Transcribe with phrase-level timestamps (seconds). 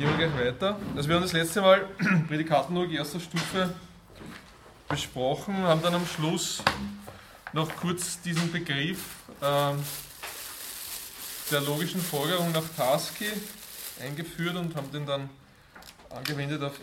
[0.00, 0.78] gehen wir gleich weiter.
[0.96, 1.86] Also wir haben das letzte Mal
[2.28, 3.70] Prädikatenlogik erster Stufe
[4.88, 6.62] besprochen, haben dann am Schluss
[7.52, 9.74] noch kurz diesen Begriff äh,
[11.50, 13.26] der logischen Folgerung nach Tarski
[14.02, 15.28] eingeführt und haben den dann
[16.08, 16.80] angewendet auf,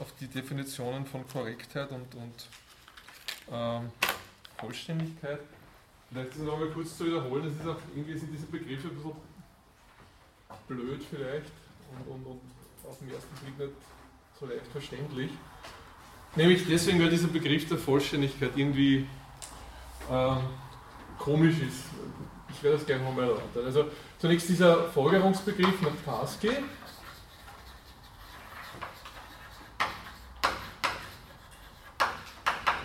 [0.00, 2.48] auf die Definitionen von Korrektheit und, und
[3.52, 3.92] ähm,
[4.58, 5.38] Vollständigkeit.
[6.10, 8.96] Vielleicht ist es nochmal kurz zu wiederholen, das ist auch irgendwie sind diese Begriffe ein
[8.96, 9.14] bisschen
[10.66, 11.59] blöd vielleicht
[11.90, 12.40] und, und, und
[12.88, 13.72] auf den ersten Blick nicht
[14.38, 15.30] so leicht verständlich.
[16.36, 19.06] Nämlich deswegen, weil dieser Begriff der Vollständigkeit irgendwie
[20.10, 20.38] ähm,
[21.18, 21.84] komisch ist.
[22.48, 23.64] Ich werde das gerne nochmal erläutern.
[23.64, 23.84] Also
[24.18, 26.50] zunächst dieser Folgerungsbegriff nach Tarski.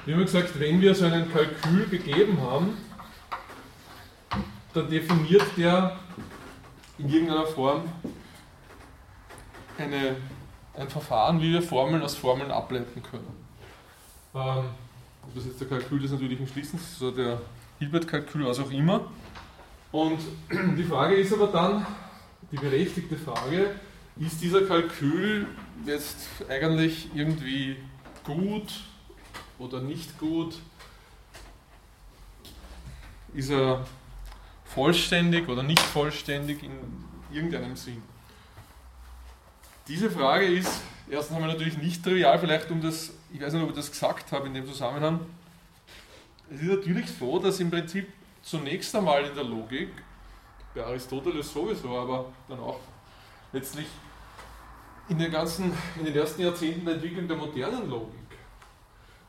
[0.05, 2.77] Wie immer gesagt, wenn wir so einen Kalkül gegeben haben,
[4.73, 5.97] dann definiert der
[6.97, 7.89] in irgendeiner Form
[9.77, 10.17] eine,
[10.77, 13.27] ein Verfahren, wie wir Formeln aus Formeln ableiten können.
[14.33, 14.65] Ähm,
[15.23, 17.41] ob das jetzt der Kalkül ist natürlich ein Schließens, so der
[17.79, 19.11] Hilbert-Kalkül, was auch immer.
[19.91, 20.19] Und
[20.77, 21.85] die Frage ist aber dann,
[22.51, 23.75] die berechtigte Frage,
[24.17, 25.47] ist dieser Kalkül
[25.85, 27.77] jetzt eigentlich irgendwie
[28.23, 28.83] gut
[29.57, 30.55] oder nicht gut?
[33.33, 33.85] Ist er
[34.63, 36.71] vollständig oder nicht vollständig in
[37.31, 38.01] irgendeinem Sinn?
[39.87, 43.69] Diese Frage ist erstens einmal natürlich nicht trivial, vielleicht um das, ich weiß nicht, ob
[43.69, 45.19] ich das gesagt habe in dem Zusammenhang.
[46.49, 48.07] Es ist natürlich so, dass im Prinzip
[48.41, 49.89] zunächst einmal in der Logik,
[50.73, 52.79] bei Aristoteles sowieso, aber dann auch
[53.53, 53.85] letztlich
[55.07, 58.15] in den ganzen, in den ersten Jahrzehnten der Entwicklung der modernen Logik,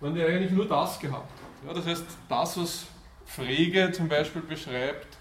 [0.00, 1.68] man die eigentlich nur das gehabt hat.
[1.68, 2.86] Ja, das heißt, das, was
[3.26, 5.18] Frege zum Beispiel beschreibt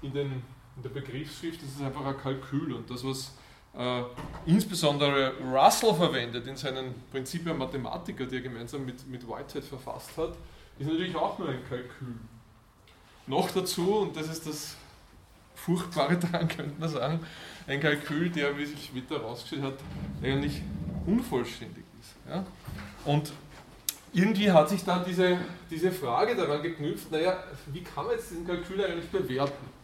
[0.00, 0.44] in, den,
[0.76, 3.32] in der Begriffsschrift, das ist einfach ein Kalkül und das, was
[3.78, 4.02] äh,
[4.46, 10.34] insbesondere Russell verwendet in seinen Prinzipien Mathematiker, die er gemeinsam mit, mit Whitehead verfasst hat,
[10.78, 12.16] ist natürlich auch nur ein Kalkül.
[13.26, 14.76] Noch dazu, und das ist das
[15.54, 17.20] Furchtbare daran, könnte man sagen,
[17.66, 19.78] ein Kalkül, der, wie sich später herausgestellt hat,
[20.22, 20.62] eigentlich
[21.06, 22.14] unvollständig ist.
[22.28, 22.46] Ja?
[23.04, 23.32] Und
[24.12, 25.38] irgendwie hat sich dann diese,
[25.70, 29.76] diese Frage daran geknüpft, naja, wie kann man jetzt diesen Kalkül eigentlich bewerten?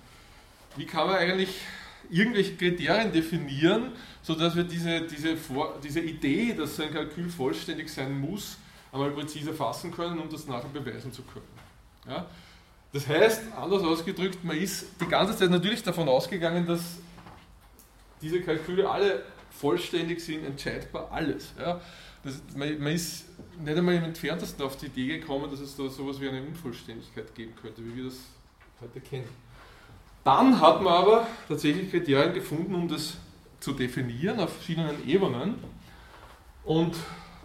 [0.77, 1.61] Wie kann man eigentlich
[2.12, 3.93] irgendwelche Kriterien definieren,
[4.23, 8.59] sodass wir diese, diese, Vor diese Idee, dass ein Kalkül vollständig sein muss,
[8.93, 11.47] einmal präzise fassen können, um das nachher beweisen zu können.
[12.06, 12.27] Ja?
[12.93, 16.99] Das heißt, anders ausgedrückt, man ist die ganze Zeit natürlich davon ausgegangen, dass
[18.21, 21.55] diese Kalküle alle vollständig sind, entscheidbar, alles.
[21.59, 21.81] Ja?
[22.23, 23.25] Das, man, man, ist
[23.59, 27.34] nicht einmal im entferntesten auf die Idee gekommen, dass es da sowas wie eine Unvollständigkeit
[27.34, 28.19] geben könnte, wie wir das
[28.81, 29.29] heute kennen.
[30.25, 33.16] Dann hat man aber tatsächlich Kriterien gefunden, um das
[33.60, 35.56] zu definieren auf verschiedenen Ebenen.
[36.65, 36.94] Und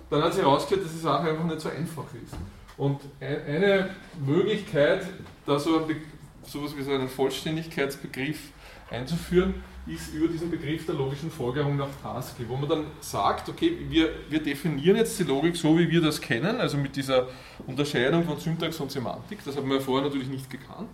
[0.09, 2.35] dann hat sich herausgestellt, dass die Sache einfach nicht so einfach ist.
[2.77, 3.89] Und eine
[4.23, 5.07] Möglichkeit,
[5.45, 5.95] da so ein
[6.43, 8.51] sowas wie so einen Vollständigkeitsbegriff
[8.89, 9.55] einzuführen,
[9.85, 14.09] ist über diesen Begriff der logischen Folgerung nach Tarski, wo man dann sagt, okay, wir,
[14.29, 17.27] wir definieren jetzt die Logik so, wie wir das kennen, also mit dieser
[17.65, 20.89] Unterscheidung von Syntax und Semantik, das haben wir vorher natürlich nicht gekannt.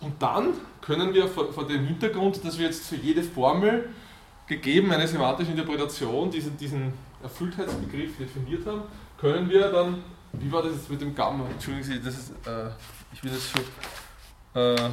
[0.00, 3.88] Und dann können wir vor, vor, dem Hintergrund, dass wir jetzt für jede Formel
[4.46, 6.92] gegeben eine semantische Interpretation diesen, diesen
[7.22, 8.82] Erfülltheitsbegriff definiert haben,
[9.18, 10.02] können wir dann,
[10.32, 11.46] wie war das jetzt mit dem Gamma?
[11.50, 12.68] Entschuldigen Sie, das ist, äh,
[13.12, 13.62] ich will das schon.
[14.54, 14.90] Äh,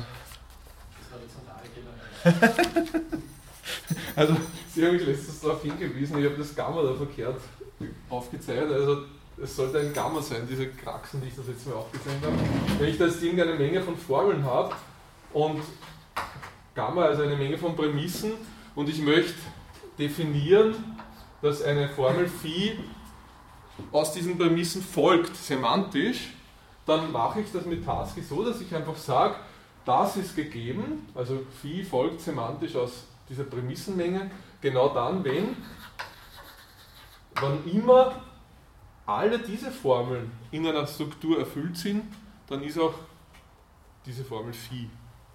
[4.15, 4.37] also,
[4.73, 7.41] Sie haben mich letztens darauf hingewiesen, ich habe das Gamma da verkehrt
[8.09, 8.71] aufgezeichnet.
[8.71, 9.03] Also,
[9.41, 12.35] es sollte ein Gamma sein, diese Kraxen, die ich das jetzt mal aufgezeichnet habe.
[12.79, 14.73] Wenn ich da jetzt irgendeine Menge von Formeln habe,
[15.33, 15.61] und
[16.75, 18.33] Gamma also eine Menge von Prämissen.
[18.75, 19.35] Und ich möchte
[19.97, 20.75] definieren,
[21.41, 22.79] dass eine Formel Phi
[23.91, 26.33] aus diesen Prämissen folgt, semantisch,
[26.85, 29.35] dann mache ich das mit Tasky so, dass ich einfach sage,
[29.85, 34.31] das ist gegeben, also Phi folgt semantisch aus dieser Prämissenmenge,
[34.61, 35.55] genau dann, wenn,
[37.39, 38.21] wann immer
[39.05, 42.03] alle diese Formeln in einer Struktur erfüllt sind,
[42.47, 42.93] dann ist auch
[44.05, 44.89] diese Formel Phi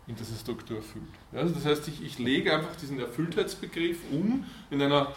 [0.09, 1.05] in diese Struktur erfüllt.
[1.33, 5.13] Also das heißt, ich, ich lege einfach diesen Erfülltheitsbegriff um in einer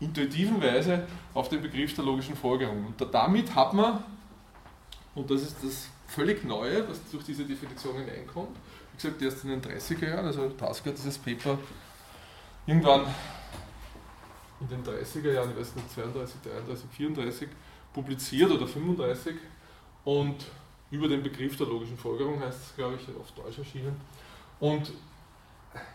[0.00, 2.86] intuitiven Weise auf den Begriff der logischen Folgerung.
[2.86, 4.02] Und damit hat man,
[5.14, 8.56] und das ist das völlig Neue, was durch diese Definition hineinkommt,
[8.92, 11.58] wie gesagt, erst in den 30er Jahren, also Tasker hat dieses Paper
[12.66, 13.06] irgendwann
[14.60, 17.48] in den 30er Jahren, ich weiß nicht, 32, 33, 34
[17.92, 19.34] publiziert oder 35
[20.04, 20.36] und
[20.92, 23.96] über den Begriff der logischen Folgerung heißt es, glaube ich, auf Deutsch erschienen.
[24.60, 24.92] Und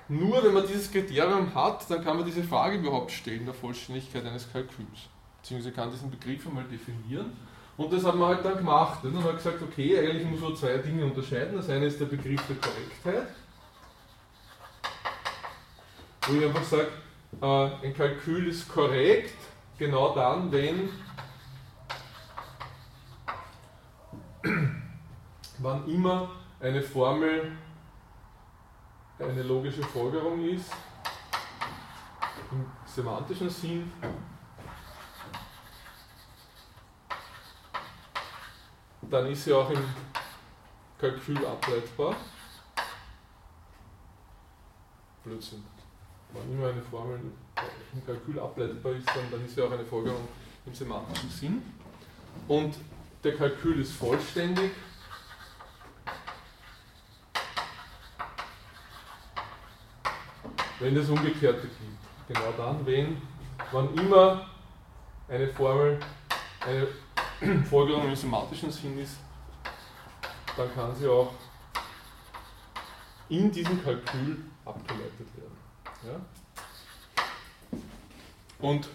[0.09, 4.25] nur wenn man dieses Kriterium hat, dann kann man diese Frage überhaupt stellen, der Vollständigkeit
[4.25, 5.07] eines Kalküls.
[5.41, 7.31] Beziehungsweise kann diesen Begriff einmal definieren.
[7.77, 8.99] Und das haben wir halt dann gemacht.
[9.03, 11.55] Dann haben wir gesagt, okay, eigentlich muss man zwei Dinge unterscheiden.
[11.55, 13.35] Das eine ist der Begriff der Korrektheit,
[16.27, 16.87] wo ich einfach sage,
[17.39, 19.35] äh, ein Kalkül ist korrekt,
[19.77, 20.89] genau dann, wenn
[25.59, 27.51] wann immer eine Formel
[29.19, 30.71] eine logische Folgerung ist,
[32.51, 33.91] im semantischen Sinn,
[39.09, 39.83] dann ist sie auch im
[40.99, 42.15] Kalkül ableitbar.
[45.23, 45.63] Blödsinn.
[46.33, 47.19] Wenn immer eine Formel
[47.93, 50.27] im Kalkül ableitbar ist, dann, dann ist sie auch eine Folgerung
[50.65, 51.63] im semantischen Sinn.
[52.47, 52.75] Und
[53.23, 54.71] der Kalkül ist vollständig.
[60.79, 62.27] Wenn das Umgekehrte gibt.
[62.27, 63.21] Genau dann, wenn,
[63.71, 64.47] wann immer
[65.27, 65.99] eine Formel
[66.65, 69.17] eine Folgerung im semantischen Sinn ist,
[70.55, 71.31] dann kann sie auch
[73.29, 75.57] in diesem Kalkül abgeleitet werden.
[76.05, 77.79] Ja?
[78.59, 78.87] Und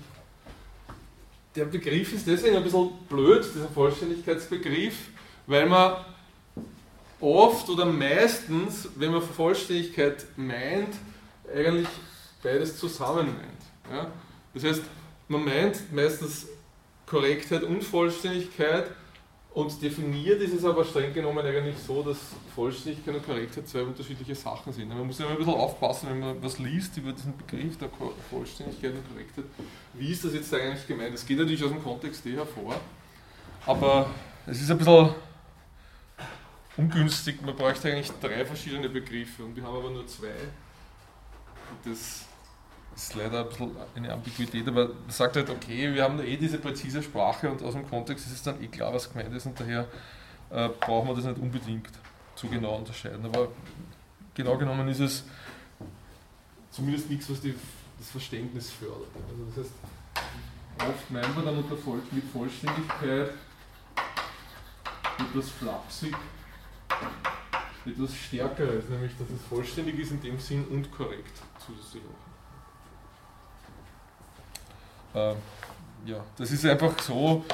[1.55, 5.09] der Begriff ist deswegen ein bisschen blöd, dieser Vollständigkeitsbegriff,
[5.47, 6.05] weil man
[7.21, 10.97] oft oder meistens, wenn man Vollständigkeit meint,
[11.55, 11.89] eigentlich
[12.43, 13.93] beides zusammen meint.
[13.93, 14.11] Ja?
[14.55, 14.83] Das heißt,
[15.29, 16.47] man meint meistens
[17.07, 18.87] Korrektheit und Vollständigkeit
[19.55, 22.17] und definiert ist es aber streng genommen eigentlich so, dass
[22.55, 24.89] Vollständigkeit und Korrektheit zwei unterschiedliche Sachen sind.
[24.89, 27.91] Man muss ja immer ein bisschen aufpassen, wenn man was liest über diesen Begriff der
[28.31, 29.45] Vollständigkeit und Korrektheit.
[29.93, 31.13] Wie ist das jetzt eigentlich gemeint?
[31.13, 32.75] Das geht natürlich aus dem Kontext eh hervor,
[33.67, 34.09] aber
[34.47, 35.11] es ist ein bisschen
[36.79, 37.43] ungünstig.
[37.43, 40.33] Man bräuchte eigentlich drei verschiedene Begriffe und wir haben aber nur zwei.
[41.85, 42.27] Das
[42.95, 46.59] ist leider ein bisschen eine Ambiguität, aber man sagt halt, okay, wir haben eh diese
[46.59, 49.59] präzise Sprache und aus dem Kontext ist es dann eh klar, was gemeint ist und
[49.59, 49.87] daher
[50.51, 51.91] äh, brauchen wir das nicht unbedingt
[52.35, 53.25] zu genau unterscheiden.
[53.25, 53.49] Aber
[54.35, 55.25] genau genommen ist es
[56.71, 57.55] zumindest nichts, was die,
[57.99, 59.09] das Verständnis fördert.
[59.31, 59.75] Also das heißt,
[60.89, 63.33] oft meinen wir dann unter Voll mit Vollständigkeit
[65.19, 66.15] etwas flapsig,
[67.87, 72.33] etwas Stärkeres, nämlich dass es vollständig ist in dem Sinn und korrekt zusätzlich auch.
[75.19, 75.35] Äh,
[76.07, 77.45] ja, das ist einfach so.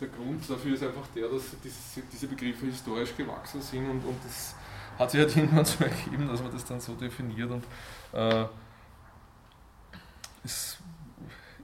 [0.00, 4.16] Der Grund dafür ist einfach der, dass diese, diese Begriffe historisch gewachsen sind und, und
[4.24, 4.54] das
[4.98, 7.64] hat sich halt irgendwann so ergeben, dass man das dann so definiert und
[8.12, 8.46] äh,
[10.44, 10.78] es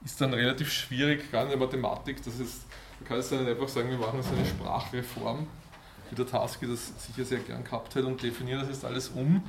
[0.03, 2.65] ist dann relativ schwierig, gerade in der Mathematik, dass es,
[2.99, 5.45] man kann es dann einfach sagen, wir machen jetzt eine Sprachreform,
[6.11, 9.43] wie der Taski das sicher sehr gern gehabt hat und definieren das jetzt alles um.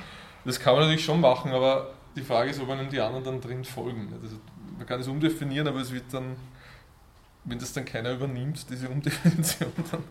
[0.44, 3.40] Das kann man natürlich schon machen, aber die Frage ist, ob einem die anderen dann
[3.40, 4.12] drin folgen.
[4.22, 4.36] Also
[4.76, 6.36] man kann es umdefinieren, aber es wird dann,
[7.44, 10.04] wenn das dann keiner übernimmt, diese Umdefinition, dann,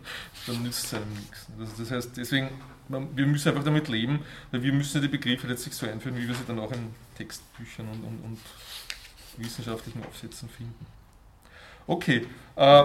[0.47, 1.47] dann nützt es einem nichts.
[1.59, 2.49] Also das heißt, deswegen,
[2.87, 4.19] man, wir müssen einfach damit leben,
[4.51, 7.87] weil wir müssen die Begriffe letztlich so einführen, wie wir sie dann auch in Textbüchern
[7.87, 8.39] und, und, und
[9.37, 10.85] wissenschaftlichen Aufsätzen finden.
[11.87, 12.83] Okay, äh,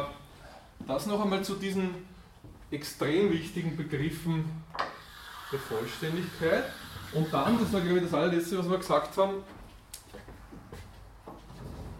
[0.87, 1.91] das noch einmal zu diesen
[2.71, 4.45] extrem wichtigen Begriffen
[5.53, 6.65] der Vollständigkeit.
[7.13, 9.45] Und dann, das war glaube ich das allerletzte, was wir gesagt haben,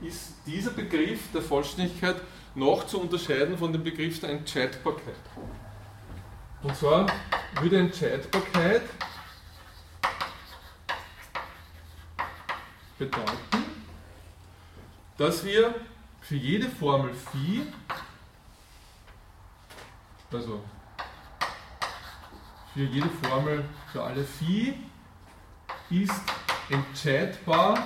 [0.03, 2.17] ist dieser Begriff der Vollständigkeit
[2.55, 5.15] noch zu unterscheiden von dem Begriff der Entscheidbarkeit.
[6.63, 7.07] Und zwar
[7.61, 8.83] würde Entscheidbarkeit
[12.99, 13.65] bedeuten,
[15.17, 15.75] dass wir
[16.21, 17.63] für jede Formel phi,
[20.37, 20.63] also
[22.75, 24.79] für jede Formel für alle phi
[25.89, 26.21] ist
[26.69, 27.79] entscheidbar,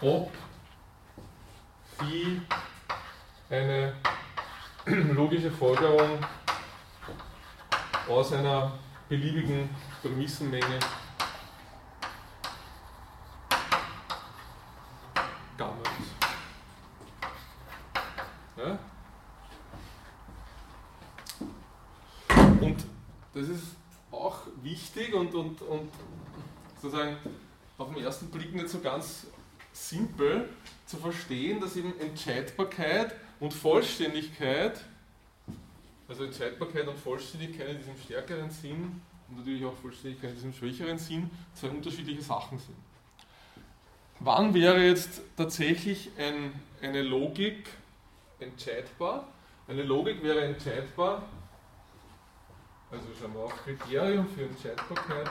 [0.00, 0.32] ob
[1.96, 2.40] phi
[3.50, 3.94] eine
[4.86, 6.18] logische Folgerung
[8.08, 8.72] aus einer
[9.08, 9.70] beliebigen
[10.02, 10.80] Prämissenmenge
[15.56, 16.14] Gamma ist.
[18.56, 18.78] Ja?
[22.60, 22.84] Und
[23.32, 23.76] das ist
[24.10, 25.90] auch wichtig und, und, und
[26.80, 27.16] sozusagen
[27.78, 29.26] auf den ersten Blick nicht so ganz
[29.72, 30.48] simpel
[30.86, 34.80] zu verstehen, dass eben Entscheidbarkeit und Vollständigkeit,
[36.08, 40.98] also Entscheidbarkeit und Vollständigkeit in diesem stärkeren Sinn und natürlich auch Vollständigkeit in diesem schwächeren
[40.98, 42.76] Sinn, zwei unterschiedliche Sachen sind.
[44.18, 47.68] Wann wäre jetzt tatsächlich ein, eine Logik
[48.38, 49.28] entscheidbar?
[49.68, 51.22] Eine Logik wäre entscheidbar,
[52.92, 55.30] also schauen wir auf Kriterium für Entscheidbarkeit.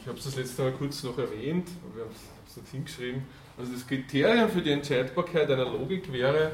[0.00, 2.14] Ich habe es das letzte Mal kurz noch erwähnt, aber wir haben
[2.46, 3.22] es dort hingeschrieben.
[3.58, 6.52] Also das Kriterium für die Entscheidbarkeit einer Logik wäre,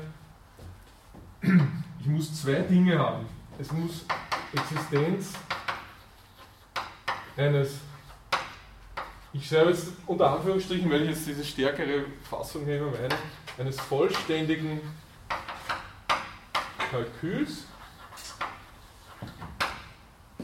[1.41, 3.27] ich muss zwei Dinge haben.
[3.59, 4.05] Es muss
[4.53, 5.35] Existenz
[7.37, 7.79] eines
[9.39, 13.15] ich schreibe jetzt unter Anführungsstrichen, weil ich jetzt diese stärkere Fassung nehme, meine,
[13.57, 14.81] eines vollständigen
[16.91, 17.65] Kalküls,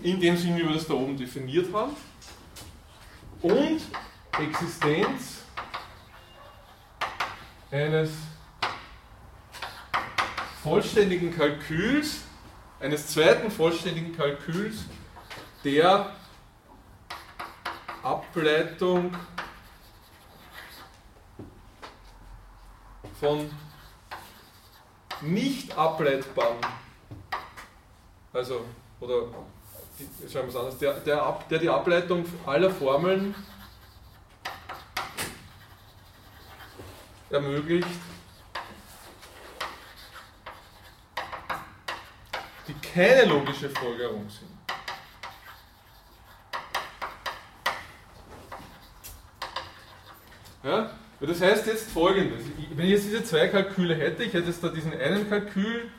[0.03, 1.97] in dem Sinne, wie wir das da oben definiert haben,
[3.43, 3.81] und
[4.41, 5.43] Existenz
[7.71, 8.11] eines
[10.63, 12.21] vollständigen Kalküls,
[12.81, 14.85] eines zweiten vollständigen Kalküls
[15.65, 16.15] der
[18.05, 19.17] Ableitung
[23.19, 23.51] von
[25.23, 26.59] nicht ableitbaren,
[28.33, 28.67] also,
[29.01, 29.29] oder
[30.31, 33.35] schreiben wir es anders, der, der, der die Ableitung aller Formeln
[37.31, 37.89] ermöglicht,
[42.69, 44.54] die keine logische Folgerung sind.
[50.65, 50.91] Ja?
[51.21, 52.43] Das heißt jetzt folgendes,
[52.75, 55.91] wenn ich jetzt diese zwei Kalküle hätte, ich hätte jetzt da diesen einen Kalkül,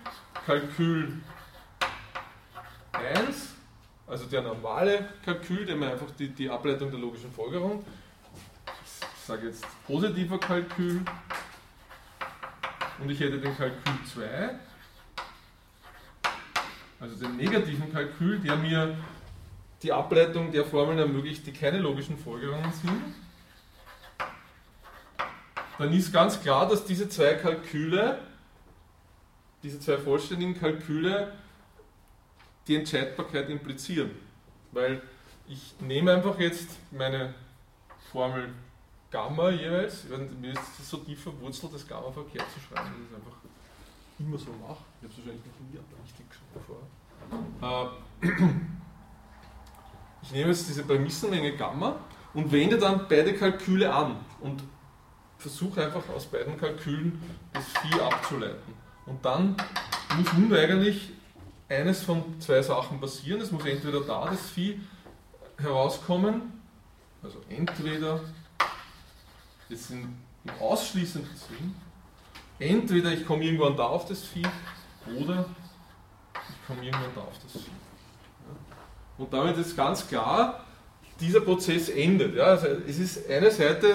[0.45, 1.13] Kalkül
[2.91, 3.49] 1,
[4.07, 7.83] also der normale Kalkül, der mir einfach die, die Ableitung der logischen Folgerung,
[8.83, 11.01] ich sage jetzt positiver Kalkül,
[12.99, 14.49] und ich hätte den Kalkül 2,
[16.99, 18.97] also den negativen Kalkül, der mir
[19.81, 23.24] die Ableitung der Formeln ermöglicht, die keine logischen Folgerungen sind,
[25.77, 28.19] dann ist ganz klar, dass diese zwei Kalküle,
[29.63, 31.33] diese zwei vollständigen Kalküle,
[32.67, 34.11] die Entscheidbarkeit implizieren.
[34.71, 35.01] Weil
[35.47, 37.33] ich nehme einfach jetzt meine
[38.11, 38.49] Formel
[39.11, 40.05] Gamma jeweils,
[40.41, 43.37] mir ist es so tief verwurzelt, das Gamma verkehrt zu schreiben, dass ich es einfach
[44.19, 44.83] immer so mache.
[44.99, 46.65] Ich habe es wahrscheinlich noch nie richtig geschrieben
[47.61, 47.91] vorher.
[48.21, 48.25] Äh,
[50.23, 51.97] ich nehme jetzt diese Prämissenmenge Gamma
[52.33, 54.63] und wende dann beide Kalküle an und
[55.45, 57.21] versuche einfach aus beiden Kalkülen
[57.53, 58.73] das Phi abzuleiten.
[59.05, 59.55] Und dann
[60.17, 61.11] muss nun eigentlich
[61.69, 63.39] eines von zwei Sachen passieren.
[63.41, 64.79] Es muss entweder da das Phi
[65.59, 66.51] herauskommen,
[67.21, 68.21] also entweder,
[69.69, 71.75] sind im ausschließenden Sinn,
[72.57, 74.41] entweder ich komme irgendwann da auf das Phi
[75.15, 75.45] oder
[76.33, 77.71] ich komme irgendwann da auf das Phi.
[79.19, 80.65] Und damit ist ganz klar,
[81.19, 82.35] dieser Prozess endet.
[82.35, 83.93] Ja, also es ist eine Seite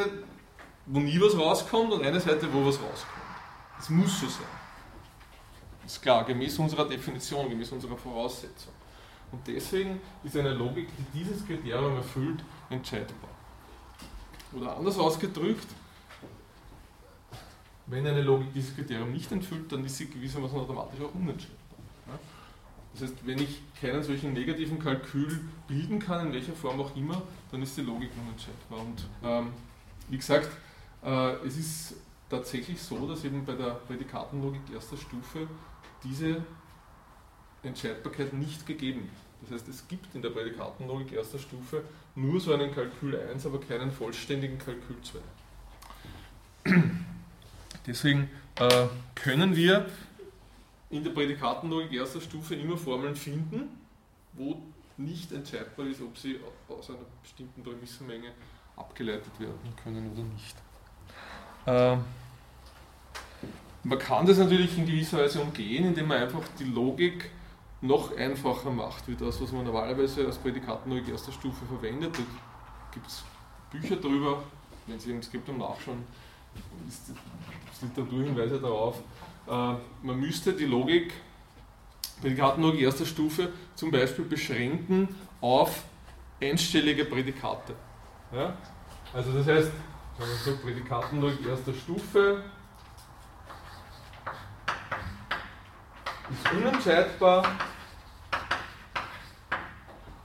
[0.93, 3.25] wo nie was rauskommt und eine Seite, wo was rauskommt.
[3.77, 4.47] Das muss so sein.
[5.83, 8.73] Das ist klar, gemäß unserer Definition, gemäß unserer Voraussetzung.
[9.31, 13.31] Und deswegen ist eine Logik, die dieses Kriterium erfüllt, entscheidbar.
[14.53, 15.69] Oder anders ausgedrückt,
[17.87, 21.59] wenn eine Logik dieses Kriterium nicht erfüllt, dann ist sie gewissermaßen automatisch auch unentscheidbar.
[22.93, 27.23] Das heißt, wenn ich keinen solchen negativen Kalkül bilden kann, in welcher Form auch immer,
[27.53, 28.81] dann ist die Logik unentscheidbar.
[28.81, 29.53] Und ähm,
[30.09, 30.51] wie gesagt,
[31.05, 31.95] äh, es ist
[32.29, 35.47] tatsächlich so, dass eben bei der Prädikatenlogik erster Stufe
[36.05, 36.43] diese
[37.63, 39.31] Entscheidbarkeit nicht gegeben ist.
[39.43, 43.61] Das heißt, es gibt in der Prädikatenlogik erster Stufe nur so einen Kalkül 1, aber
[43.61, 44.97] keinen vollständigen Kalkül
[46.65, 46.73] 2.
[47.87, 49.87] Deswegen äh, können wir
[50.91, 53.69] in der Prädikatenlogik erster Stufe immer Formeln finden,
[54.35, 54.61] wo
[54.97, 56.39] nicht entscheidbar ist, ob sie
[56.69, 58.33] aus einer bestimmten Prämissenmenge
[58.77, 60.57] abgeleitet werden können oder nicht.
[61.71, 62.05] Ähm,
[63.85, 67.31] man kann das natürlich in gewisser Weise umgehen, indem man einfach die Logik
[67.81, 72.15] noch einfacher macht, wie das, was man normalerweise als Prädikatenlogik erster Stufe verwendet.
[72.15, 72.23] Da
[72.93, 73.25] gibt es
[73.71, 74.43] Bücher darüber,
[74.87, 76.05] wenn Sie im Skriptum nachschauen,
[76.89, 77.13] ist
[77.81, 78.99] Literaturhinweise darauf.
[79.49, 79.51] Äh,
[80.03, 81.15] man müsste die Logik,
[82.21, 85.09] Prädikatenlogik erster Stufe, zum Beispiel beschränken
[85.41, 85.85] auf
[86.41, 87.75] einstellige Prädikate.
[88.35, 88.55] Ja?
[89.15, 89.71] Also das heißt,
[90.21, 92.45] sagen wir so, Prädikatenlogik erster Stufe
[96.31, 97.57] ist unentscheidbar,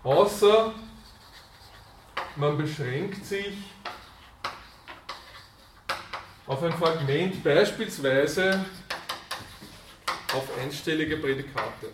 [0.04, 0.74] außer
[2.36, 3.56] man beschränkt sich
[6.46, 8.66] auf ein Fragment beispielsweise
[10.34, 11.92] auf einstellige Prädikate.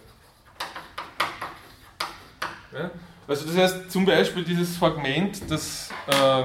[2.73, 2.89] Ja?
[3.27, 6.43] Also das heißt zum Beispiel dieses Fragment, das äh,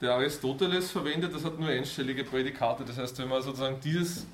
[0.00, 2.84] der Aristoteles verwendet, das hat nur einstellige Prädikate.
[2.84, 4.26] Das heißt, wenn man sozusagen dieses,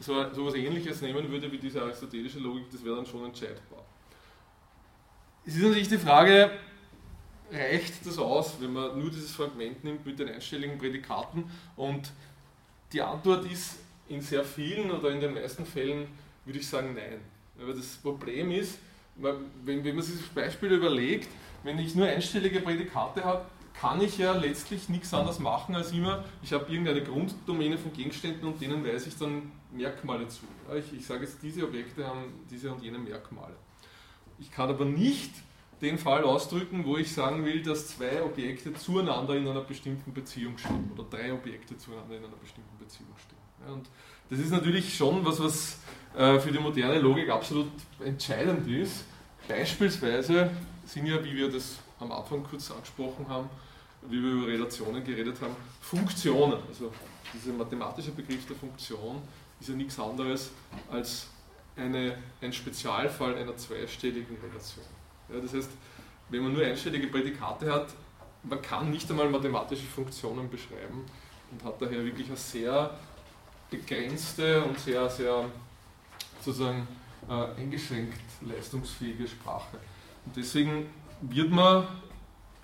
[0.00, 3.84] so, so etwas ähnliches nehmen würde wie diese aristotelische Logik, das wäre dann schon entscheidbar.
[5.44, 6.50] Es ist natürlich die Frage,
[7.52, 11.44] reicht das aus, wenn man nur dieses Fragment nimmt mit den einstelligen Prädikaten?
[11.76, 12.10] Und
[12.92, 16.06] die Antwort ist in sehr vielen oder in den meisten Fällen,
[16.44, 17.20] würde ich sagen, nein.
[17.60, 18.78] Aber das Problem ist,
[19.16, 21.28] wenn, wenn man sich das Beispiel überlegt,
[21.62, 26.24] wenn ich nur einstellige Prädikate habe, kann ich ja letztlich nichts anderes machen als immer,
[26.42, 30.42] ich habe irgendeine Grunddomäne von Gegenständen und denen weise ich dann Merkmale zu.
[30.78, 33.54] Ich, ich sage jetzt, diese Objekte haben diese und jene Merkmale.
[34.38, 35.32] Ich kann aber nicht
[35.80, 40.56] den Fall ausdrücken, wo ich sagen will, dass zwei Objekte zueinander in einer bestimmten Beziehung
[40.56, 43.38] stehen oder drei Objekte zueinander in einer bestimmten Beziehung stehen.
[43.66, 43.88] Ja, und
[44.30, 45.78] das ist natürlich schon was, was
[46.16, 47.70] äh, für die moderne Logik absolut
[48.04, 49.04] entscheidend ist.
[49.48, 50.50] Beispielsweise
[50.86, 53.48] sind ja, wie wir das am Anfang kurz angesprochen haben,
[54.08, 56.58] wie wir über Relationen geredet haben, Funktionen.
[56.68, 56.92] Also
[57.32, 59.22] dieser mathematische Begriff der Funktion
[59.60, 60.50] ist ja nichts anderes
[60.90, 61.28] als
[61.76, 64.84] eine, ein Spezialfall einer zweistelligen Relation.
[65.32, 65.70] Ja, das heißt,
[66.28, 67.88] wenn man nur einstellige Prädikate hat,
[68.42, 71.04] man kann nicht einmal mathematische Funktionen beschreiben
[71.50, 72.98] und hat daher wirklich eine sehr
[73.70, 75.44] begrenzte und sehr, sehr
[76.40, 76.86] sozusagen
[77.28, 79.78] äh, eingeschränkt leistungsfähige Sprache.
[80.26, 80.86] Und deswegen
[81.22, 81.86] wird man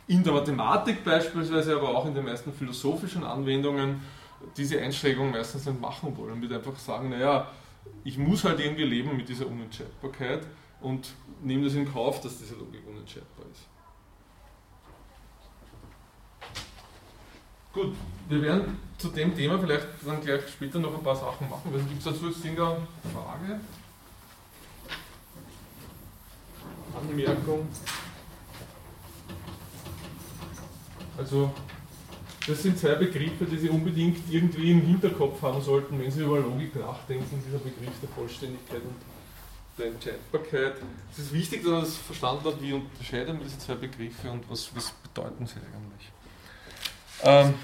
[0.07, 4.01] in der Mathematik beispielsweise, aber auch in den meisten philosophischen Anwendungen
[4.57, 6.31] diese Einschränkung meistens nicht machen wollen.
[6.31, 7.51] Man wird einfach sagen, naja,
[8.05, 10.47] ich muss halt irgendwie leben mit dieser Unentscheidbarkeit
[10.81, 13.67] und nehme das in Kauf, dass diese Logik unentscheidbar ist.
[17.73, 17.95] Gut,
[18.29, 21.71] wir werden zu dem Thema vielleicht dann gleich später noch ein paar Sachen machen.
[21.73, 23.61] Gibt es dazu jetzt eine Frage?
[26.97, 27.69] Anmerkung?
[31.19, 31.53] Also,
[32.47, 36.39] das sind zwei Begriffe, die Sie unbedingt irgendwie im Hinterkopf haben sollten, wenn Sie über
[36.39, 38.97] Logik nachdenken, dieser Begriff der Vollständigkeit und
[39.79, 40.75] der Entscheidbarkeit.
[41.13, 44.49] Es ist wichtig, dass man das verstanden hat, wie unterscheiden wir diese zwei Begriffe und
[44.49, 46.11] was, was bedeuten sie eigentlich.
[47.23, 47.55] Ähm,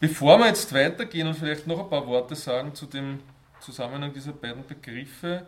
[0.00, 3.20] bevor wir jetzt weitergehen und vielleicht noch ein paar Worte sagen zu dem
[3.60, 5.46] Zusammenhang dieser beiden Begriffe,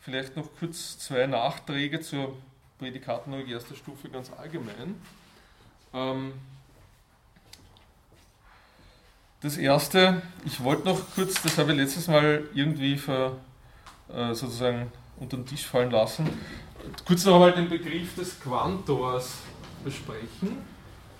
[0.00, 2.36] vielleicht noch kurz zwei Nachträge zur
[2.78, 4.94] Prädikatenlogik erster Stufe ganz allgemein.
[5.94, 6.32] Ähm,
[9.40, 13.36] das erste, ich wollte noch kurz, das habe ich letztes Mal irgendwie ver,
[14.12, 16.28] äh, sozusagen unter den Tisch fallen lassen.
[17.06, 19.38] Kurz noch einmal den Begriff des Quantors
[19.84, 20.58] besprechen.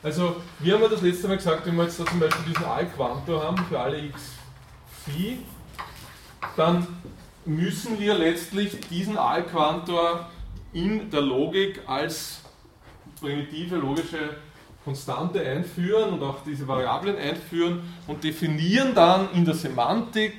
[0.02, 2.64] Also, wir haben ja das letzte Mal gesagt, wenn wir jetzt da zum Beispiel diesen
[2.64, 4.33] Al-Quantor haben für alle x
[5.04, 5.38] Phi,
[6.57, 6.87] dann
[7.44, 10.28] müssen wir letztlich diesen Al-Quantor
[10.72, 12.40] in der Logik als
[13.20, 14.37] primitive logische
[14.88, 20.33] Konstante einführen und auch diese Variablen einführen und definieren dann in der Semantik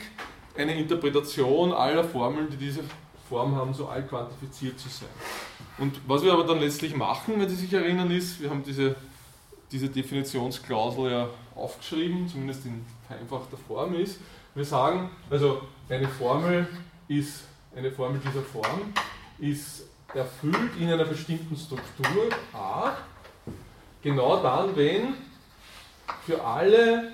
[0.58, 2.82] eine Interpretation aller Formeln, die diese
[3.30, 5.10] Form haben, so allquantifiziert zu sein.
[5.78, 8.96] Und was wir aber dann letztlich machen, wenn Sie sich erinnern, ist, wir haben diese,
[9.72, 14.20] diese Definitionsklausel ja aufgeschrieben, zumindest in vereinfachter Form ist.
[14.56, 16.68] Wir sagen, also eine Formel
[17.08, 17.44] ist,
[17.76, 18.96] eine Formel dieser Form
[19.38, 19.84] ist
[20.16, 22.94] erfüllt in einer bestimmten Struktur A,
[24.02, 25.14] genau dann, wenn
[26.26, 27.14] für alle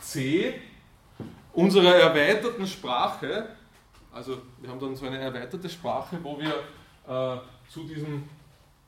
[0.00, 0.54] C
[1.52, 3.48] unserer erweiterten Sprache,
[4.12, 6.54] also wir haben dann so eine erweiterte Sprache, wo wir
[7.06, 8.28] äh, zu, diesem,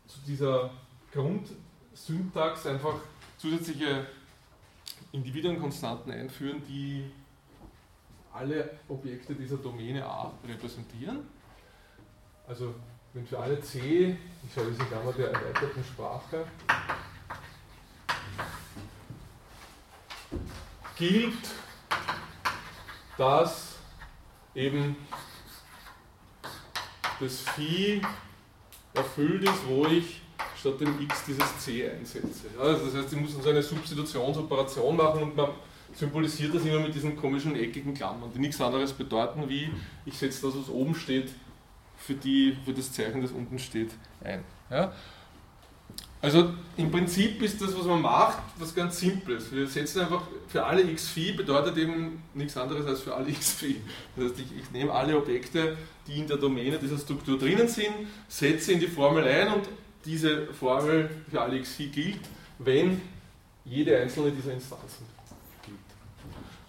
[0.07, 0.70] zu dieser
[1.12, 2.94] Grundsyntax einfach
[3.37, 4.07] zusätzliche
[5.12, 7.11] Individuenkonstanten einführen, die
[8.33, 11.26] alle Objekte dieser Domäne A repräsentieren.
[12.46, 12.74] Also
[13.12, 16.44] wenn für alle C, ich schaue diese Klammer der erweiterten Sprache,
[20.96, 21.49] gilt,
[23.18, 23.77] dass
[24.55, 24.96] eben
[27.18, 28.01] das Phi
[28.94, 30.23] erfüllt ist, wo ich
[30.57, 32.46] statt dem x dieses c einsetze.
[32.59, 35.51] Also das heißt, ich muss so eine Substitutionsoperation machen und man
[35.94, 39.70] symbolisiert das immer mit diesen komischen eckigen Klammern, die nichts anderes bedeuten wie,
[40.07, 41.31] ich setze das, was oben steht,
[42.00, 43.90] für, die, für das Zeichen, das unten steht,
[44.22, 44.42] ein.
[44.70, 44.92] Ja?
[46.22, 49.50] Also im Prinzip ist das, was man macht, was ganz Simples.
[49.50, 53.52] Wir setzen einfach für alle x Phi bedeutet eben nichts anderes als für alle x
[53.52, 53.80] Phi.
[54.16, 57.94] Das heißt, ich, ich, nehme alle Objekte, die in der Domäne dieser Struktur drinnen sind,
[58.28, 59.68] setze in die Formel ein und
[60.04, 62.20] diese Formel für alle x Phi gilt,
[62.58, 63.00] wenn
[63.64, 65.06] jede einzelne dieser Instanzen
[65.64, 65.78] gilt.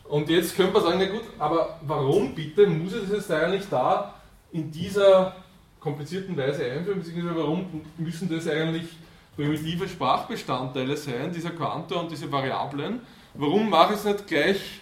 [0.05, 4.20] Und jetzt könnte man sagen, na gut, aber warum bitte muss es jetzt eigentlich da
[4.51, 5.35] in dieser
[5.79, 8.87] komplizierten Weise einführen, beziehungsweise warum müssen das eigentlich
[9.35, 13.01] primitive Sprachbestandteile sein, dieser Quantor und diese Variablen.
[13.33, 14.81] Warum mache ich es nicht gleich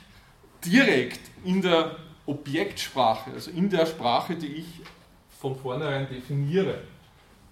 [0.65, 4.81] direkt in der Objektsprache, also in der Sprache, die ich
[5.39, 6.81] von vornherein definiere?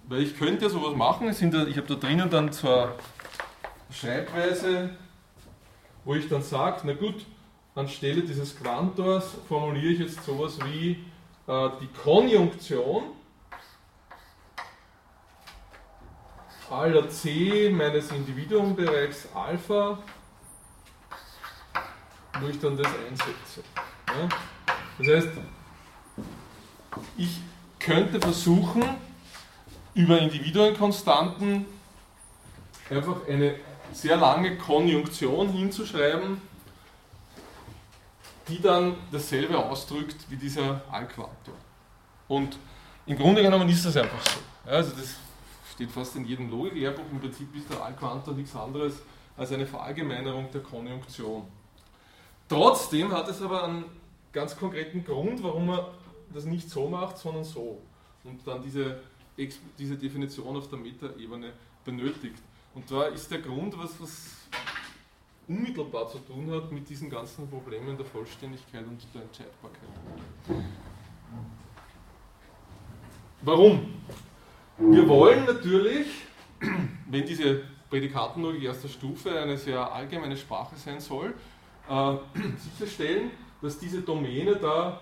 [0.08, 1.40] Weil ich könnte ja sowas machen, ich
[1.76, 2.94] habe da drinnen dann zwar
[3.90, 4.90] Schreibweise,
[6.04, 7.26] wo ich dann sage, na gut,
[7.74, 11.04] anstelle dieses Quantors formuliere ich jetzt sowas wie
[11.48, 13.04] die Konjunktion
[16.70, 19.98] aller c meines Individuumbereichs Alpha,
[22.38, 23.64] wo ich dann das einsetze.
[24.98, 25.28] Das heißt,
[27.16, 27.40] ich
[27.78, 28.84] könnte versuchen,
[29.94, 31.64] über Individuenkonstanten
[32.90, 33.54] einfach eine
[33.92, 36.42] sehr lange Konjunktion hinzuschreiben,
[38.48, 41.54] die dann dasselbe ausdrückt wie dieser Allquantor.
[42.26, 42.58] Und
[43.06, 44.40] im Grunde genommen ist das einfach so.
[44.70, 45.16] also das
[45.72, 47.04] steht fast in jedem Logik-Lehrbuch.
[47.10, 48.94] Im Prinzip ist der Allquantor nichts anderes
[49.36, 51.44] als eine Verallgemeinerung der Konjunktion.
[52.48, 53.84] Trotzdem hat es aber einen
[54.32, 55.80] ganz konkreten Grund, warum man
[56.34, 57.80] das nicht so macht, sondern so.
[58.24, 59.00] Und dann diese,
[59.78, 61.52] diese Definition auf der Metaebene
[61.84, 62.42] benötigt.
[62.74, 64.36] Und da ist der Grund, was, was
[65.48, 69.88] unmittelbar zu tun hat mit diesen ganzen Problemen der Vollständigkeit und der Entscheidbarkeit.
[73.42, 73.94] Warum?
[74.76, 76.06] Wir wollen natürlich,
[77.10, 81.34] wenn diese Prädikatenlogik erster Stufe eine sehr allgemeine Sprache sein soll,
[81.88, 82.16] äh,
[82.78, 83.30] sicherstellen,
[83.62, 85.00] dass diese Domäne da,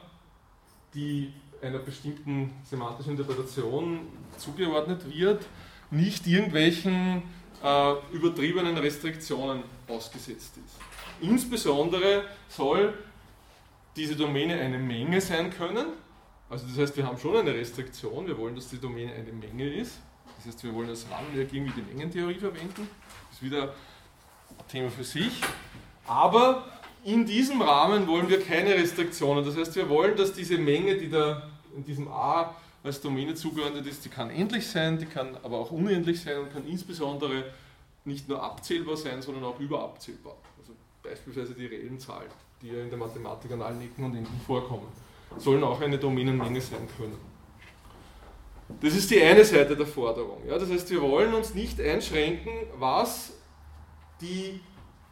[0.95, 4.01] die einer bestimmten semantischen Interpretation
[4.37, 5.47] zugeordnet wird,
[5.91, 7.23] nicht irgendwelchen
[7.63, 10.77] äh, übertriebenen Restriktionen ausgesetzt ist.
[11.21, 12.95] Insbesondere soll
[13.97, 15.87] diese Domäne eine Menge sein können.
[16.49, 19.69] Also das heißt, wir haben schon eine Restriktion, wir wollen, dass die Domäne eine Menge
[19.69, 19.99] ist.
[20.37, 22.89] Das heißt, wir wollen als Rahmenwerk irgendwie die Mengentheorie verwenden.
[23.29, 25.41] Das ist wieder ein Thema für sich.
[26.07, 26.65] Aber
[27.05, 29.45] in diesem Rahmen wollen wir keine Restriktionen.
[29.45, 32.55] Das heißt, wir wollen, dass diese Menge, die da in diesem A
[32.87, 36.53] als Domäne zugeordnet ist, die kann endlich sein, die kann aber auch unendlich sein und
[36.53, 37.45] kann insbesondere
[38.05, 40.37] nicht nur abzählbar sein, sondern auch überabzählbar.
[40.59, 40.73] Also
[41.03, 42.31] beispielsweise die reellen Zahlen,
[42.63, 44.87] die ja in der Mathematik an allen Ecken und Enden vorkommen,
[45.37, 47.19] sollen auch eine Domänenmenge sein können.
[48.81, 50.43] Das ist die eine Seite der Forderung.
[50.47, 53.33] Ja, das heißt, wir wollen uns nicht einschränken, was
[54.21, 54.61] die,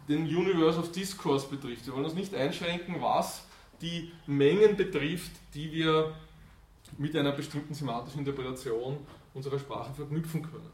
[0.08, 1.86] den Universe of Discourse betrifft.
[1.86, 3.44] Wir wollen uns nicht einschränken, was
[3.80, 6.14] die Mengen betrifft, die wir
[6.98, 8.98] mit einer bestimmten semantischen Interpretation
[9.32, 10.70] unserer Sprache verknüpfen können.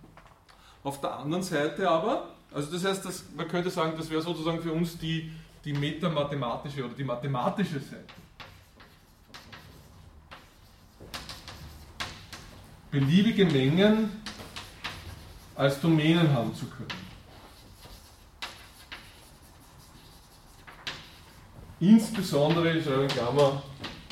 [0.82, 4.60] Auf der anderen Seite aber, also das heißt, dass, man könnte sagen, das wäre sozusagen
[4.60, 5.30] für uns die,
[5.64, 8.04] die metamathematische oder die mathematische Seite.
[12.90, 14.10] Beliebige Mengen
[15.54, 16.88] als Domänen haben zu können.
[21.78, 23.62] Insbesondere, schreibe in Klammer,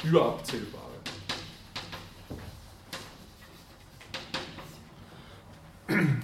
[0.04, 0.87] überabzählbar.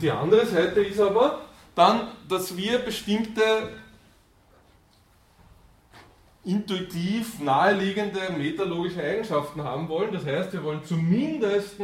[0.00, 1.42] Die andere Seite ist aber
[1.74, 3.70] dann, dass wir bestimmte
[6.44, 10.12] intuitiv naheliegende metalogische Eigenschaften haben wollen.
[10.12, 11.76] Das heißt, wir wollen zumindest,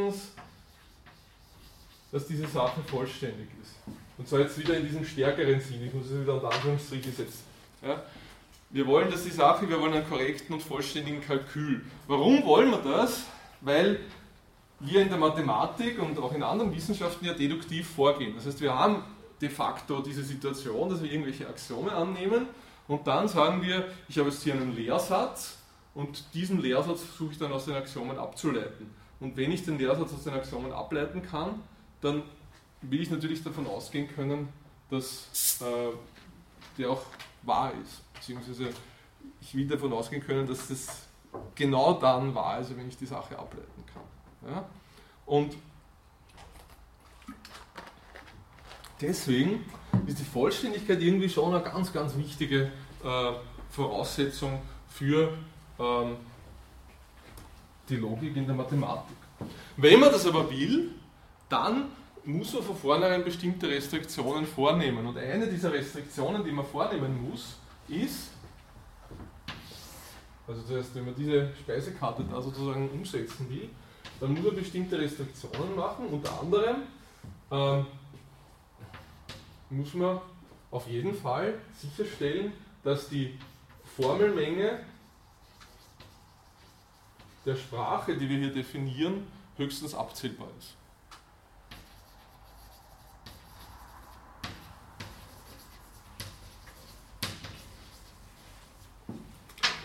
[2.12, 3.77] dass diese Sache vollständig ist.
[4.19, 7.45] Und zwar jetzt wieder in diesem stärkeren Sinn, ich muss es wieder unter Anführungsstriche setzen.
[7.83, 8.03] Ja?
[8.69, 11.85] Wir wollen, dass die Sache, wir wollen einen korrekten und vollständigen Kalkül.
[12.07, 13.23] Warum wollen wir das?
[13.62, 14.01] Weil
[14.81, 18.35] wir in der Mathematik und auch in anderen Wissenschaften ja deduktiv vorgehen.
[18.35, 19.03] Das heißt, wir haben
[19.40, 22.47] de facto diese Situation, dass wir irgendwelche Axiome annehmen
[22.88, 25.59] und dann sagen wir, ich habe jetzt hier einen Lehrsatz
[25.95, 28.90] und diesen Lehrsatz versuche ich dann aus den Axiomen abzuleiten.
[29.21, 31.62] Und wenn ich den Lehrsatz aus den Axiomen ableiten kann,
[32.01, 32.23] dann
[32.83, 34.49] will ich natürlich davon ausgehen können,
[34.88, 35.95] dass äh,
[36.79, 37.03] der auch
[37.43, 38.03] wahr ist.
[38.14, 38.71] Beziehungsweise
[39.40, 41.07] ich will davon ausgehen können, dass das
[41.55, 44.03] genau dann wahr ist, wenn ich die Sache ableiten kann.
[44.46, 44.64] Ja?
[45.26, 45.55] Und
[49.00, 49.64] deswegen
[50.07, 52.70] ist die Vollständigkeit irgendwie schon eine ganz, ganz wichtige
[53.05, 53.33] äh,
[53.70, 55.33] Voraussetzung für
[55.79, 56.16] ähm,
[57.88, 59.16] die Logik in der Mathematik.
[59.76, 60.90] Wenn man das aber will,
[61.48, 61.87] dann
[62.24, 65.07] muss man von vornherein bestimmte Restriktionen vornehmen.
[65.07, 67.57] Und eine dieser Restriktionen, die man vornehmen muss,
[67.88, 68.31] ist,
[70.46, 73.70] also das heißt, wenn man diese Speisekarte da sozusagen umsetzen will,
[74.20, 76.06] dann muss er bestimmte Restriktionen machen.
[76.06, 76.83] Unter anderem
[77.50, 77.87] ähm,
[79.70, 80.20] muss man
[80.70, 82.52] auf jeden Fall sicherstellen,
[82.85, 83.38] dass die
[83.96, 84.80] Formelmenge
[87.44, 90.76] der Sprache, die wir hier definieren, höchstens abzählbar ist.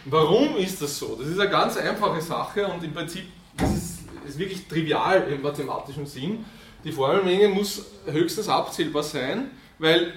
[0.07, 1.15] Warum ist das so?
[1.15, 3.25] Das ist eine ganz einfache Sache und im Prinzip
[3.57, 3.94] ist es
[4.27, 6.45] ist wirklich trivial im mathematischen Sinn.
[6.83, 10.13] die Formelmenge muss höchstens abzählbar sein, weil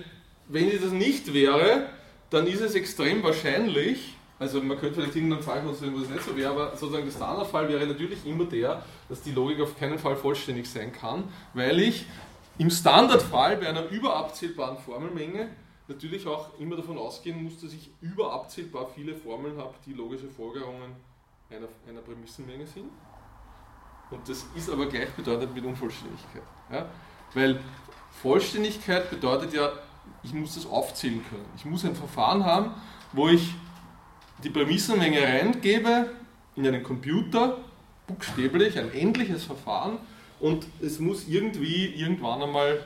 [0.48, 1.88] wenn sie das nicht wäre,
[2.30, 6.22] dann ist es extrem wahrscheinlich, also man könnte vielleicht irgendeinen Fall konstruieren, wo es nicht
[6.22, 9.98] so wäre, aber sozusagen der Standardfall wäre natürlich immer der, dass die Logik auf keinen
[9.98, 12.04] Fall vollständig sein kann, weil ich
[12.58, 15.48] im Standardfall bei einer überabzählbaren Formelmenge
[15.86, 20.92] natürlich auch immer davon ausgehen muss, dass ich überabzählbar viele Formeln habe, die logische Folgerungen
[21.50, 22.90] einer, einer Prämissenmenge sind.
[24.10, 26.42] Und das ist aber gleichbedeutend mit Unvollständigkeit.
[26.72, 26.86] Ja?
[27.34, 27.60] Weil
[28.22, 29.70] Vollständigkeit bedeutet ja,
[30.22, 31.44] ich muss das aufzählen können.
[31.56, 32.70] Ich muss ein Verfahren haben,
[33.12, 33.54] wo ich
[34.42, 36.10] die Prämissenmenge reingebe
[36.56, 37.58] in einen Computer,
[38.06, 39.98] buchstäblich, ein endliches Verfahren,
[40.40, 42.84] und es muss irgendwie irgendwann einmal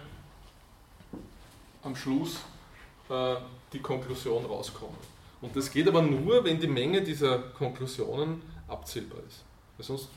[1.83, 2.39] am Schluss
[3.11, 3.35] äh,
[3.73, 4.97] die Konklusion rauskommen.
[5.41, 9.45] Und das geht aber nur, wenn die Menge dieser Konklusionen abzählbar ist.
[9.77, 10.09] Weil sonst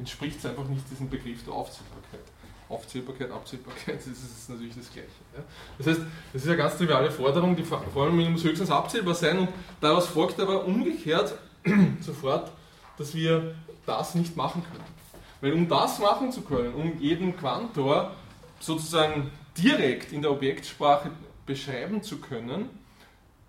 [0.00, 2.24] entspricht es einfach nicht diesem Begriff der Aufzählbarkeit.
[2.68, 5.08] Aufzählbarkeit, Abzählbarkeit, das ist natürlich das Gleiche.
[5.36, 5.42] Ja.
[5.78, 6.00] Das heißt,
[6.32, 9.48] das ist eine ganz triviale Forderung, die Formel muss höchstens abzählbar sein und
[9.80, 11.34] daraus folgt aber umgekehrt
[12.00, 12.50] sofort,
[12.96, 13.54] dass wir
[13.86, 15.00] das nicht machen können.
[15.40, 18.14] Weil um das machen zu können, um jeden Quantor
[18.60, 21.10] sozusagen direkt in der Objektsprache
[21.46, 22.68] beschreiben zu können,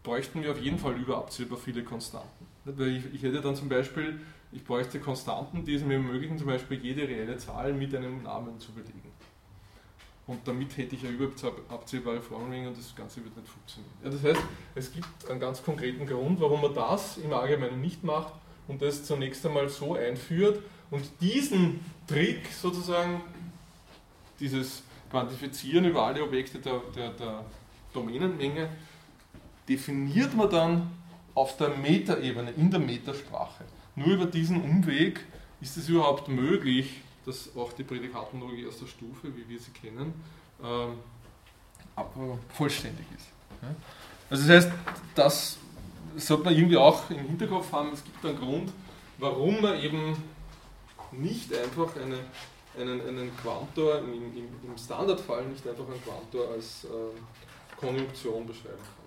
[0.03, 2.47] bräuchten wir auf jeden Fall überabzählbar viele Konstanten.
[2.65, 4.19] Ich, ich hätte dann zum Beispiel,
[4.51, 8.59] ich bräuchte Konstanten, die es mir ermöglichen, zum Beispiel jede reelle Zahl mit einem Namen
[8.59, 9.11] zu belegen.
[10.27, 13.93] Und damit hätte ich ja überhaupt abzählbare Formeln und das Ganze wird nicht funktionieren.
[14.03, 14.41] Ja, das heißt,
[14.75, 18.33] es gibt einen ganz konkreten Grund, warum man das im Allgemeinen nicht macht
[18.67, 23.21] und das zunächst einmal so einführt und diesen Trick sozusagen,
[24.39, 27.45] dieses Quantifizieren über alle Objekte der, der, der
[27.93, 28.69] Domänenmenge,
[29.67, 30.91] definiert man dann
[31.33, 33.65] auf der Metaebene, in der Metasprache.
[34.05, 35.25] Nur über diesen Umweg
[35.61, 40.13] ist es überhaupt möglich, dass auch die Prädikatenlogik erster Stufe, wie wir sie kennen,
[40.63, 40.95] ähm,
[42.53, 43.27] vollständig ist.
[44.29, 44.73] Also das heißt,
[45.13, 45.57] das
[46.17, 48.71] sollte man irgendwie auch im Hinterkopf haben, es gibt einen Grund,
[49.17, 50.15] warum man eben
[51.11, 52.19] nicht einfach eine,
[52.79, 58.77] einen, einen Quantor, im, im, im Standardfall nicht einfach einen Quantor als äh, Konjunktion beschreiben
[58.77, 59.00] kann.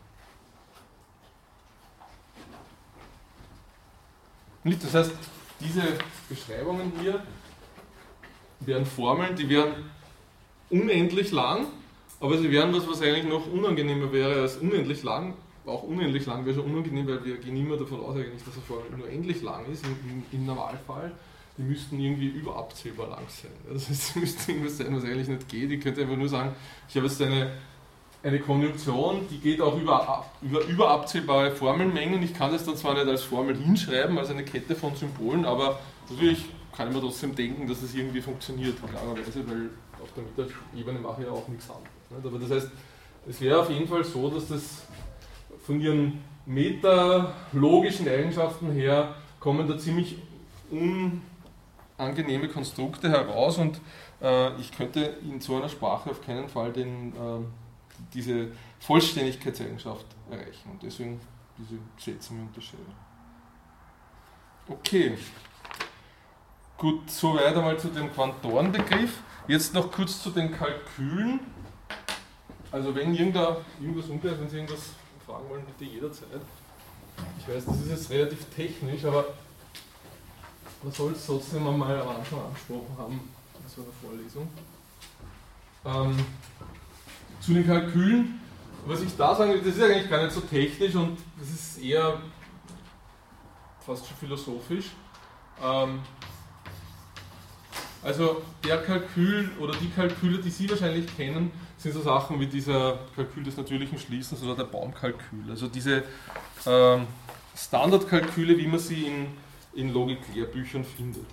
[4.64, 5.12] Nicht, das heißt,
[5.60, 5.82] diese
[6.28, 7.22] Beschreibungen hier
[8.60, 9.72] wären Formeln, die wären
[10.70, 11.66] unendlich lang,
[12.20, 15.34] aber sie wären was, was eigentlich noch unangenehmer wäre als unendlich lang,
[15.66, 18.62] auch unendlich lang wäre schon unangenehm, weil wir gehen immer davon aus, eigentlich, dass eine
[18.62, 21.12] Formel nur endlich lang ist, im, im Normalfall.
[21.56, 23.52] Die müssten irgendwie überabzählbar lang sein.
[23.72, 25.70] Das heißt, sie müssten irgendwas sein, was eigentlich nicht geht.
[25.70, 26.54] Ich könnte einfach nur sagen,
[26.88, 27.52] ich habe jetzt eine,
[28.24, 32.22] eine Konjunktion, die geht auch über, über überabzählbare Formelmengen.
[32.22, 35.78] Ich kann das dann zwar nicht als Formel hinschreiben, als eine Kette von Symbolen, aber
[36.08, 39.70] natürlich kann ich mir trotzdem denken, dass es irgendwie funktioniert, klarerweise, weil
[40.02, 42.26] auf der Metaebene mache ich ja auch nichts anderes.
[42.26, 42.70] Aber das heißt,
[43.28, 44.82] es wäre auf jeden Fall so, dass das
[45.66, 50.16] von ihren metalogischen Eigenschaften her kommen da ziemlich
[51.98, 53.80] unangenehme Konstrukte heraus und
[54.22, 57.40] äh, ich könnte in so einer Sprache auf keinen Fall den, äh,
[58.12, 61.20] diese Vollständigkeitseigenschaft erreichen und deswegen
[61.58, 62.94] diese Sätze mir unterscheiden.
[64.68, 65.16] Okay.
[66.76, 69.20] Gut, soweit einmal zu dem Quantorenbegriff.
[69.46, 71.40] Jetzt noch kurz zu den Kalkülen.
[72.72, 74.90] Also wenn irgendwas unklar ist, wenn Sie irgendwas
[75.24, 76.40] fragen wollen, bitte jederzeit.
[77.38, 79.26] Ich weiß, das ist jetzt relativ technisch, aber
[80.82, 83.20] man soll es trotzdem einmal am Anfang angesprochen haben
[83.62, 84.48] in so einer Vorlesung.
[85.84, 86.26] Ähm,
[87.44, 88.40] zu den Kalkülen,
[88.86, 92.20] was ich da will, das ist eigentlich gar nicht so technisch und das ist eher
[93.84, 94.86] fast schon philosophisch.
[95.62, 96.00] Ähm,
[98.02, 102.98] also der Kalkül oder die Kalküle, die Sie wahrscheinlich kennen, sind so Sachen wie dieser
[103.14, 105.50] Kalkül des natürlichen Schließens oder der Baumkalkül.
[105.50, 106.02] Also diese
[106.66, 107.06] ähm,
[107.56, 109.26] Standardkalküle, wie man sie in,
[109.74, 111.26] in Logik-Lehrbüchern findet.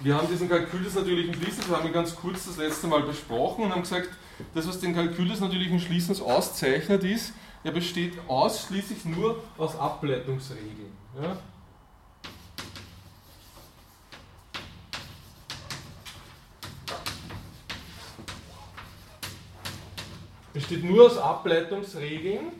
[0.00, 3.02] Wir haben diesen Kalkül des natürlichen Schließens, wir haben ihn ganz kurz das letzte Mal
[3.02, 4.10] besprochen und haben gesagt,
[4.54, 7.32] das, was den Kalkül des natürlichen Schließens auszeichnet, ist,
[7.64, 10.92] er besteht ausschließlich nur aus Ableitungsregeln.
[11.20, 11.36] Ja?
[20.52, 22.50] besteht nur aus Ableitungsregeln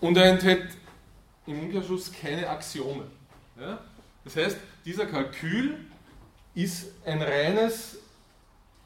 [0.00, 0.76] und er enthält
[1.46, 3.04] im Umkehrschluss keine Axiome.
[3.58, 3.78] Ja?
[4.24, 5.78] Das heißt, dieser Kalkül
[6.54, 7.98] ist ein reines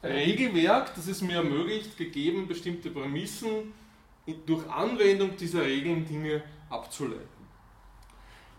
[0.03, 3.73] Regelwerk, das es mir ermöglicht, gegeben bestimmte Prämissen,
[4.45, 7.27] durch Anwendung dieser Regeln Dinge abzuleiten.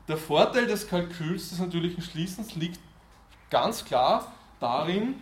[0.07, 2.81] Der Vorteil des Kalküls des natürlichen Schließens liegt
[3.51, 5.17] ganz klar darin,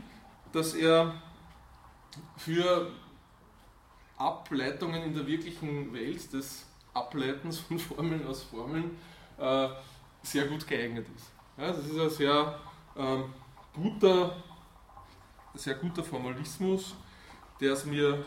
[0.53, 1.15] dass er
[2.37, 2.91] für
[4.17, 8.97] Ableitungen in der wirklichen Welt des Ableitens von Formeln aus Formeln
[9.39, 9.69] äh,
[10.27, 11.31] sehr gut geeignet ist.
[11.57, 12.59] Ja, das ist ein sehr,
[12.97, 13.25] ähm,
[13.75, 14.37] guter,
[15.55, 16.95] sehr guter Formalismus,
[17.61, 18.25] der es mir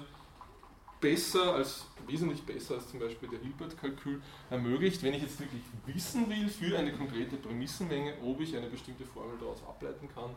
[1.00, 6.30] besser als, wesentlich besser als zum Beispiel der Hilbert-Kalkül ermöglicht, wenn ich jetzt wirklich wissen
[6.30, 10.32] will für eine konkrete Prämissenmenge, ob ich eine bestimmte Formel daraus ableiten kann,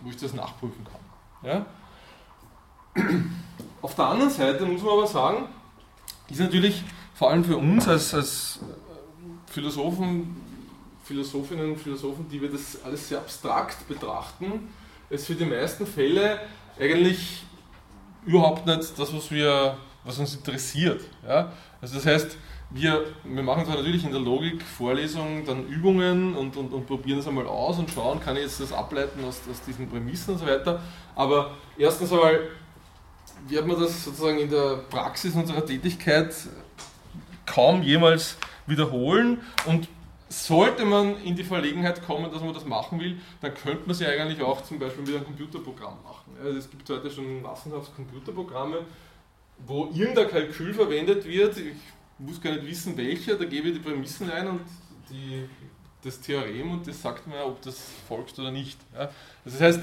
[0.00, 1.00] wo ich das nachprüfen kann.
[1.50, 1.66] Ja?
[3.80, 5.48] Auf der anderen Seite muss man aber sagen,
[6.28, 6.82] ist natürlich
[7.14, 8.60] vor allem für uns als, als
[9.46, 10.43] Philosophen,
[11.04, 14.68] Philosophinnen und Philosophen, die wir das alles sehr abstrakt betrachten,
[15.10, 16.40] es für die meisten Fälle
[16.78, 17.42] eigentlich
[18.24, 21.02] überhaupt nicht das, was, wir, was uns interessiert.
[21.26, 21.52] Ja?
[21.80, 22.38] Also das heißt,
[22.70, 27.18] wir, wir machen zwar natürlich in der Logik Vorlesungen, dann Übungen und, und, und probieren
[27.18, 30.40] das einmal aus und schauen, kann ich jetzt das ableiten aus, aus diesen Prämissen und
[30.40, 30.80] so weiter.
[31.14, 32.48] Aber erstens einmal
[33.46, 36.34] wird man das sozusagen in der Praxis unserer Tätigkeit
[37.46, 38.36] kaum jemals
[38.66, 39.88] wiederholen und
[40.42, 44.06] sollte man in die Verlegenheit kommen, dass man das machen will, dann könnte man sie
[44.06, 46.36] eigentlich auch zum Beispiel mit einem Computerprogramm machen.
[46.42, 48.78] Also es gibt heute schon massenhaft Computerprogramme,
[49.66, 51.56] wo irgendein Kalkül verwendet wird.
[51.58, 51.76] Ich
[52.18, 54.60] muss gar nicht wissen, welcher, da gebe ich die Prämissen ein und
[55.10, 55.48] die,
[56.02, 58.78] das Theorem und das sagt mir, ob das folgt oder nicht.
[58.94, 59.10] Ja.
[59.44, 59.80] Das heißt,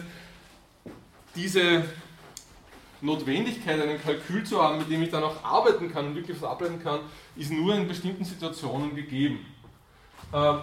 [1.36, 1.84] diese
[3.02, 6.50] Notwendigkeit, einen Kalkül zu haben, mit dem ich dann auch arbeiten kann und wirklich was
[6.50, 7.00] ableiten kann,
[7.36, 9.46] ist nur in bestimmten Situationen gegeben.
[10.34, 10.54] Äh,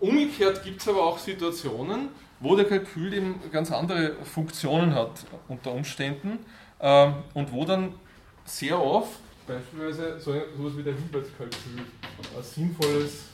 [0.00, 2.08] umgekehrt gibt es aber auch Situationen,
[2.40, 6.38] wo der Kalkül eben ganz andere Funktionen hat unter Umständen
[6.78, 7.94] äh, und wo dann
[8.44, 11.80] sehr oft beispielsweise so etwas wie der Hilbertskalkül
[12.36, 13.24] ein sinnvolles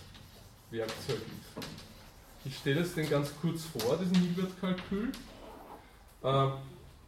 [0.71, 1.67] Werkzeug ist.
[2.45, 5.13] Ich stelle es den ganz kurz vor, diesen Hilbertskalkül.
[6.23, 6.47] Äh,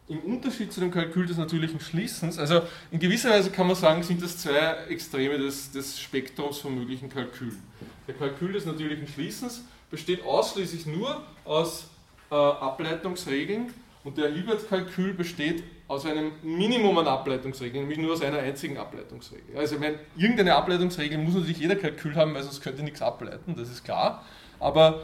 [0.09, 4.03] im Unterschied zu dem Kalkül des natürlichen Schließens, also in gewisser Weise kann man sagen,
[4.03, 4.57] sind das zwei
[4.89, 7.61] Extreme des, des Spektrums von möglichen Kalkülen.
[8.07, 11.89] Der Kalkül des natürlichen Schließens besteht ausschließlich nur aus
[12.31, 18.39] äh, Ableitungsregeln und der Hilbert-Kalkül besteht aus einem Minimum an Ableitungsregeln, nämlich nur aus einer
[18.39, 19.57] einzigen Ableitungsregel.
[19.57, 23.55] Also ich meine, irgendeine Ableitungsregel muss natürlich jeder Kalkül haben, weil sonst könnte nichts ableiten,
[23.55, 24.25] das ist klar.
[24.59, 25.03] Aber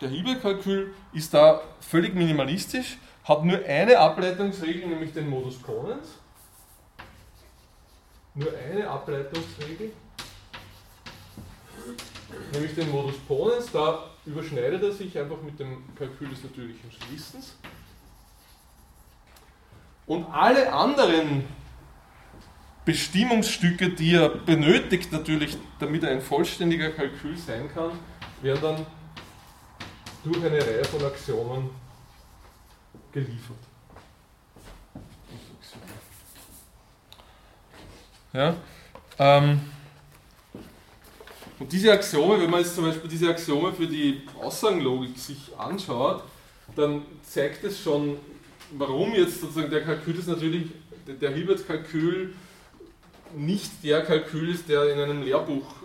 [0.00, 6.18] der Hilbert-Kalkül ist da völlig minimalistisch hat nur eine Ableitungsregel, nämlich den Modus Conens.
[8.34, 9.92] Nur eine Ableitungsregel,
[12.52, 13.70] nämlich den Modus Ponens.
[13.72, 17.56] Da überschneidet er sich einfach mit dem Kalkül des natürlichen Schließens.
[20.06, 21.44] Und alle anderen
[22.84, 27.92] Bestimmungsstücke, die er benötigt, natürlich, damit er ein vollständiger Kalkül sein kann,
[28.42, 28.86] werden dann
[30.24, 31.70] durch eine Reihe von Axiomen
[33.12, 33.56] geliefert.
[38.32, 38.56] Ja,
[39.18, 39.60] ähm,
[41.62, 46.24] und diese Axiome, wenn man jetzt zum Beispiel diese Axiome für die Aussagenlogik sich anschaut,
[46.74, 48.16] dann zeigt es schon,
[48.72, 50.66] warum jetzt sozusagen der Kalkül ist natürlich,
[51.06, 52.34] der Hilbert-Kalkül
[53.36, 55.76] nicht der Kalkül ist, der in einem Lehrbuch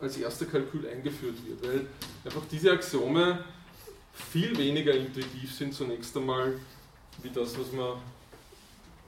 [0.00, 1.62] als erster Kalkül eingeführt wird.
[1.62, 1.86] Weil
[2.24, 3.44] einfach diese Axiome
[4.12, 6.54] viel weniger intuitiv sind zunächst einmal,
[7.22, 7.98] wie das, was man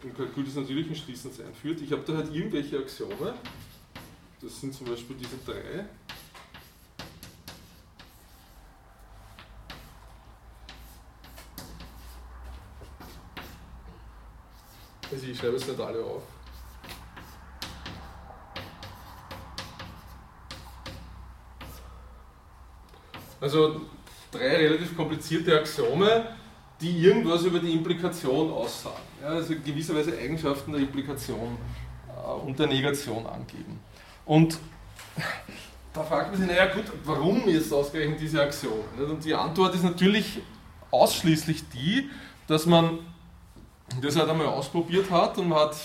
[0.05, 1.81] im Kalkül des natürlichen Schließens einführt.
[1.81, 3.35] Ich habe da halt irgendwelche Axiome,
[4.46, 5.85] das sind zum Beispiel diese drei.
[15.11, 16.22] Also ich schreibe es nicht alle auf.
[23.40, 23.80] Also
[24.30, 26.37] drei relativ komplizierte Axiome,
[26.81, 28.96] die irgendwas über die Implikation aussagen.
[29.21, 31.58] Ja, also gewisserweise Eigenschaften der Implikation
[32.08, 33.81] äh, und der Negation angeben.
[34.27, 34.58] Und
[35.94, 38.83] da fragt man sich, naja gut, warum jetzt ausgerechnet diese Axiome?
[39.08, 40.40] Und die Antwort ist natürlich
[40.90, 42.10] ausschließlich die,
[42.46, 42.98] dass man
[44.02, 45.77] das halt einmal ausprobiert hat und man hat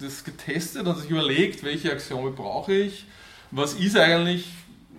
[0.00, 3.04] das getestet und sich überlegt, welche Axiome brauche ich,
[3.50, 4.48] was ist eigentlich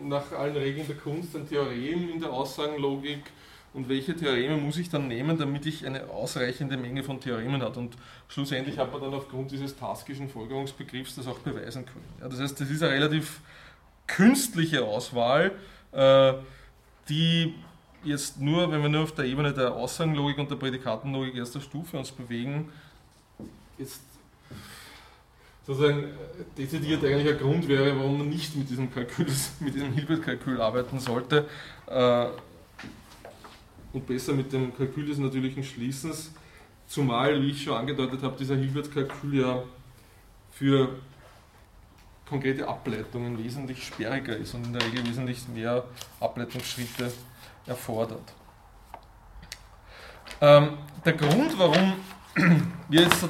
[0.02, 3.24] nach allen Regeln der Kunst ein Theorem in der Aussagenlogik
[3.74, 7.80] und welche Theoreme muss ich dann nehmen, damit ich eine ausreichende Menge von Theoremen habe.
[7.80, 7.96] Und
[8.28, 12.06] schlussendlich hat man dann aufgrund dieses taskischen Folgerungsbegriffs das auch beweisen können.
[12.20, 13.40] Ja, das heißt, das ist eine relativ
[14.08, 15.54] künstliche Auswahl,
[15.94, 16.34] äh,
[17.08, 17.56] die
[18.04, 21.98] jetzt nur, wenn wir nur auf der Ebene der Aussagenlogik und der Prädikatenlogik erster Stufe
[21.98, 22.70] uns bewegen,
[23.78, 24.02] jetzt
[25.66, 26.10] sozusagen
[26.58, 29.28] dezidiert eigentlich ein Grund wäre, warum man nicht mit diesem Kalkül,
[29.62, 31.48] mit diesem Hilbert-Kalkül arbeiten sollte
[33.94, 36.32] und besser mit dem Kalkül des natürlichen Schließens,
[36.88, 39.64] zumal, wie ich schon angedeutet habe, dieser Hilbert-Kalkül ja
[40.52, 40.89] für
[42.28, 45.84] konkrete Ableitungen wesentlich sperriger ist und in der Regel wesentlich mehr
[46.20, 47.12] Ableitungsschritte
[47.66, 48.34] erfordert.
[50.39, 51.94] Ähm, der Grund, warum
[52.89, 53.28] wir jetzt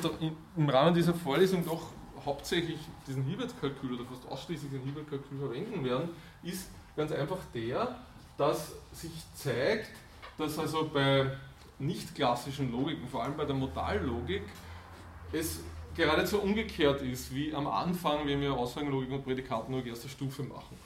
[0.55, 1.87] im Rahmen dieser Vorlesung doch
[2.25, 6.09] hauptsächlich diesen Hilbert-Kalkül oder fast ausschließlich den Hilbert-Kalkül verwenden werden,
[6.43, 7.95] ist ganz einfach der,
[8.37, 9.89] dass sich zeigt,
[10.37, 11.31] dass also bei
[11.79, 14.43] nicht klassischen Logiken, vor allem bei der Modallogik,
[15.31, 15.61] es
[15.95, 20.77] geradezu umgekehrt ist, wie am Anfang, wenn wir Aussagenlogik und Prädikatenlogik erster Stufe machen.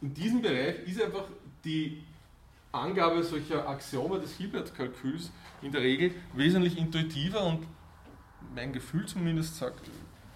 [0.00, 1.24] In diesem Bereich ist einfach
[1.64, 2.02] die
[2.72, 5.30] Angabe solcher Axiome des Hilbert-Kalküls
[5.60, 7.66] in der Regel wesentlich intuitiver und
[8.54, 9.80] mein Gefühl zumindest sagt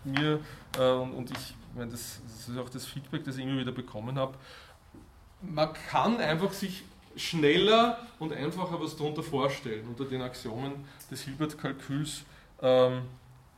[0.04, 0.40] mir,
[0.78, 4.18] äh, und ich meine, das, das ist auch das Feedback, das ich immer wieder bekommen
[4.18, 4.34] habe,
[5.42, 6.84] man kann einfach sich
[7.16, 10.72] schneller und einfacher was darunter vorstellen, unter den Axiomen
[11.10, 12.24] des Hilbert-Kalküls,
[12.62, 13.02] ähm,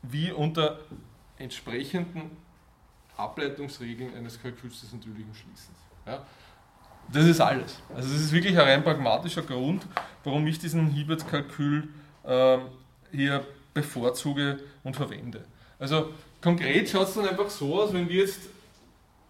[0.02, 0.78] wie unter
[1.38, 2.30] entsprechenden
[3.16, 5.76] Ableitungsregeln eines Kalküls des natürlichen Schließens.
[6.06, 6.24] Ja?
[7.12, 7.80] Das ist alles.
[7.94, 9.86] Also das ist wirklich ein rein pragmatischer Grund,
[10.24, 11.88] warum ich diesen Hilbert-Kalkül
[12.24, 12.58] äh,
[13.10, 13.44] hier
[13.74, 15.44] bevorzuge und verwende.
[15.78, 18.40] Also konkret schaut es dann einfach so aus, wenn wir jetzt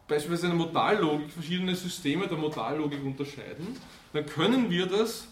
[0.09, 3.77] beispielsweise in der Modallogik verschiedene Systeme der Modallogik unterscheiden,
[4.19, 5.29] dann können wir das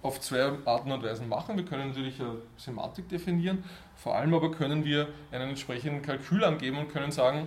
[0.00, 1.58] auf zwei Arten und Weisen machen.
[1.58, 3.62] Wir können natürlich eine Semantik definieren,
[3.94, 7.46] vor allem aber können wir einen entsprechenden Kalkül angeben und können sagen,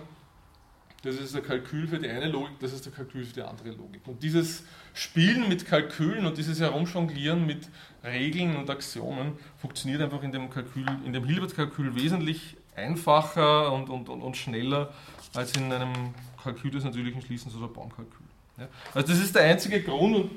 [1.02, 3.70] das ist der Kalkül für die eine Logik, das ist der Kalkül für die andere
[3.70, 4.06] Logik.
[4.06, 4.64] Und dieses
[4.94, 7.68] Spielen mit Kalkülen und dieses Herumjonglieren mit
[8.04, 14.08] Regeln und Axiomen funktioniert einfach in dem Kalkül, in dem Hilbert-Kalkül wesentlich einfacher und, und,
[14.08, 14.92] und, und, schneller
[15.34, 18.29] als in einem Kalkül des natürlichen Schließens oder Baumkalkül.
[18.60, 18.68] Ja?
[18.94, 20.30] Also das ist der einzige Grund und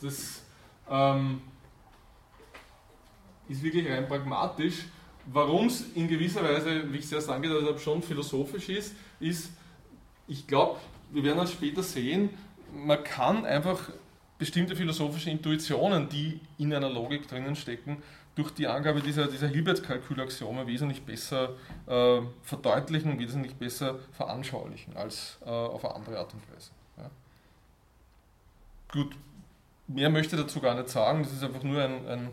[0.00, 0.42] das
[0.88, 1.40] ähm,
[3.48, 4.84] ist wirklich rein pragmatisch.
[5.26, 9.50] Warum es in gewisser Weise, wie ich es erst angedeutet habe, schon philosophisch ist, ist,
[10.26, 10.78] ich glaube,
[11.10, 12.30] wir werden das später sehen,
[12.72, 13.90] man kann einfach
[14.38, 18.02] bestimmte philosophische Intuitionen, die in einer Logik drinnen stecken,
[18.34, 25.48] durch die Angabe dieser, dieser Hilbert-Kalkulaxiome wesentlich besser äh, verdeutlichen, wesentlich besser veranschaulichen als äh,
[25.48, 26.70] auf eine andere Art und Weise.
[28.92, 29.14] Gut,
[29.86, 32.28] mehr möchte ich dazu gar nicht sagen, das ist einfach nur ein, ein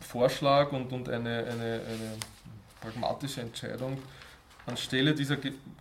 [0.00, 2.18] Vorschlag und, und eine, eine, eine
[2.80, 3.98] pragmatische Entscheidung,
[4.66, 5.36] anstelle dieser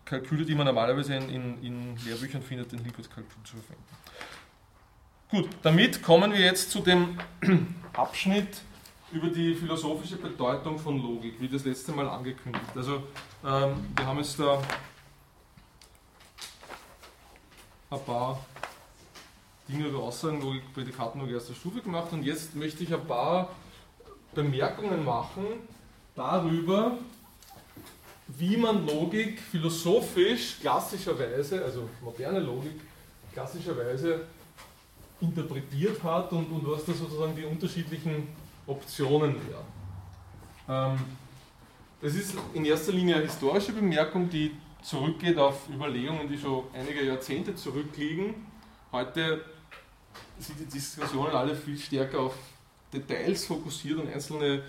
[0.06, 3.84] Kalküle, die man normalerweise in, in, in Lehrbüchern findet, den Hilbert-Kalkül zu verwenden.
[5.30, 7.18] Gut, damit kommen wir jetzt zu dem
[7.94, 8.62] Abschnitt
[9.12, 12.66] über die philosophische Bedeutung von Logik, wie das letzte Mal angekündigt.
[12.76, 13.04] Also
[13.46, 14.62] ähm, wir haben jetzt da
[17.90, 18.44] ein paar
[19.68, 23.50] Dinge über Aussagenlogik, Prädikatenlogik erster Stufe gemacht und jetzt möchte ich ein paar
[24.34, 25.46] Bemerkungen machen
[26.16, 26.98] darüber,
[28.28, 32.80] wie man Logik philosophisch klassischerweise, also moderne Logik
[33.34, 34.22] klassischerweise
[35.22, 38.28] interpretiert hat und, und was da sozusagen die unterschiedlichen
[38.68, 39.66] Optionen wären.
[40.94, 41.00] Ähm,
[42.02, 44.52] das ist in erster Linie eine historische Bemerkung, die
[44.82, 48.36] zurückgeht auf Überlegungen, die schon einige Jahrzehnte zurückliegen.
[48.92, 49.44] Heute
[50.40, 52.36] sind die Diskussionen alle viel stärker auf
[52.92, 54.64] Details fokussiert und einzelne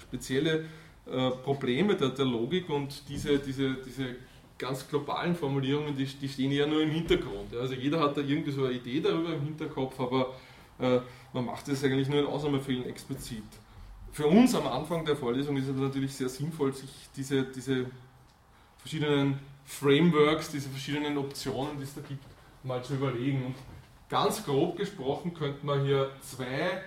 [0.00, 0.66] spezielle
[1.06, 4.16] äh, Probleme der, der, Logik und diese, diese, diese
[4.56, 7.52] ganz globalen Formulierungen, die, die stehen ja nur im Hintergrund.
[7.52, 7.60] Ja.
[7.60, 10.34] Also jeder hat da irgendwie so eine Idee darüber im Hinterkopf, aber
[10.78, 11.00] äh,
[11.32, 13.42] man macht das eigentlich nur in Ausnahmefällen explizit.
[14.12, 17.86] Für uns am Anfang der Vorlesung ist es natürlich sehr sinnvoll, sich diese, diese
[18.78, 22.24] verschiedenen Frameworks, diese verschiedenen Optionen, die es da gibt,
[22.62, 23.46] mal zu überlegen.
[23.46, 23.54] Und
[24.08, 26.82] ganz grob gesprochen könnte man hier zwei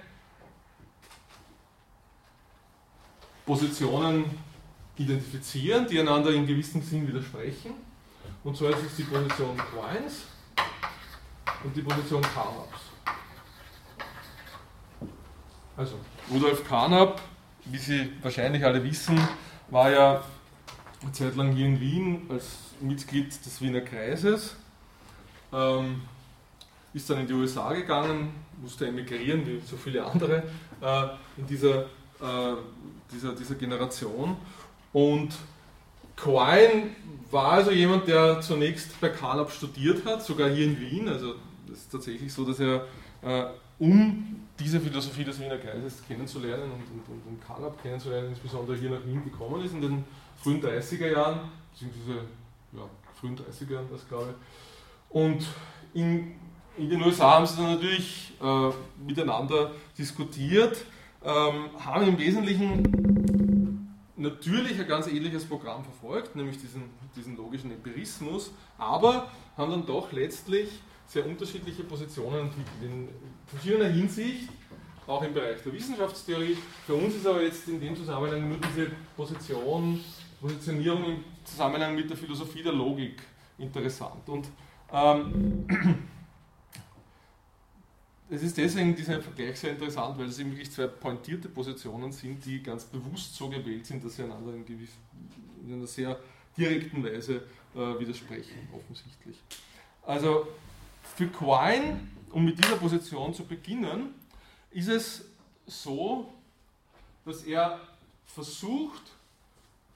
[3.45, 4.25] Positionen
[4.97, 7.73] identifizieren, die einander in gewissem Sinn widersprechen.
[8.43, 10.23] Und zwar ist es die Position Quines
[11.63, 12.79] und die Position Carnaps.
[15.77, 15.99] Also,
[16.31, 17.21] Rudolf Carnap,
[17.65, 19.19] wie Sie wahrscheinlich alle wissen,
[19.69, 20.23] war ja
[21.01, 22.45] eine Zeit lang hier in Wien als
[22.79, 24.55] Mitglied des Wiener Kreises,
[25.53, 26.01] ähm,
[26.93, 30.43] ist dann in die USA gegangen, musste emigrieren, wie so viele andere
[30.81, 32.55] äh, in dieser, äh,
[33.11, 34.37] dieser, dieser Generation.
[34.93, 35.35] Und
[36.15, 36.91] Quine
[37.29, 41.09] war also jemand, der zunächst bei Carnap studiert hat, sogar hier in Wien.
[41.09, 41.35] Also
[41.71, 42.85] es ist tatsächlich so, dass er
[43.21, 43.45] äh,
[43.79, 49.05] um diese Philosophie des Wiener Kreises kennenzulernen und, und, und, Carnap kennenzulernen, insbesondere hier nach
[49.05, 50.03] Wien gekommen ist in den
[50.41, 51.39] frühen 30er Jahren,
[51.73, 52.19] beziehungsweise
[52.71, 52.83] ja,
[53.19, 54.35] frühen 30er Jahren, das glaube ich.
[55.09, 55.45] Und
[55.93, 56.35] in,
[56.77, 58.69] in den USA haben sie dann natürlich äh,
[59.05, 60.77] miteinander diskutiert,
[61.23, 66.83] ähm, haben im Wesentlichen natürlich ein ganz ähnliches Programm verfolgt, nämlich diesen,
[67.15, 70.69] diesen logischen Empirismus, aber haben dann doch letztlich
[71.07, 72.81] sehr unterschiedliche Positionen entwickelt.
[72.81, 73.09] In
[73.47, 74.49] verschiedener Hinsicht,
[75.07, 76.57] auch im Bereich der Wissenschaftstheorie.
[76.85, 80.03] Für uns ist aber jetzt in dem Zusammenhang nur diese Position,
[80.41, 83.21] Positionierung im Zusammenhang mit der Philosophie der Logik
[83.57, 84.27] interessant.
[84.27, 84.47] Und
[88.29, 92.43] es ist deswegen dieser Vergleich sehr interessant, weil es eben wirklich zwei pointierte Positionen sind,
[92.45, 94.91] die ganz bewusst so gewählt sind, dass sie einander in, gewiss,
[95.65, 96.19] in einer sehr
[96.57, 97.43] direkten Weise
[97.75, 99.37] äh, widersprechen, offensichtlich.
[100.05, 100.47] Also
[101.15, 101.99] für Quine,
[102.31, 104.13] um mit dieser Position zu beginnen,
[104.71, 105.25] ist es
[105.65, 106.33] so,
[107.25, 107.79] dass er
[108.25, 109.03] versucht,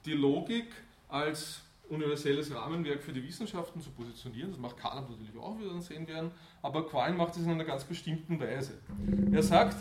[0.05, 0.67] die Logik
[1.09, 4.51] als universelles Rahmenwerk für die Wissenschaften zu positionieren.
[4.51, 6.31] Das macht Kahn natürlich auch, wie wir dann sehen werden,
[6.61, 8.79] aber Quine macht es in einer ganz bestimmten Weise.
[9.31, 9.75] Er sagt,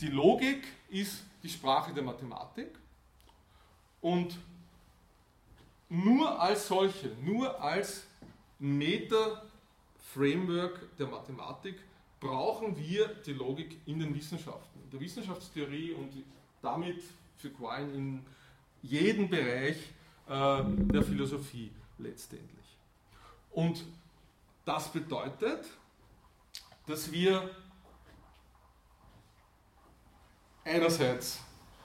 [0.00, 2.68] die Logik ist die Sprache der Mathematik
[4.00, 4.38] und
[5.88, 8.06] nur als solche, nur als
[8.58, 11.76] Meta-Framework der Mathematik
[12.18, 16.12] brauchen wir die Logik in den Wissenschaften, in der Wissenschaftstheorie und
[16.62, 17.02] damit
[17.36, 18.24] für Quine in
[18.82, 19.76] jedem Bereich
[20.28, 22.66] der Philosophie letztendlich.
[23.52, 23.84] Und
[24.64, 25.66] das bedeutet,
[26.86, 27.48] dass wir
[30.64, 31.40] einerseits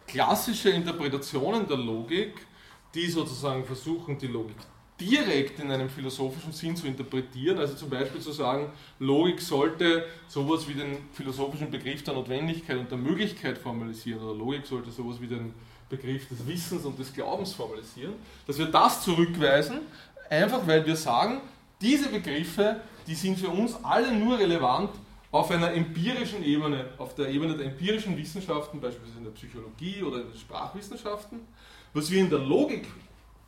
[0.07, 2.45] klassische Interpretationen der Logik,
[2.93, 4.57] die sozusagen versuchen, die Logik
[4.99, 10.67] direkt in einem philosophischen Sinn zu interpretieren, also zum Beispiel zu sagen, Logik sollte sowas
[10.67, 15.27] wie den philosophischen Begriff der Notwendigkeit und der Möglichkeit formalisieren oder Logik sollte sowas wie
[15.27, 15.53] den
[15.91, 18.13] Begriff des Wissens und des Glaubens formalisieren,
[18.47, 19.81] dass wir das zurückweisen,
[20.29, 21.41] einfach weil wir sagen,
[21.79, 24.89] diese Begriffe, die sind für uns alle nur relevant
[25.31, 30.21] auf einer empirischen Ebene, auf der Ebene der empirischen Wissenschaften, beispielsweise in der Psychologie oder
[30.21, 31.39] in den Sprachwissenschaften.
[31.93, 32.87] Was wir in der Logik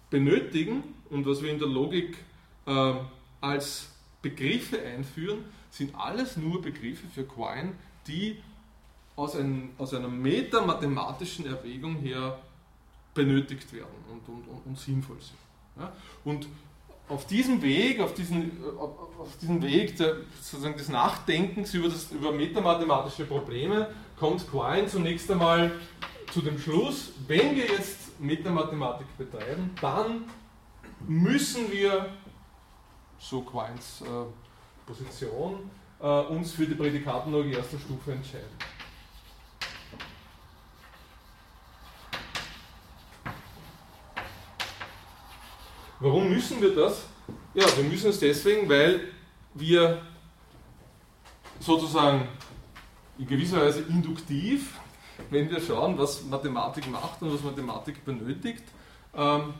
[0.10, 2.18] benötigen und was wir in der Logik
[2.66, 2.94] äh,
[3.42, 3.90] als
[4.22, 7.74] Begriffe einführen, sind alles nur Begriffe für Quine,
[8.08, 8.38] die
[9.16, 12.38] aus, ein, aus einer metamathematischen Erwägung her
[13.14, 15.38] benötigt werden und, und, und, und sinnvoll sind.
[15.78, 15.92] Ja?
[16.24, 16.48] Und
[17.10, 22.32] auf diesem Weg, auf diesen, auf diesen Weg der, sozusagen des Nachdenkens über, das, über
[22.32, 25.72] metamathematische Probleme kommt Quine zunächst einmal
[26.32, 30.24] zu dem Schluss, wenn wir jetzt Metamathematik betreiben, dann
[31.08, 32.10] müssen wir,
[33.20, 34.06] so Quines äh,
[34.86, 38.50] Position, äh, uns für die Prädikatenlogik erster Stufe entscheiden.
[46.04, 47.06] Warum müssen wir das?
[47.54, 49.08] Ja, wir müssen es deswegen, weil
[49.54, 50.02] wir
[51.62, 52.28] sozusagen
[53.18, 54.78] in gewisser Weise induktiv,
[55.30, 58.64] wenn wir schauen, was Mathematik macht und was Mathematik benötigt,
[59.16, 59.54] ähm,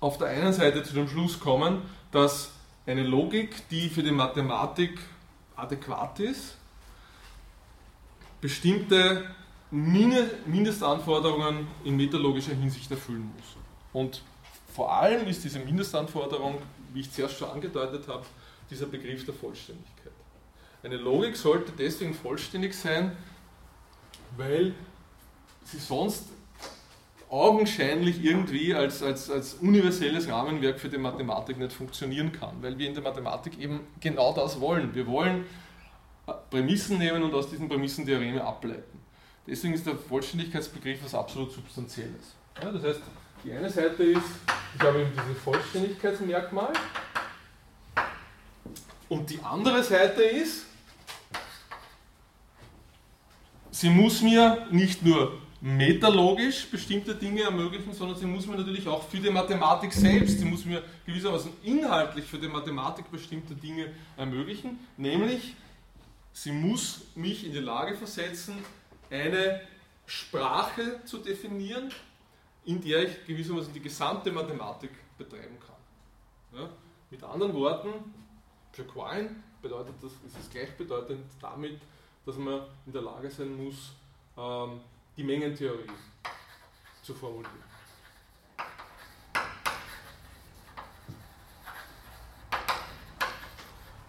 [0.00, 2.50] auf der einen Seite zu dem Schluss kommen, dass
[2.84, 4.98] eine Logik, die für die Mathematik
[5.54, 6.56] adäquat ist,
[8.40, 9.30] bestimmte
[9.70, 13.56] Mindestanforderungen in metalogischer Hinsicht erfüllen muss.
[13.92, 14.22] Und
[14.76, 16.60] vor allem ist diese Mindestanforderung,
[16.92, 18.26] wie ich zuerst schon angedeutet habe,
[18.70, 20.12] dieser Begriff der Vollständigkeit.
[20.82, 23.16] Eine Logik sollte deswegen vollständig sein,
[24.36, 24.74] weil
[25.64, 26.28] sie sonst
[27.30, 32.86] augenscheinlich irgendwie als, als, als universelles Rahmenwerk für die Mathematik nicht funktionieren kann, weil wir
[32.86, 34.94] in der Mathematik eben genau das wollen.
[34.94, 35.46] Wir wollen
[36.50, 39.00] Prämissen nehmen und aus diesen Prämissen Theoreme ableiten.
[39.46, 42.34] Deswegen ist der Vollständigkeitsbegriff was absolut Substanzielles.
[42.62, 43.00] Ja, das heißt,
[43.46, 44.24] die eine Seite ist,
[44.74, 46.72] ich habe eben dieses Vollständigkeitsmerkmal.
[49.08, 50.66] Und die andere Seite ist,
[53.70, 59.08] sie muss mir nicht nur metalogisch bestimmte Dinge ermöglichen, sondern sie muss mir natürlich auch
[59.08, 64.80] für die Mathematik selbst, sie muss mir gewissermaßen inhaltlich für die Mathematik bestimmte Dinge ermöglichen,
[64.96, 65.54] nämlich
[66.32, 68.56] sie muss mich in die Lage versetzen,
[69.08, 69.60] eine
[70.04, 71.92] Sprache zu definieren,
[72.66, 76.60] in der ich gewissermaßen die gesamte Mathematik betreiben kann.
[76.60, 76.68] Ja?
[77.10, 78.12] Mit anderen Worten,
[78.72, 79.30] für Quine
[79.62, 81.80] bedeutet das, ist es gleichbedeutend damit,
[82.26, 83.92] dass man in der Lage sein muss,
[84.36, 84.80] ähm,
[85.16, 85.86] die Mengentheorie
[87.02, 87.64] zu formulieren.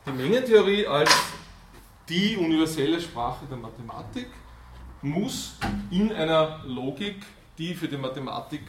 [0.05, 1.12] Die Mengentheorie als
[2.10, 4.28] die universelle Sprache der Mathematik
[5.01, 5.55] muss
[5.91, 7.24] in einer Logik,
[7.58, 8.64] die für die Mathematik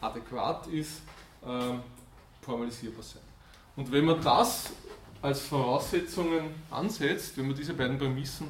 [0.00, 1.02] adäquat ist,
[1.42, 1.74] äh,
[2.42, 3.22] formalisierbar sein.
[3.76, 4.72] Und wenn man das
[5.22, 8.48] als Voraussetzungen ansetzt, wenn man diese beiden Prämissen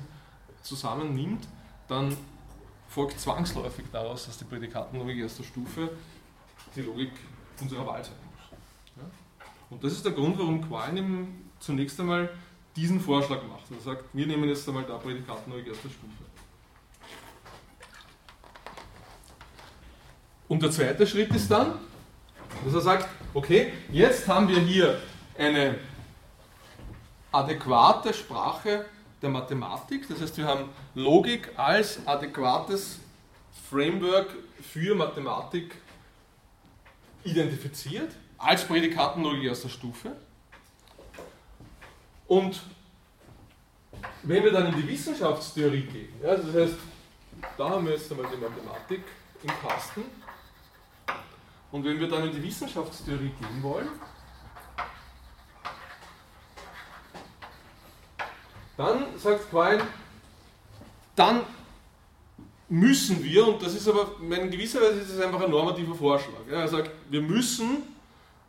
[0.62, 1.46] zusammennimmt,
[1.88, 2.16] dann
[2.88, 5.90] folgt zwangsläufig daraus, dass die Prädikatenlogik erster Stufe
[6.74, 7.12] die Logik
[7.60, 8.58] unserer Wahl sein muss.
[8.96, 9.10] Ja?
[9.70, 11.28] Und das ist der Grund, warum Quine
[11.58, 12.30] zunächst einmal
[12.74, 13.70] diesen Vorschlag macht.
[13.70, 16.25] Er sagt, wir nehmen jetzt einmal da Prädikatenlogik erster Stufe.
[20.48, 21.78] Und der zweite Schritt ist dann,
[22.64, 25.00] dass er sagt, okay, jetzt haben wir hier
[25.36, 25.76] eine
[27.32, 28.86] adäquate Sprache
[29.20, 33.00] der Mathematik, das heißt wir haben Logik als adäquates
[33.68, 34.28] Framework
[34.62, 35.74] für Mathematik
[37.24, 40.12] identifiziert, als Prädikatenlogik erster Stufe.
[42.28, 42.60] Und
[44.22, 46.74] wenn wir dann in die Wissenschaftstheorie gehen, ja, das heißt,
[47.56, 49.02] da haben wir jetzt einmal die Mathematik
[49.42, 50.04] im Kasten,
[51.76, 53.88] und wenn wir dann in die Wissenschaftstheorie gehen wollen,
[58.78, 59.86] dann sagt Quine,
[61.14, 61.42] dann
[62.70, 66.48] müssen wir, und das ist aber in gewisser Weise ist es einfach ein normativer Vorschlag.
[66.50, 67.82] Er sagt, wir müssen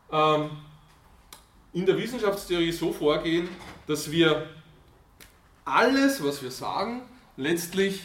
[0.09, 0.49] ähm,
[1.73, 3.49] in der Wissenschaftstheorie so vorgehen,
[3.87, 4.47] dass wir
[5.65, 7.01] alles, was wir sagen,
[7.35, 8.03] letztlich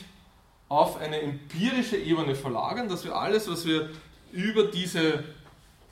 [0.68, 3.88] auf eine empirische Ebene verlagern, dass wir alles, was wir
[4.32, 5.24] über diese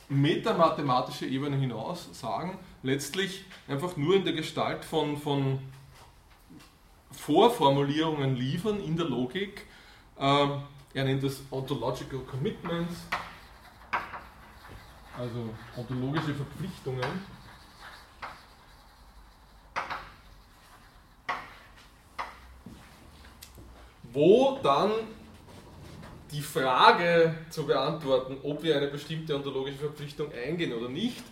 [0.08, 5.60] metamathematische Ebene hinaus sagen, letztlich einfach nur in der Gestalt von, von
[7.12, 9.66] Vorformulierungen liefern in der Logik.
[10.18, 10.62] Ähm,
[10.92, 12.94] er nennt das Ontological Commitments,
[15.16, 17.40] also ontologische Verpflichtungen.
[24.12, 24.90] Wo dann
[26.32, 31.22] die Frage zu beantworten, ob wir eine bestimmte ontologische Verpflichtung eingehen oder nicht,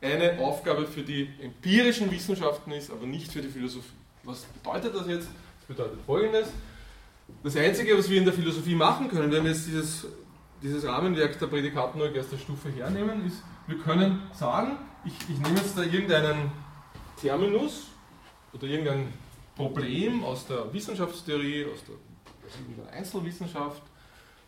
[0.00, 3.96] eine Aufgabe für die empirischen Wissenschaften ist, aber nicht für die Philosophie.
[4.24, 5.28] Was bedeutet das jetzt?
[5.58, 6.48] Das bedeutet folgendes.
[7.42, 10.06] Das Einzige, was wir in der Philosophie machen können, wenn wir jetzt dieses,
[10.62, 15.76] dieses Rahmenwerk der Prädikatenlogik erster Stufe hernehmen, ist, wir können sagen, ich, ich nehme jetzt
[15.76, 16.50] da irgendeinen
[17.20, 17.88] Terminus
[18.52, 19.12] oder irgendein
[19.54, 21.94] Problem aus der Wissenschaftstheorie, aus der,
[22.46, 22.52] aus
[22.86, 23.82] der Einzelwissenschaft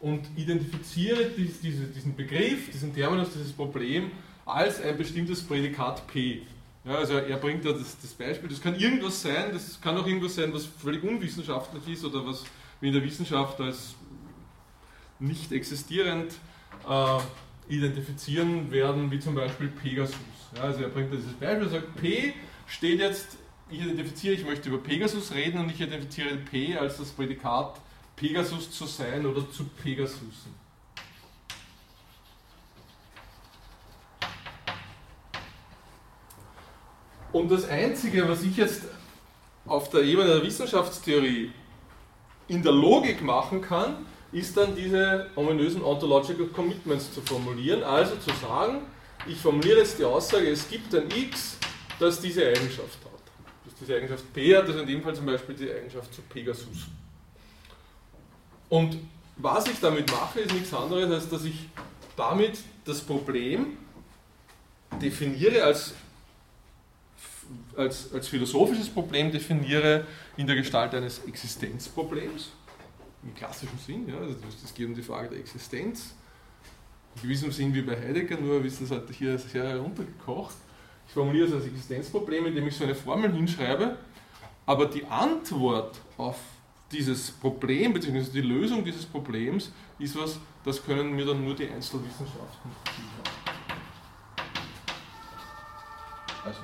[0.01, 4.11] und identifiziere diesen Begriff, diesen Terminus, dieses Problem
[4.46, 6.42] als ein bestimmtes Prädikat P.
[6.84, 10.07] Ja, also er bringt da das, das, Beispiel, das kann irgendwas sein, das kann auch
[10.07, 12.44] irgendwas sein, was völlig unwissenschaftlich ist oder was
[12.80, 13.94] wir in der Wissenschaft als
[15.18, 16.32] nicht existierend
[16.88, 17.18] äh,
[17.68, 20.16] identifizieren werden, wie zum Beispiel Pegasus.
[20.57, 22.32] Ja, also er bringt da dieses Beispiel, er sagt, P
[22.66, 23.36] steht jetzt,
[23.68, 27.78] ich identifiziere, ich möchte über Pegasus reden und ich identifiziere P als das Prädikat
[28.21, 30.55] Pegasus zu sein oder zu Pegasusen.
[37.33, 38.83] Und das Einzige, was ich jetzt
[39.64, 41.51] auf der Ebene der Wissenschaftstheorie
[42.49, 47.83] in der Logik machen kann, ist dann diese ominösen Ontological Commitments zu formulieren.
[47.83, 48.83] Also zu sagen,
[49.27, 51.57] ich formuliere jetzt die Aussage, es gibt ein X,
[51.99, 53.23] das diese Eigenschaft hat.
[53.64, 56.89] Das diese Eigenschaft P hat, das in dem Fall zum Beispiel die Eigenschaft zu Pegasus.
[58.71, 58.97] Und
[59.37, 61.68] was ich damit mache, ist nichts anderes, als dass ich
[62.16, 63.77] damit das Problem
[65.03, 65.95] definiere als,
[67.77, 70.07] als, als philosophisches Problem definiere
[70.37, 72.51] in der Gestalt eines Existenzproblems,
[73.23, 74.09] im klassischen Sinn.
[74.09, 76.14] Ja, also es geht um die Frage der Existenz.
[77.16, 80.55] In gewissem Sinn wie bei Heidegger, nur ist das halt hier sehr heruntergekocht.
[81.09, 83.97] Ich formuliere es als Existenzproblem, indem ich so eine Formel hinschreibe,
[84.64, 86.37] aber die Antwort auf
[86.93, 88.30] dieses Problem bzw.
[88.32, 93.41] die Lösung dieses Problems ist was, das können mir dann nur die Einzelwissenschaften liefern.
[96.45, 96.61] Also,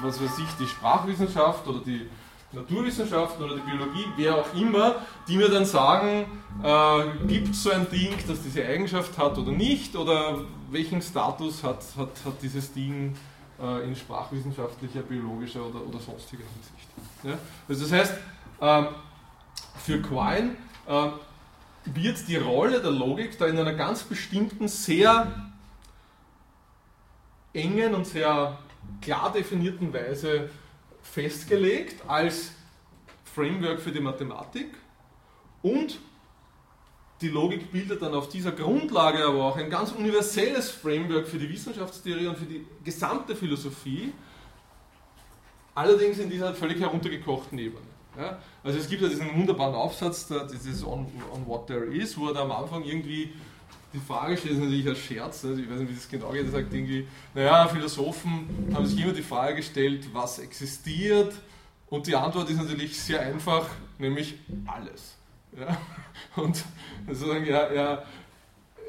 [0.00, 2.08] was weiß ich, die Sprachwissenschaft oder die
[2.52, 4.96] Naturwissenschaften oder die Biologie, wer auch immer,
[5.26, 6.24] die mir dann sagen,
[6.62, 10.40] äh, gibt es so ein Ding, das diese Eigenschaft hat oder nicht, oder
[10.70, 13.14] welchen Status hat, hat, hat dieses Ding
[13.60, 16.88] äh, in sprachwissenschaftlicher, biologischer oder, oder sonstiger Hinsicht.
[17.24, 17.38] Ja?
[17.68, 18.14] Also das heißt,
[18.60, 20.56] für Quine
[20.86, 21.10] äh,
[21.84, 25.50] wird die Rolle der Logik da in einer ganz bestimmten, sehr
[27.52, 28.58] engen und sehr
[29.00, 30.50] klar definierten Weise
[31.02, 32.52] festgelegt als
[33.34, 34.74] Framework für die Mathematik
[35.62, 35.98] und
[37.20, 41.48] die Logik bildet dann auf dieser Grundlage aber auch ein ganz universelles Framework für die
[41.48, 44.12] Wissenschaftstheorie und für die gesamte Philosophie,
[45.74, 47.87] allerdings in dieser völlig heruntergekochten Ebene.
[48.18, 48.38] Ja?
[48.64, 52.34] Also es gibt ja diesen wunderbaren Aufsatz, dieses on, on What There Is, wo er
[52.34, 53.32] da am Anfang irgendwie
[53.92, 56.44] die Frage stellt, ist natürlich als Scherz, also ich weiß nicht, wie das genau geht,
[56.44, 61.32] er sagt irgendwie, naja, Philosophen haben sich immer die Frage gestellt, was existiert,
[61.90, 63.66] und die Antwort ist natürlich sehr einfach,
[63.98, 64.34] nämlich
[64.66, 65.16] alles.
[65.58, 65.78] Ja?
[66.42, 66.62] Und
[67.06, 68.02] sozusagen, ja, ja,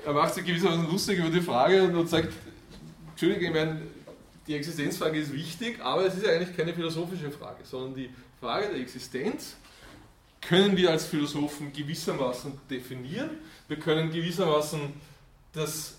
[0.06, 2.34] er macht sich gewissermaßen lustig über die Frage und sagt,
[3.12, 3.82] Entschuldigung, ich meine,
[4.48, 8.10] die Existenzfrage ist wichtig, aber es ist ja eigentlich keine philosophische Frage, sondern die
[8.40, 9.56] Frage der Existenz
[10.42, 13.32] können wir als Philosophen gewissermaßen definieren.
[13.68, 14.80] Wir können gewissermaßen
[15.54, 15.96] das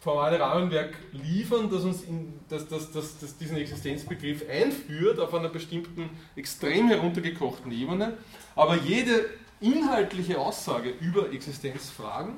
[0.00, 5.48] formale Rahmenwerk liefern, das uns in, das, das, das, das diesen Existenzbegriff einführt auf einer
[5.48, 8.18] bestimmten extrem heruntergekochten Ebene.
[8.54, 9.30] Aber jede
[9.60, 12.34] inhaltliche Aussage über Existenzfragen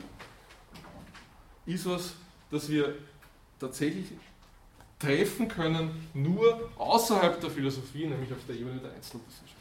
[1.65, 2.13] ist was,
[2.51, 2.95] das wir
[3.59, 4.13] tatsächlich
[4.99, 9.55] treffen können, nur außerhalb der Philosophie, nämlich auf der Ebene der Einzelwissenschaft.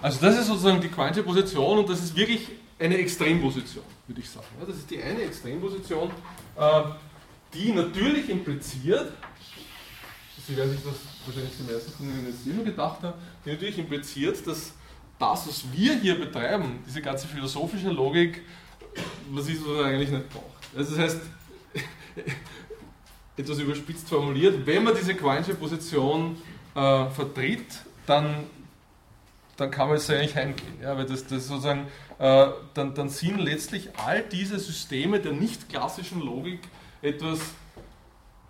[0.00, 2.48] Also das ist sozusagen die quantische Position und das ist wirklich
[2.78, 4.46] eine Extremposition, würde ich sagen.
[4.66, 6.10] das ist die eine Extremposition,
[6.56, 6.82] äh,
[7.54, 9.12] die natürlich impliziert,
[10.44, 10.94] Sie werden sich das
[11.24, 13.14] wahrscheinlich die meisten von Ihnen jetzt immer gedacht haben,
[13.44, 14.72] die natürlich impliziert, dass
[15.18, 18.42] das, was wir hier betreiben, diese ganze philosophische Logik,
[19.30, 20.51] was ist, was eigentlich nicht braucht.
[20.76, 21.20] Also das heißt,
[23.36, 26.36] etwas überspitzt formuliert, wenn man diese quantische Position
[26.74, 27.66] äh, vertritt,
[28.06, 28.46] dann
[29.56, 30.80] dann kann man jetzt eigentlich heimgehen.
[30.82, 31.86] Ja, weil das, das sozusagen,
[32.18, 36.60] äh, dann, dann sind letztlich all diese Systeme der nicht klassischen Logik
[37.00, 37.40] etwas,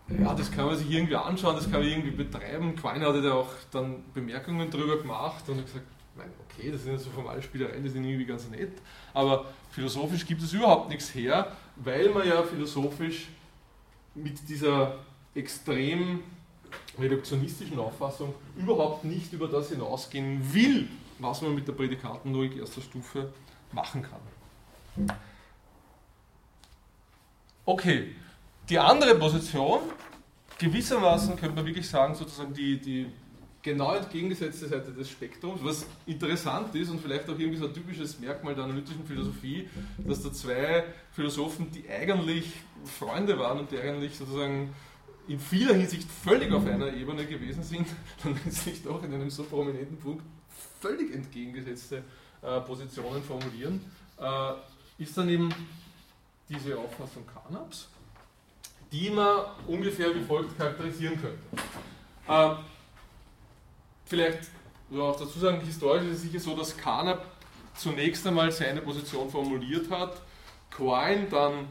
[0.09, 2.77] ja, das kann man sich irgendwie anschauen, das kann man irgendwie betreiben.
[2.77, 5.87] Quine hatte da auch dann Bemerkungen darüber gemacht und gesagt,
[6.51, 8.73] okay, das sind so formale Spielereien, die sind irgendwie ganz nett,
[9.15, 13.29] aber philosophisch gibt es überhaupt nichts her, weil man ja philosophisch
[14.15, 14.99] mit dieser
[15.35, 16.23] extrem
[16.99, 23.33] reduktionistischen Auffassung überhaupt nicht über das hinausgehen will, was man mit der Prädikatenlogik erster Stufe
[23.73, 25.17] machen kann.
[27.65, 28.15] Okay,
[28.69, 29.81] die andere Position,
[30.59, 33.07] gewissermaßen könnte man wirklich sagen, sozusagen die, die
[33.63, 38.19] genau entgegengesetzte Seite des Spektrums, was interessant ist und vielleicht auch irgendwie so ein typisches
[38.19, 42.53] Merkmal der analytischen Philosophie, dass da zwei Philosophen, die eigentlich
[42.99, 44.75] Freunde waren und die eigentlich sozusagen
[45.29, 47.87] in vieler Hinsicht völlig auf einer Ebene gewesen sind,
[48.25, 50.25] dann letztlich doch in einem so prominenten Punkt
[50.81, 52.03] völlig entgegengesetzte
[52.43, 53.81] äh, Positionen formulieren,
[54.19, 55.49] äh, ist dann eben
[56.49, 57.89] diese Auffassung Carnaps,
[58.91, 61.39] die man ungefähr wie folgt charakterisieren könnte.
[62.29, 62.57] Äh,
[64.13, 64.51] vielleicht
[64.91, 67.25] oder auch dazu sagen, historisch ist es sicher so, dass Carnap
[67.75, 70.21] zunächst einmal seine Position formuliert hat,
[70.71, 71.69] Quine dann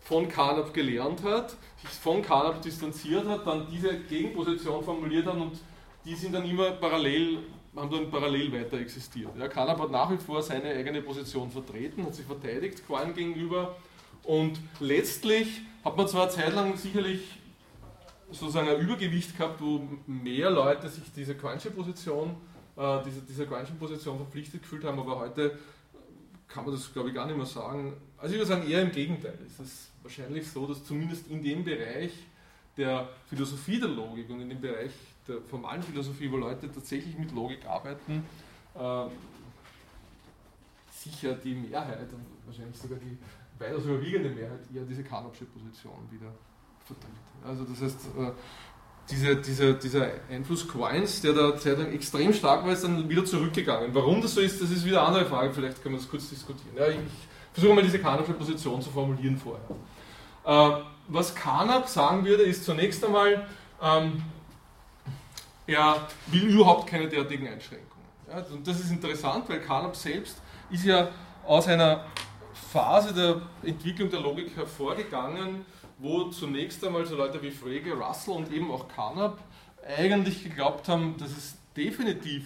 [0.00, 5.58] von Carnap gelernt hat, sich von Carnap distanziert hat, dann diese Gegenposition formuliert hat und
[6.04, 7.38] die sind dann immer parallel
[7.76, 9.30] haben dann parallel weiter existiert.
[9.38, 13.76] Ja, Carnap hat nach wie vor seine eigene Position vertreten, hat sich verteidigt Quine gegenüber
[14.24, 17.38] und letztlich hat man zwar zeitlang sicherlich
[18.30, 22.36] sozusagen ein Übergewicht gehabt, wo mehr Leute sich diese Quinesche Position,
[22.76, 25.58] äh, diese, dieser Quinesche Position verpflichtet gefühlt haben, aber heute
[26.46, 27.92] kann man das glaube ich gar nicht mehr sagen.
[28.16, 29.38] Also ich würde sagen eher im Gegenteil.
[29.46, 32.12] Es ist wahrscheinlich so, dass zumindest in dem Bereich
[32.76, 34.92] der Philosophie der Logik und in dem Bereich
[35.26, 38.24] der formalen Philosophie, wo Leute tatsächlich mit Logik arbeiten,
[38.74, 39.04] äh,
[40.90, 43.18] sicher die Mehrheit und wahrscheinlich sogar die
[43.58, 46.32] weitaus überwiegende Mehrheit eher diese Kanopsche Position wieder
[46.84, 47.27] vertritt.
[47.46, 48.32] Also das heißt, äh,
[49.10, 53.94] diese, diese, dieser Einfluss Quines, der da zeitlang extrem stark war, ist dann wieder zurückgegangen.
[53.94, 56.28] Warum das so ist, das ist wieder eine andere Frage, vielleicht können wir das kurz
[56.28, 56.76] diskutieren.
[56.76, 56.98] Ja, ich
[57.52, 59.62] versuche mal diese Kanopsche Position zu formulieren vorher.
[60.44, 63.46] Äh, was Kanab sagen würde, ist zunächst einmal,
[63.82, 64.22] ähm,
[65.66, 67.88] er will überhaupt keine derartigen Einschränkungen.
[68.28, 70.36] Ja, und das ist interessant, weil Carnap selbst
[70.70, 71.08] ist ja
[71.46, 72.04] aus einer
[72.72, 75.64] Phase der Entwicklung der Logik hervorgegangen,
[75.98, 79.42] wo zunächst einmal so Leute wie Frege, Russell und eben auch Carnap
[79.84, 82.44] eigentlich geglaubt haben, dass es definitiv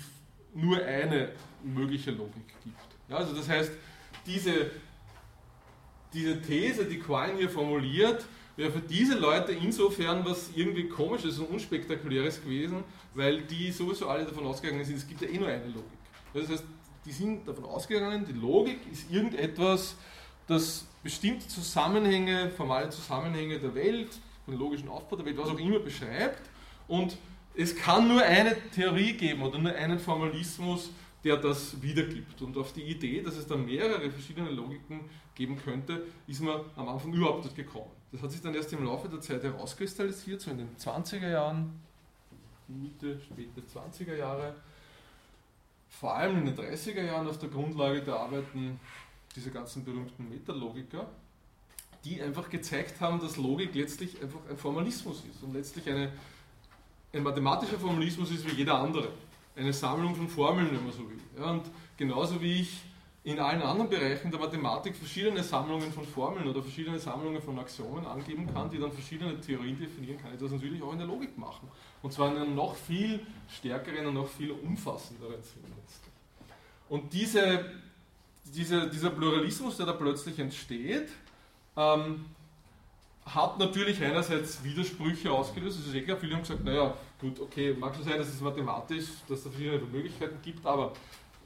[0.54, 1.32] nur eine
[1.62, 2.76] mögliche Logik gibt.
[3.08, 3.72] Ja, also das heißt,
[4.26, 4.70] diese,
[6.12, 8.24] diese These, die Quine hier formuliert,
[8.56, 12.84] wäre für diese Leute insofern was irgendwie komisches und unspektakuläres gewesen,
[13.14, 15.98] weil die sowieso alle davon ausgegangen sind, es gibt ja eh nur eine Logik.
[16.34, 16.64] Das heißt,
[17.04, 19.96] die sind davon ausgegangen, die Logik ist irgendetwas,
[20.46, 25.78] das bestimmte Zusammenhänge, formale Zusammenhänge der Welt, den logischen Aufbau der Welt, was auch immer
[25.78, 26.50] beschreibt
[26.88, 27.16] und
[27.54, 30.90] es kann nur eine Theorie geben oder nur einen Formalismus,
[31.22, 32.40] der das wiedergibt.
[32.42, 35.00] Und auf die Idee, dass es da mehrere verschiedene Logiken
[35.34, 37.90] geben könnte, ist man am Anfang überhaupt nicht gekommen.
[38.10, 41.80] Das hat sich dann erst im Laufe der Zeit herauskristallisiert, so in den 20er Jahren,
[42.68, 44.54] Mitte, späte 20er Jahre,
[45.88, 48.80] vor allem in den 30er Jahren auf der Grundlage der Arbeiten
[49.34, 51.06] dieser ganzen berühmten Metalogiker,
[52.04, 56.12] die einfach gezeigt haben, dass Logik letztlich einfach ein Formalismus ist und letztlich eine,
[57.12, 59.08] ein mathematischer Formalismus ist wie jeder andere.
[59.54, 61.20] Eine Sammlung von Formeln, wenn man so will.
[61.38, 61.64] Ja, und
[61.96, 62.82] genauso wie ich
[63.24, 68.04] in allen anderen Bereichen der Mathematik verschiedene Sammlungen von Formeln oder verschiedene Sammlungen von Axiomen
[68.04, 71.38] angeben kann, die dann verschiedene Theorien definieren, kann ich das natürlich auch in der Logik
[71.38, 71.68] machen.
[72.02, 75.62] Und zwar in einem noch viel stärkeren und noch viel umfassenderen Sinn.
[76.88, 77.70] Und diese,
[78.44, 81.08] diese, dieser Pluralismus, der da plötzlich entsteht,
[81.76, 82.24] ähm,
[83.24, 85.78] hat natürlich einerseits Widersprüche ausgelöst.
[85.80, 88.40] Es ist eh klar, viele haben gesagt, naja, gut, okay, mag schon sein, dass es
[88.40, 90.92] mathematisch, dass es da verschiedene Möglichkeiten gibt, aber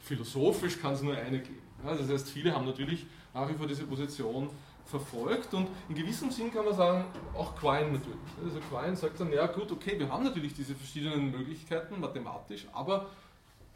[0.00, 1.62] philosophisch kann es nur eine geben.
[1.84, 4.48] Ja, das heißt, viele haben natürlich nach wie vor diese Position
[4.86, 8.16] verfolgt und in gewissem Sinn kann man sagen, auch Quine natürlich.
[8.42, 13.10] Also Quine sagt dann, ja gut, okay, wir haben natürlich diese verschiedenen Möglichkeiten mathematisch, aber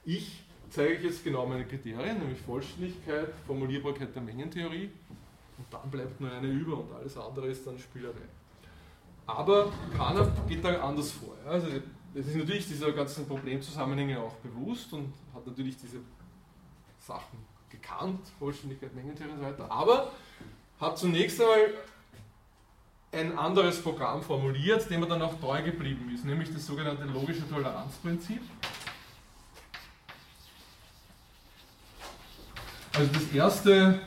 [0.04, 4.90] ich zeige ich jetzt genau meine Kriterien, nämlich Vollständigkeit, Formulierbarkeit der Mengentheorie
[5.58, 8.28] und dann bleibt nur eine über und alles andere ist dann Spielerei.
[9.26, 11.36] Aber Kana geht da anders vor.
[11.46, 11.68] Also
[12.14, 15.98] es ist natürlich dieser ganzen Problemzusammenhänge auch bewusst und hat natürlich diese
[16.98, 20.12] Sachen gekannt, Vollständigkeit, Mengentheorie und so weiter, aber
[20.80, 21.74] hat zunächst einmal
[23.12, 27.48] ein anderes Programm formuliert, dem er dann auch treu geblieben ist, nämlich das sogenannte logische
[27.48, 28.40] Toleranzprinzip.
[32.92, 34.00] Also das erste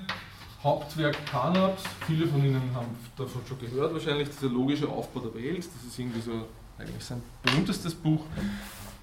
[0.61, 5.57] Hauptwerk Carnaps, viele von Ihnen haben davon schon gehört, wahrscheinlich dieser logische Aufbau der Welt,
[5.57, 6.31] das ist irgendwie so
[6.77, 8.25] eigentlich sein berühmtestes Buch.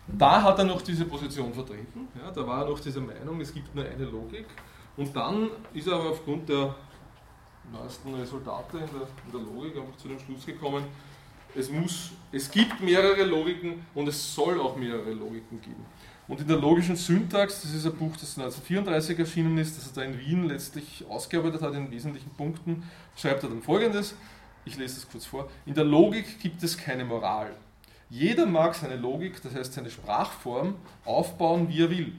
[0.07, 3.55] Da hat er noch diese Position vertreten, ja, da war er noch dieser Meinung, es
[3.55, 4.47] gibt nur eine Logik.
[4.97, 6.74] Und dann ist er aber aufgrund der
[7.72, 10.85] neuesten Resultate in der, in der Logik einfach zu dem Schluss gekommen,
[11.55, 15.85] es, muss, es gibt mehrere Logiken und es soll auch mehrere Logiken geben.
[16.31, 19.95] Und in der logischen Syntax, das ist ein Buch, das 1934 erschienen ist, das er
[19.95, 22.85] da in Wien letztlich ausgearbeitet hat in wesentlichen Punkten,
[23.16, 24.14] schreibt er dann folgendes,
[24.64, 27.51] ich lese das kurz vor, in der Logik gibt es keine Moral.
[28.11, 32.12] Jeder mag seine Logik, das heißt seine Sprachform, aufbauen, wie er will.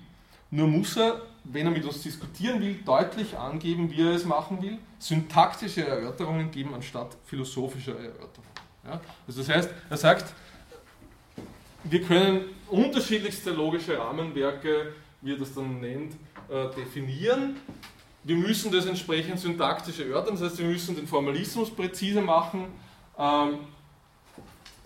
[0.50, 4.62] Nur muss er, wenn er mit uns diskutieren will, deutlich angeben, wie er es machen
[4.62, 8.52] will, syntaktische Erörterungen geben anstatt philosophischer Erörterungen.
[8.84, 9.00] Ja?
[9.26, 10.34] Also das heißt, er sagt,
[11.84, 16.14] wir können unterschiedlichste logische Rahmenwerke, wie er das dann nennt,
[16.50, 17.58] äh, definieren.
[18.24, 22.68] Wir müssen das entsprechend syntaktisch erörtern, das heißt, wir müssen den Formalismus präzise machen.
[23.18, 23.60] Ähm,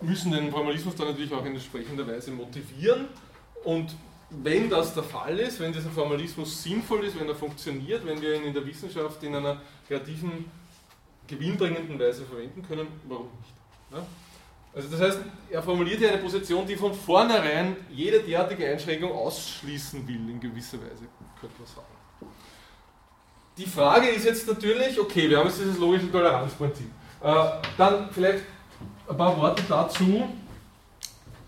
[0.00, 3.06] müssen den Formalismus dann natürlich auch in entsprechender Weise motivieren.
[3.64, 3.94] Und
[4.30, 8.34] wenn das der Fall ist, wenn dieser Formalismus sinnvoll ist, wenn er funktioniert, wenn wir
[8.34, 10.50] ihn in der Wissenschaft in einer kreativen,
[11.26, 13.54] gewinnbringenden Weise verwenden können, warum nicht?
[13.92, 14.06] Ja?
[14.76, 15.18] Also das heißt,
[15.50, 20.76] er formuliert hier eine Position, die von vornherein jede derartige Einschränkung ausschließen will, in gewisser
[20.76, 21.06] Weise,
[21.40, 21.86] könnte man sagen.
[23.56, 26.90] Die Frage ist jetzt natürlich, okay, wir haben jetzt dieses logische Toleranzprinzip.
[27.22, 27.44] Äh,
[27.78, 28.44] dann vielleicht
[29.08, 30.28] ein paar Worte dazu,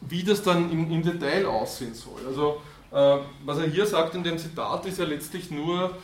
[0.01, 2.27] wie das dann im, im Detail aussehen soll.
[2.27, 5.95] Also, äh, was er hier sagt in dem Zitat, ist ja letztlich nur,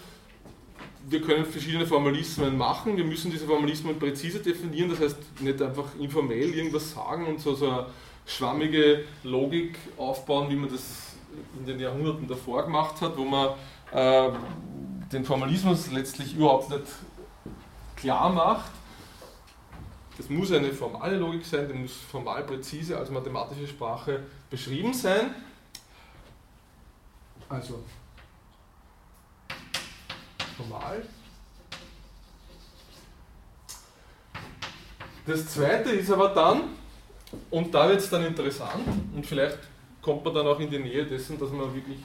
[1.08, 5.86] wir können verschiedene Formalismen machen, wir müssen diese Formalismen präzise definieren, das heißt nicht einfach
[5.98, 7.86] informell irgendwas sagen und so, so eine
[8.26, 11.14] schwammige Logik aufbauen, wie man das
[11.58, 13.50] in den Jahrhunderten davor gemacht hat, wo man
[13.92, 14.30] äh,
[15.12, 16.84] den Formalismus letztlich überhaupt nicht
[17.96, 18.70] klar macht,
[20.16, 25.34] das muss eine formale Logik sein, die muss formal präzise als mathematische Sprache beschrieben sein.
[27.48, 27.82] Also
[30.56, 31.04] formal.
[35.26, 36.62] Das zweite ist aber dann,
[37.50, 39.58] und da wird es dann interessant, und vielleicht
[40.02, 41.98] kommt man dann auch in die Nähe dessen, dass man wirklich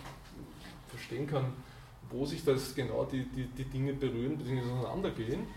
[0.87, 1.53] verstehen kann,
[2.09, 4.61] wo sich das genau die, die, die Dinge berühren bzw.
[4.61, 5.47] auseinandergehen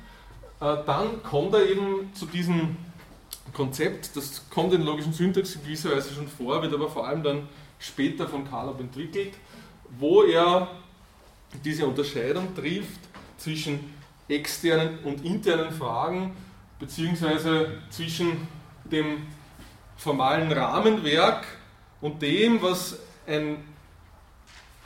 [0.63, 2.77] äh, dann kommt er eben zu diesem
[3.53, 7.23] Konzept, das kommt in logischen Syntax in gewisser Weise schon vor, wird aber vor allem
[7.25, 7.49] dann
[7.81, 9.35] später von Carnap entwickelt,
[9.99, 10.71] wo er
[11.59, 13.01] diese Unterscheidung trifft
[13.37, 13.95] zwischen
[14.29, 16.35] externen und internen Fragen,
[16.79, 18.47] beziehungsweise zwischen
[18.85, 19.27] dem
[19.97, 21.45] formalen Rahmenwerk
[22.01, 23.59] und dem, was ein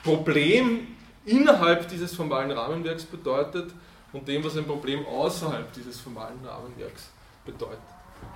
[0.02, 0.88] Problem
[1.24, 3.72] innerhalb dieses formalen Rahmenwerks bedeutet
[4.12, 7.10] und dem, was ein Problem außerhalb dieses formalen Rahmenwerks
[7.44, 7.78] bedeutet.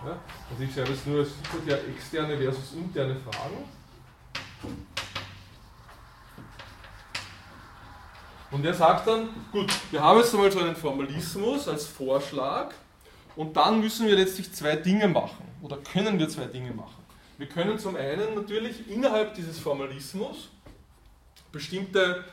[0.05, 0.19] Ja?
[0.51, 1.31] Also ich schreibe es nur als
[1.89, 3.65] externe versus interne Fragen.
[8.51, 12.73] Und er sagt dann, gut, wir haben jetzt einmal so einen Formalismus als Vorschlag
[13.37, 17.01] und dann müssen wir letztlich zwei Dinge machen oder können wir zwei Dinge machen.
[17.39, 20.49] Wir können zum einen natürlich innerhalb dieses Formalismus
[21.53, 22.25] bestimmte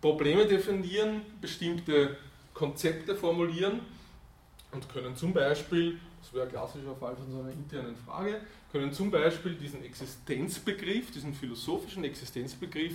[0.00, 2.16] Probleme definieren, bestimmte
[2.52, 3.80] Konzepte formulieren
[4.72, 8.40] und können zum Beispiel, das wäre ein klassischer Fall von so einer internen Frage,
[8.72, 12.94] können zum Beispiel diesen Existenzbegriff, diesen philosophischen Existenzbegriff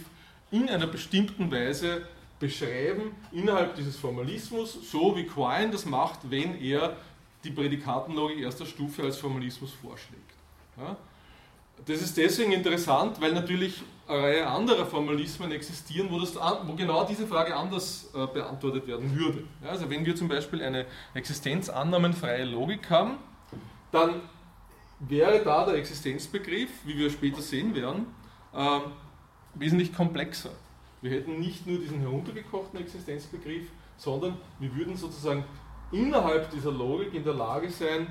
[0.56, 2.08] in einer bestimmten Weise
[2.40, 6.96] beschreiben innerhalb dieses Formalismus, so wie Quine das macht, wenn er
[7.44, 10.32] die Prädikatenlogik erster Stufe als Formalismus vorschlägt.
[10.78, 10.98] Ja?
[11.86, 17.04] Das ist deswegen interessant, weil natürlich eine Reihe anderer Formalismen existieren, wo, das, wo genau
[17.04, 19.44] diese Frage anders äh, beantwortet werden würde.
[19.64, 23.18] Ja, also wenn wir zum Beispiel eine existenzannahmenfreie Logik haben,
[23.92, 24.22] dann
[25.00, 28.08] wäre da der Existenzbegriff, wie wir später sehen werden,
[28.54, 28.80] äh,
[29.56, 30.52] wesentlich komplexer.
[31.02, 35.44] Wir hätten nicht nur diesen heruntergekochten Existenzbegriff, sondern wir würden sozusagen
[35.92, 38.08] innerhalb dieser Logik in der Lage sein,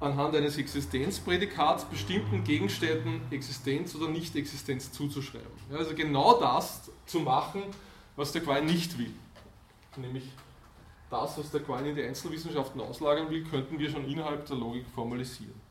[0.00, 5.46] anhand eines Existenzprädikats bestimmten Gegenständen Existenz oder Nicht-Existenz zuzuschreiben.
[5.70, 7.62] Ja, also genau das zu machen,
[8.14, 9.12] was der Quine nicht will.
[9.96, 10.24] Nämlich
[11.10, 14.84] das, was der Quine in die Einzelwissenschaften auslagern will, könnten wir schon innerhalb der Logik
[14.94, 15.65] formalisieren.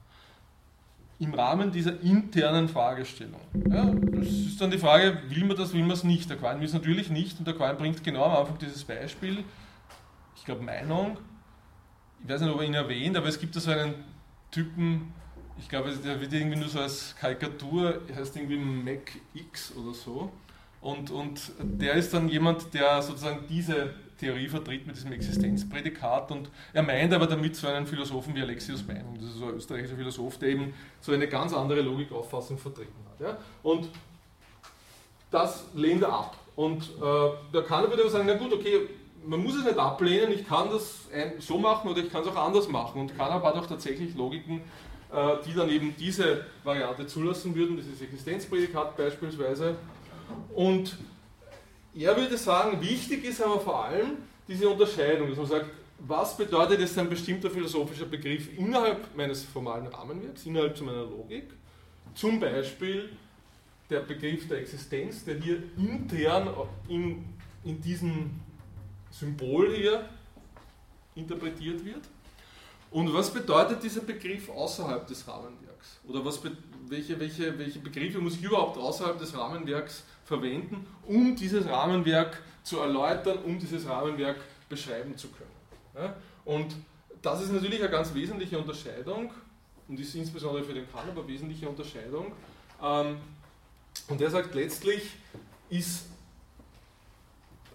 [1.18, 3.40] Im Rahmen dieser internen Fragestellung.
[3.70, 6.30] Ja, das ist dann die Frage, will man das, will man es nicht.
[6.30, 9.44] Der Quine will es natürlich nicht und der Quine bringt genau am Anfang dieses Beispiel,
[10.36, 11.18] ich glaube Meinung,
[12.22, 13.94] ich weiß nicht, ob er ihn erwähnt, aber es gibt da so einen
[14.52, 15.14] Typen,
[15.58, 20.32] ich glaube, der wird irgendwie nur so als Karikatur, heißt irgendwie Mac X oder so.
[20.82, 26.50] Und, und der ist dann jemand, der sozusagen diese Theorie vertritt mit diesem Existenzprädikat und
[26.74, 29.96] er meint aber damit so einen Philosophen wie Alexius Meinung, das ist so ein österreichischer
[29.96, 33.20] Philosoph, der eben so eine ganz andere Logikauffassung vertreten hat.
[33.20, 33.38] Ja?
[33.62, 33.90] Und
[35.32, 36.38] das lehnt er ab.
[36.56, 38.88] Und äh, da kann er wieder sagen, na gut, okay,
[39.26, 41.08] man muss es nicht ablehnen, ich kann das
[41.40, 44.62] so machen oder ich kann es auch anders machen und kann aber auch tatsächlich Logiken,
[45.12, 49.76] äh, die dann eben diese Variante zulassen würden, dieses Existenzprädikat beispielsweise.
[50.54, 50.98] Und
[51.98, 54.18] er würde sagen, wichtig ist aber vor allem
[54.48, 55.66] diese Unterscheidung, dass man sagt,
[56.00, 61.46] was bedeutet jetzt ein bestimmter philosophischer Begriff innerhalb meines formalen Rahmenwerks, innerhalb zu meiner Logik?
[62.14, 63.10] Zum Beispiel
[63.90, 66.50] der Begriff der Existenz, der hier intern
[66.90, 67.24] in,
[67.64, 68.42] in diesen
[69.12, 70.10] Symbol hier
[71.16, 72.02] interpretiert wird.
[72.92, 76.00] Und was bedeutet dieser Begriff außerhalb des Rahmenwerks?
[76.08, 76.40] Oder was,
[76.88, 82.80] welche, welche, welche Begriffe muss ich überhaupt außerhalb des Rahmenwerks verwenden, um dieses Rahmenwerk zu
[82.80, 86.14] erläutern, um dieses Rahmenwerk beschreiben zu können?
[86.44, 86.76] Und
[87.22, 89.32] das ist natürlich eine ganz wesentliche Unterscheidung
[89.88, 92.32] und ist insbesondere für den Kant aber wesentliche Unterscheidung.
[92.82, 93.18] Ähm,
[94.08, 95.12] und er sagt, letztlich
[95.70, 96.06] ist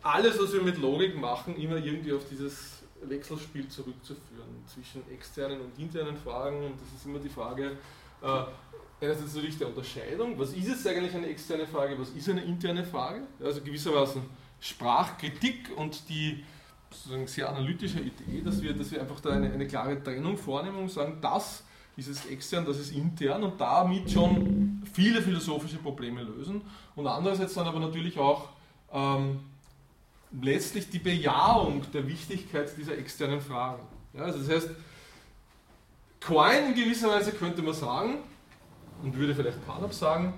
[0.02, 5.78] alles, was wir mit Logik machen, immer irgendwie auf dieses Wechselspiel zurückzuführen zwischen externen und
[5.78, 6.64] internen Fragen.
[6.64, 7.76] Und das ist immer die Frage,
[8.22, 8.42] äh,
[9.00, 12.84] einerseits natürlich der Unterscheidung, was ist jetzt eigentlich eine externe Frage, was ist eine interne
[12.84, 13.22] Frage?
[13.42, 14.22] Also gewissermaßen
[14.60, 16.44] Sprachkritik und die
[16.90, 20.78] sozusagen sehr analytische Idee, dass wir, dass wir einfach da eine, eine klare Trennung vornehmen
[20.78, 21.62] und sagen, das
[21.96, 26.62] ist es extern, das ist intern und damit schon viele philosophische Probleme lösen.
[26.96, 28.48] Und andererseits dann aber natürlich auch
[28.92, 29.40] ähm,
[30.40, 33.82] letztlich die Bejahung der Wichtigkeit dieser externen Fragen.
[34.14, 34.70] Ja, also das heißt,
[36.20, 38.18] Quine in gewisser Weise könnte man sagen,
[39.02, 40.34] und würde vielleicht Carnap sagen,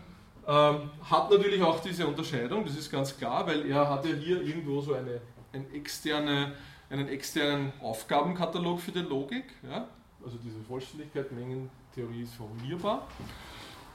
[0.47, 4.43] ähm, hat natürlich auch diese Unterscheidung, das ist ganz klar, weil er hat ja hier
[4.43, 5.21] irgendwo so eine,
[5.53, 6.53] eine externe,
[6.91, 9.87] einen externen Aufgabenkatalog für die Logik, ja?
[10.25, 13.07] also diese Vollständigkeit, Mengentheorie ist formulierbar.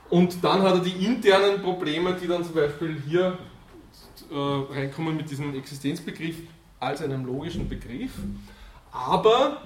[0.10, 3.38] Und dann hat er die internen Probleme, die dann zum Beispiel hier
[4.32, 6.38] äh, reinkommen mit diesem Existenzbegriff
[6.80, 8.14] als einem logischen Begriff.
[8.92, 9.64] Aber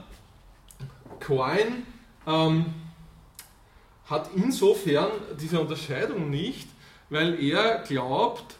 [1.20, 1.84] Quine
[2.26, 2.66] ähm,
[4.12, 5.10] hat insofern
[5.40, 6.68] diese Unterscheidung nicht,
[7.10, 8.58] weil er glaubt,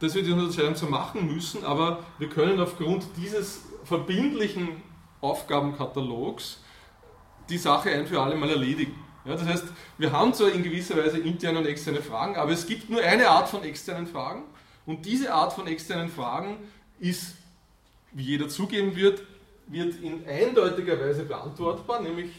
[0.00, 4.80] dass wir diese Unterscheidung so machen müssen, aber wir können aufgrund dieses verbindlichen
[5.20, 6.60] Aufgabenkatalogs
[7.48, 8.94] die Sache ein für alle Mal erledigen.
[9.24, 9.64] Ja, das heißt,
[9.98, 13.28] wir haben zwar in gewisser Weise interne und externe Fragen, aber es gibt nur eine
[13.28, 14.42] Art von externen Fragen
[14.86, 16.56] und diese Art von externen Fragen
[16.98, 17.36] ist,
[18.12, 19.22] wie jeder zugeben wird,
[19.68, 22.30] wird in eindeutiger Weise beantwortbar, nämlich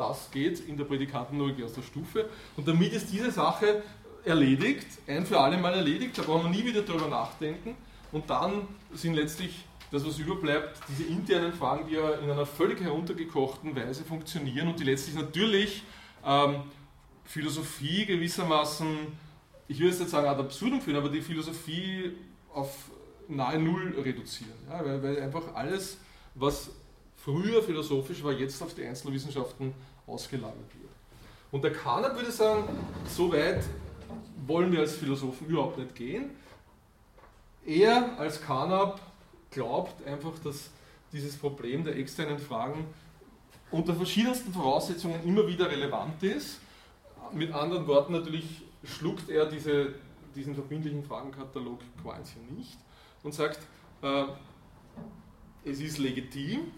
[0.00, 2.28] das geht in der Prädikatenlogik erster Stufe.
[2.56, 3.82] Und damit ist diese Sache
[4.24, 7.76] erledigt, ein für alle Mal erledigt, da brauchen wir nie wieder darüber nachdenken.
[8.10, 12.80] Und dann sind letztlich das, was überbleibt, diese internen Fragen, die ja in einer völlig
[12.80, 15.82] heruntergekochten Weise funktionieren und die letztlich natürlich
[16.24, 16.62] ähm,
[17.24, 18.86] Philosophie gewissermaßen
[19.70, 22.10] ich würde jetzt nicht sagen ad absurdum führen, aber die Philosophie
[22.52, 22.90] auf
[23.28, 24.52] nahe Null reduzieren.
[24.68, 25.98] Ja, weil, weil einfach alles,
[26.34, 26.72] was
[27.14, 29.72] früher philosophisch war, jetzt auf die einzelnen Wissenschaften
[30.10, 30.90] ausgelagert wird.
[31.50, 32.64] Und der Kanat würde sagen,
[33.06, 33.64] so weit
[34.46, 36.30] wollen wir als Philosophen überhaupt nicht gehen.
[37.64, 39.00] Er als Kanab
[39.50, 40.70] glaubt einfach, dass
[41.12, 42.86] dieses Problem der externen Fragen
[43.70, 46.60] unter verschiedensten Voraussetzungen immer wieder relevant ist.
[47.32, 49.94] Mit anderen Worten natürlich schluckt er diese,
[50.34, 52.78] diesen verbindlichen Fragenkatalog hier nicht
[53.22, 53.60] und sagt,
[54.02, 54.24] äh,
[55.64, 56.72] es ist legitim,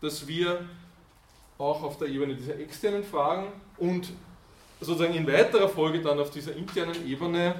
[0.00, 0.68] dass wir
[1.58, 3.46] auch auf der Ebene dieser externen Fragen
[3.78, 4.12] und
[4.80, 7.54] sozusagen in weiterer Folge dann auf dieser internen Ebene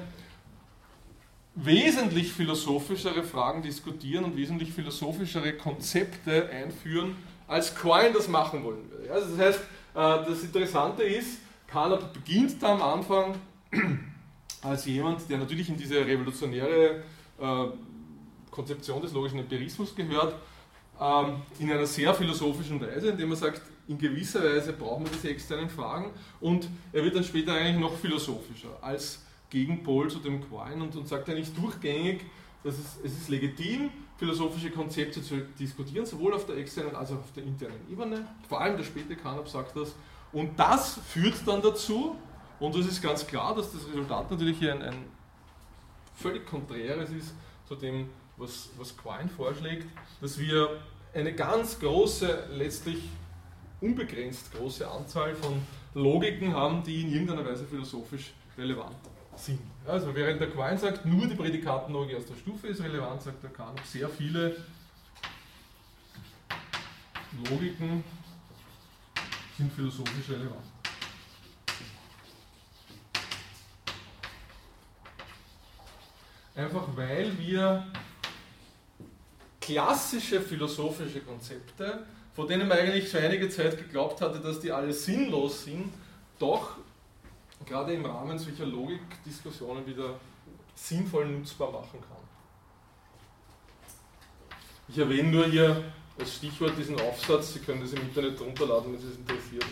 [1.55, 7.15] wesentlich philosophischere Fragen diskutieren und wesentlich philosophischere Konzepte einführen,
[7.47, 9.11] als Quine das machen wollen würde.
[9.11, 13.35] Also das heißt, äh, das Interessante ist, Carnap beginnt da am Anfang
[14.61, 17.03] als jemand, der natürlich in diese revolutionäre
[17.39, 17.65] äh,
[18.51, 20.35] Konzeption des logischen Empirismus gehört,
[21.01, 25.29] ähm, in einer sehr philosophischen Weise, indem er sagt, in gewisser Weise brauchen wir diese
[25.29, 26.11] externen Fragen
[26.41, 31.07] und er wird dann später eigentlich noch philosophischer als Gegenpol zu dem Quine und, und
[31.07, 32.25] sagt eigentlich durchgängig,
[32.63, 37.19] dass es, es ist legitim, philosophische Konzepte zu diskutieren, sowohl auf der externen als auch
[37.19, 38.27] auf der internen Ebene.
[38.49, 39.95] Vor allem der späte Kanab sagt das.
[40.33, 42.15] Und das führt dann dazu,
[42.59, 45.05] und es ist ganz klar, dass das Resultat natürlich hier ein, ein
[46.15, 47.33] völlig konträres ist
[47.67, 49.87] zu dem, was, was Quine vorschlägt,
[50.19, 50.81] dass wir
[51.13, 53.03] eine ganz große, letztlich
[53.81, 55.61] unbegrenzt große Anzahl von
[55.93, 58.95] Logiken haben, die in irgendeiner Weise philosophisch relevant
[59.35, 59.59] sind.
[59.85, 63.79] Also während der Quine sagt, nur die Prädikatenlogik erster Stufe ist relevant, sagt der Kant,
[63.85, 64.57] sehr viele
[67.49, 68.03] Logiken
[69.57, 70.65] sind philosophisch relevant.
[76.55, 77.85] Einfach weil wir
[79.61, 82.07] klassische philosophische Konzepte,
[82.37, 85.91] von denen man eigentlich für einige Zeit geglaubt hatte, dass die alle sinnlos sind,
[86.37, 86.77] doch
[87.65, 90.19] gerade im Rahmen solcher Logikdiskussionen wieder
[90.75, 92.17] sinnvoll nutzbar machen kann.
[94.87, 95.83] Ich erwähne nur hier
[96.19, 99.65] als Stichwort diesen Aufsatz, Sie können das im Internet runterladen, wenn Sie es interessiert.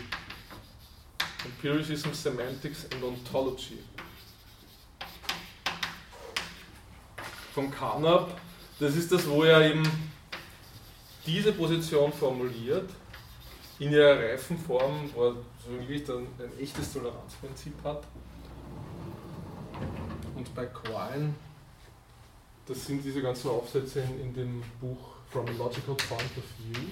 [1.44, 3.78] Empiricism, Semantics and Ontology.
[7.54, 8.36] Von Carnap
[8.78, 9.82] das ist das, wo er eben
[11.26, 12.88] diese Position formuliert,
[13.78, 15.36] in ihrer reifen Form, wo er
[15.68, 18.04] wirklich ein, ein echtes Toleranzprinzip hat.
[20.34, 21.34] Und bei Quine,
[22.66, 26.88] das sind diese ganzen Aufsätze in, in dem Buch From a Logical Point of View.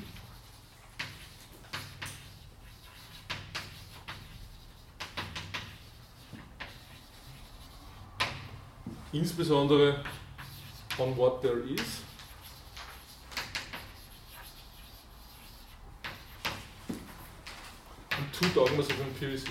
[9.13, 10.05] Insbesondere
[10.99, 12.03] on what there is.
[18.17, 19.51] And two dogmas of empiricism.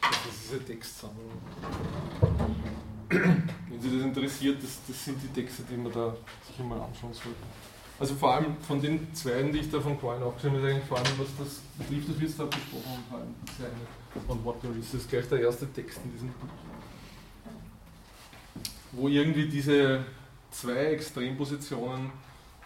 [0.00, 1.30] Das ist eine Textsammlung.
[3.08, 6.14] Wenn Sie das interessiert, das, das sind die Texte, die man da
[6.46, 7.77] sich mal anschauen sollte.
[8.00, 10.88] Also vor allem von den zweien, die ich da von Coin aufgeschrieben habe, ist eigentlich
[10.88, 13.34] vor allem, was das betrifft, das wir jetzt da besprochen haben,
[14.26, 14.92] von What There Is.
[14.92, 16.48] Das ist gleich der erste Text in diesem Buch.
[18.92, 20.04] Wo irgendwie diese
[20.50, 22.12] zwei Extrempositionen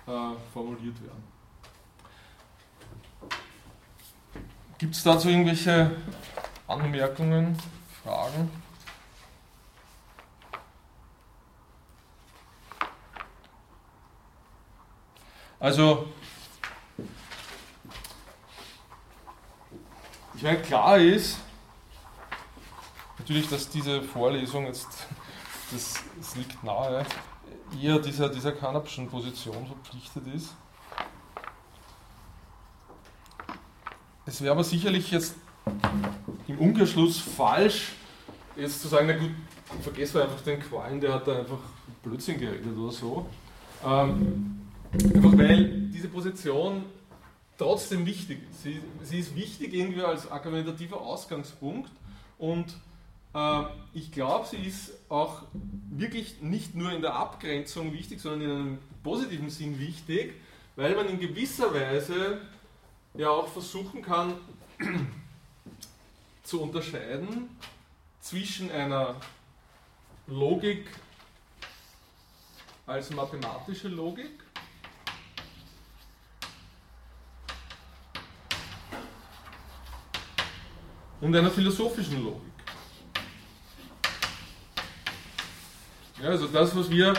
[0.06, 0.10] äh,
[0.52, 1.32] formuliert werden.
[4.78, 5.92] Gibt es dazu irgendwelche
[6.68, 7.56] Anmerkungen,
[8.02, 8.50] Fragen?
[15.62, 16.08] Also,
[20.34, 21.38] ich meine, klar ist
[23.16, 24.88] natürlich, dass diese Vorlesung jetzt,
[25.72, 27.06] das, das liegt nahe,
[27.80, 30.52] eher dieser, dieser kanapischen Position verpflichtet ist.
[34.26, 35.36] Es wäre aber sicherlich jetzt
[36.48, 37.92] im Umkehrschluss falsch,
[38.56, 39.30] jetzt zu sagen, na gut,
[39.80, 41.60] vergessen wir einfach den Quallen, der hat da einfach
[42.02, 43.30] Blödsinn geredet oder so.
[43.86, 44.61] Ähm,
[44.92, 46.84] Einfach weil diese Position
[47.56, 48.62] trotzdem wichtig ist.
[48.62, 51.90] Sie, sie ist wichtig irgendwie als argumentativer Ausgangspunkt
[52.38, 52.74] und
[53.34, 53.62] äh,
[53.94, 55.42] ich glaube, sie ist auch
[55.90, 60.34] wirklich nicht nur in der Abgrenzung wichtig, sondern in einem positiven Sinn wichtig,
[60.76, 62.40] weil man in gewisser Weise
[63.14, 64.34] ja auch versuchen kann
[66.42, 67.48] zu unterscheiden
[68.20, 69.16] zwischen einer
[70.26, 70.86] Logik
[72.86, 74.41] als mathematische Logik
[81.22, 82.40] und einer philosophischen Logik.
[86.20, 87.14] Ja, also das, was wir,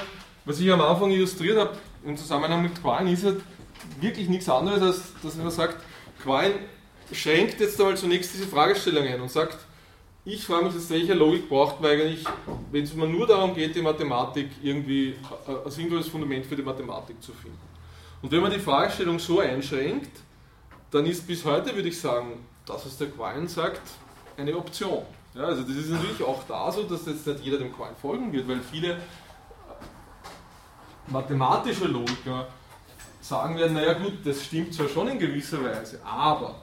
[0.46, 3.32] was ich am Anfang illustriert habe im Zusammenhang mit Qualen, ist ja
[4.00, 5.78] wirklich nichts anderes, als dass man sagt,
[6.22, 6.54] Qualen
[7.12, 9.58] schränkt jetzt einmal zunächst diese Fragestellung ein und sagt,
[10.26, 12.24] ich frage mich jetzt, welche Logik braucht man eigentlich,
[12.72, 15.16] wenn es nur darum geht, die Mathematik irgendwie
[15.48, 17.60] ein sinnvolles Fundament für die Mathematik zu finden.
[18.22, 20.12] Und wenn man die Fragestellung so einschränkt,
[20.92, 23.82] dann ist bis heute, würde ich sagen, das, was der Quine sagt,
[24.38, 25.04] eine Option.
[25.36, 28.32] Ja, also das ist natürlich auch da so, dass jetzt nicht jeder dem Quine folgen
[28.32, 28.98] wird, weil viele
[31.08, 32.48] mathematische Logiker
[33.20, 36.56] sagen werden, naja gut, das stimmt zwar schon in gewisser Weise, aber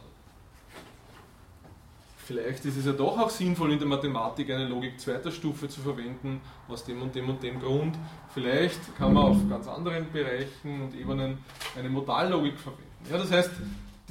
[2.27, 5.81] vielleicht ist es ja doch auch sinnvoll, in der Mathematik eine Logik zweiter Stufe zu
[5.81, 7.97] verwenden, aus dem und dem und dem Grund.
[8.33, 11.39] Vielleicht kann man auf ganz anderen Bereichen und Ebenen
[11.77, 12.85] eine Modallogik verwenden.
[13.11, 13.51] Ja, das heißt,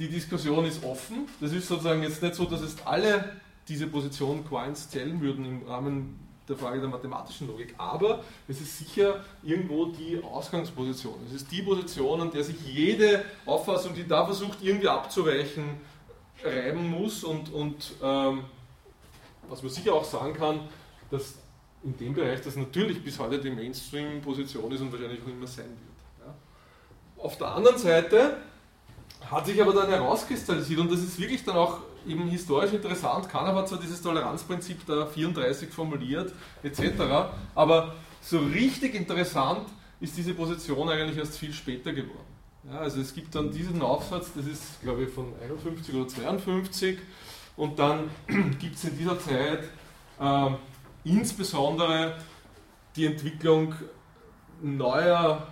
[0.00, 1.28] die Diskussion ist offen.
[1.40, 3.36] Das ist sozusagen jetzt nicht so, dass es alle
[3.68, 6.18] diese Position Quines zählen würden im Rahmen
[6.48, 7.74] der Frage der mathematischen Logik.
[7.76, 11.14] Aber es ist sicher irgendwo die Ausgangsposition.
[11.28, 15.64] Es ist die Position, an der sich jede Auffassung, die da versucht, irgendwie abzuweichen,
[16.42, 18.44] reiben muss und, und ähm,
[19.50, 20.60] was man sicher auch sagen kann,
[21.10, 21.34] dass
[21.84, 25.66] in dem Bereich das natürlich bis heute die Mainstream-Position ist und wahrscheinlich auch immer sein
[25.66, 26.26] wird.
[26.26, 26.34] Ja.
[27.22, 28.38] Auf der anderen Seite
[29.28, 33.28] hat sich aber dann herauskristallisiert und das ist wirklich dann auch eben historisch interessant.
[33.28, 36.32] Keiner hat zwar dieses Toleranzprinzip da 34 formuliert
[36.62, 36.82] etc.,
[37.54, 39.68] aber so richtig interessant
[40.00, 42.30] ist diese Position eigentlich erst viel später geworden.
[42.70, 46.98] Ja, also es gibt dann diesen Aufsatz, das ist glaube ich von 51 oder 52
[47.56, 48.10] und dann
[48.58, 49.64] gibt es in dieser Zeit
[50.20, 50.50] äh,
[51.04, 52.16] insbesondere
[52.96, 53.74] die Entwicklung
[54.62, 55.46] neuer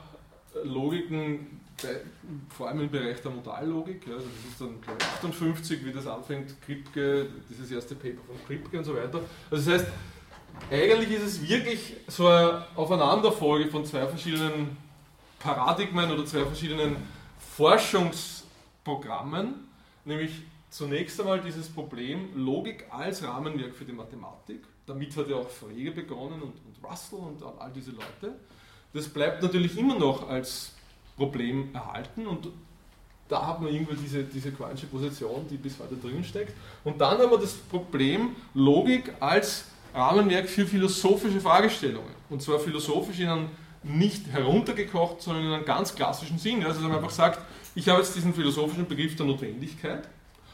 [0.64, 1.60] Logiken,
[2.50, 4.06] vor allem im Bereich der Modallogik.
[4.06, 8.22] Ja, also das ist dann glaube ich 58, wie das anfängt, Kripke, dieses erste Paper
[8.26, 9.20] von Kripke und so weiter.
[9.50, 9.92] Also das heißt,
[10.70, 14.76] eigentlich ist es wirklich so eine Aufeinanderfolge von zwei verschiedenen
[15.38, 16.96] Paradigmen oder zwei verschiedenen
[17.56, 19.55] Forschungsprogrammen,
[20.05, 24.64] nämlich zunächst einmal dieses Problem Logik als Rahmenwerk für die Mathematik.
[24.86, 28.34] Damit hat ja auch Frege begonnen und, und Russell und all diese Leute.
[28.92, 30.74] Das bleibt natürlich immer noch als
[31.18, 32.48] Problem erhalten und
[33.28, 36.54] da hat man irgendwie diese, diese quantische Position, die bis heute drin steckt.
[36.82, 42.14] Und dann haben wir das Problem Logik als Rahmenwerk für philosophische Fragestellungen.
[42.30, 43.48] Und zwar philosophisch in einem
[43.82, 46.64] nicht heruntergekocht, sondern in einem ganz klassischen Sinn.
[46.64, 47.40] Also dass man einfach sagt,
[47.74, 50.08] ich habe jetzt diesen philosophischen Begriff der Notwendigkeit,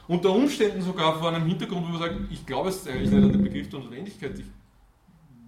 [0.09, 3.33] unter Umständen sogar vor einem Hintergrund, wo man sagt, ich glaube jetzt eigentlich nicht an
[3.33, 4.45] den Begriff der Notwendigkeit, ich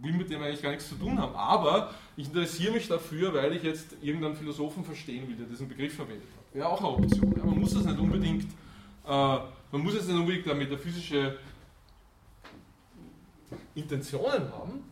[0.03, 3.55] will mit dem eigentlich gar nichts zu tun haben, aber ich interessiere mich dafür, weil
[3.55, 6.55] ich jetzt irgendeinen Philosophen verstehen will, der diesen Begriff verwendet hat.
[6.55, 7.35] Wäre auch eine Option.
[7.37, 11.39] Ja, man muss das nicht unbedingt, äh, man muss jetzt nicht unbedingt eine metaphysische
[13.75, 14.85] Intentionen haben,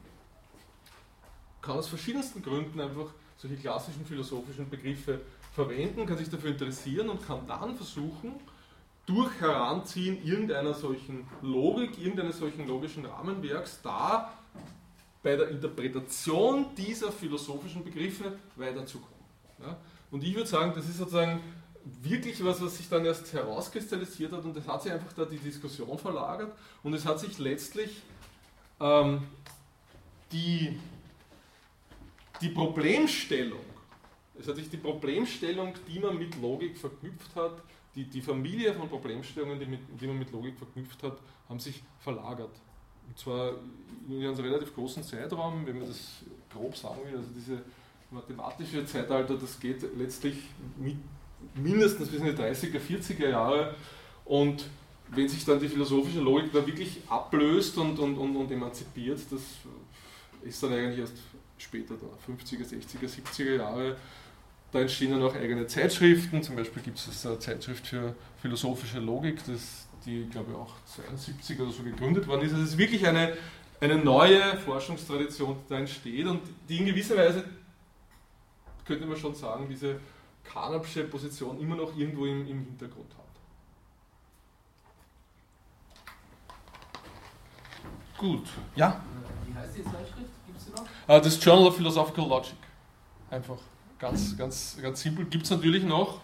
[1.61, 3.07] kann aus verschiedensten Gründen einfach
[3.37, 5.21] solche klassischen philosophischen Begriffe
[5.55, 8.35] verwenden, kann sich dafür interessieren und kann dann versuchen,
[9.07, 14.33] durch Heranziehen irgendeiner solchen Logik, irgendeines solchen logischen Rahmenwerks da
[15.25, 19.19] bei der Interpretation dieser philosophischen Begriffe weiterzukommen.
[19.61, 19.77] Ja?
[20.13, 21.41] Und ich würde sagen, das ist sozusagen
[22.03, 25.39] wirklich was, was sich dann erst herauskristallisiert hat und es hat sich einfach da die
[25.39, 26.53] Diskussion verlagert
[26.83, 27.91] und es hat sich letztlich
[28.81, 29.23] ähm,
[30.31, 30.79] die
[32.41, 33.65] die Problemstellung,
[34.39, 37.63] es hat sich die Problemstellung, die man mit Logik verknüpft hat,
[37.95, 41.19] die, die Familie von Problemstellungen, die, mit, die man mit Logik verknüpft hat,
[41.49, 42.51] haben sich verlagert.
[43.07, 43.53] Und zwar
[44.09, 46.23] in einem relativ großen Zeitraum, wenn man das
[46.53, 47.63] grob sagen will, also diese
[48.11, 50.37] mathematische Zeitalter, das geht letztlich
[51.55, 53.75] mindestens bis in die 30er, 40er Jahre
[54.25, 54.65] und
[55.09, 59.43] wenn sich dann die philosophische Logik da wirklich ablöst und, und, und, und emanzipiert, das
[60.43, 61.15] ist dann eigentlich erst
[61.59, 63.97] später, da 50er, 60er, 70er Jahre.
[64.73, 69.39] Da entstehen dann auch eigene Zeitschriften, zum Beispiel gibt es eine Zeitschrift für philosophische Logik,
[69.47, 72.53] das, die glaube ich auch 72 oder so gegründet worden ist.
[72.53, 73.37] Also es ist wirklich eine,
[73.81, 77.45] eine neue Forschungstradition, die da entsteht und die in gewisser Weise,
[78.85, 79.99] könnte man schon sagen, diese
[80.45, 83.25] Kanapsche Position immer noch irgendwo im, im Hintergrund hat.
[88.19, 88.47] Gut.
[88.77, 89.03] Ja?
[89.47, 90.31] Wie heißt die Zeitschrift?
[91.09, 92.57] Uh, das Journal of Philosophical Logic.
[93.31, 93.59] Einfach
[93.99, 95.27] ganz, ganz, ganz simpel.
[95.27, 96.21] Gibt es natürlich noch.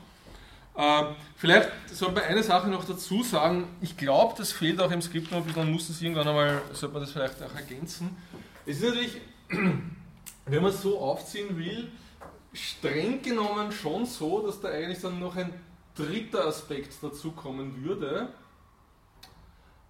[0.76, 3.68] Uh, vielleicht sollte man eine Sache noch dazu sagen.
[3.80, 5.44] Ich glaube, das fehlt auch im Skript noch.
[5.56, 8.16] Man muss das irgendwann einmal, sollte man das vielleicht auch ergänzen.
[8.64, 9.16] Es ist natürlich,
[9.48, 11.90] wenn man es so aufziehen will,
[12.52, 15.52] streng genommen schon so, dass da eigentlich dann noch ein
[15.94, 18.28] dritter Aspekt dazu kommen würde.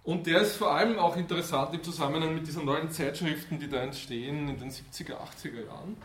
[0.03, 3.77] Und der ist vor allem auch interessant im Zusammenhang mit diesen neuen Zeitschriften, die da
[3.77, 5.97] entstehen in den 70er, 80er Jahren.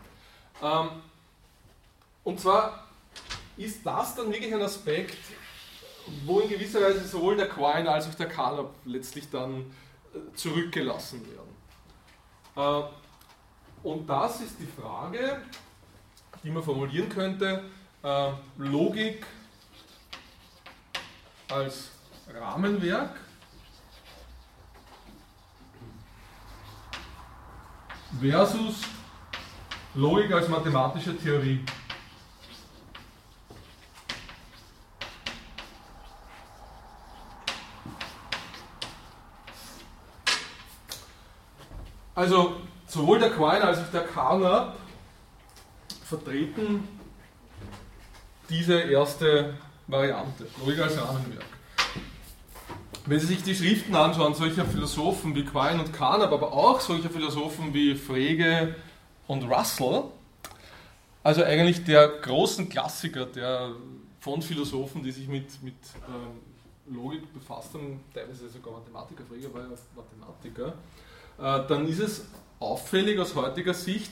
[0.61, 1.01] Ähm,
[2.23, 2.86] und zwar
[3.57, 5.17] ist das dann wirklich ein Aspekt,
[6.25, 9.61] wo in gewisser Weise sowohl der Quine als auch der Carnap letztlich dann
[10.13, 11.47] äh, zurückgelassen werden.
[12.55, 15.41] Äh, und das ist die Frage,
[16.43, 17.63] die man formulieren könnte,
[18.03, 19.25] äh, Logik
[21.49, 21.89] als
[22.33, 23.11] Rahmenwerk
[28.19, 28.81] versus
[29.95, 31.63] Logik als mathematische Theorie.
[42.17, 42.55] Also
[42.87, 44.75] sowohl der Quine als auch der Carnap
[46.03, 46.87] vertreten
[48.49, 49.53] diese erste
[49.85, 51.45] Variante, Logik als Rahmenwerk.
[53.05, 57.11] Wenn Sie sich die Schriften anschauen, solcher Philosophen wie Quine und Carnap, aber auch solcher
[57.11, 58.73] Philosophen wie Frege
[59.27, 60.05] und Russell,
[61.21, 63.73] also eigentlich der großen Klassiker der
[64.21, 65.75] von Philosophen, die sich mit, mit
[66.07, 70.73] ähm, Logik befasst haben, teilweise sogar Mathematiker, Frege war ja Mathematiker,
[71.37, 72.25] dann ist es
[72.59, 74.11] auffällig aus heutiger Sicht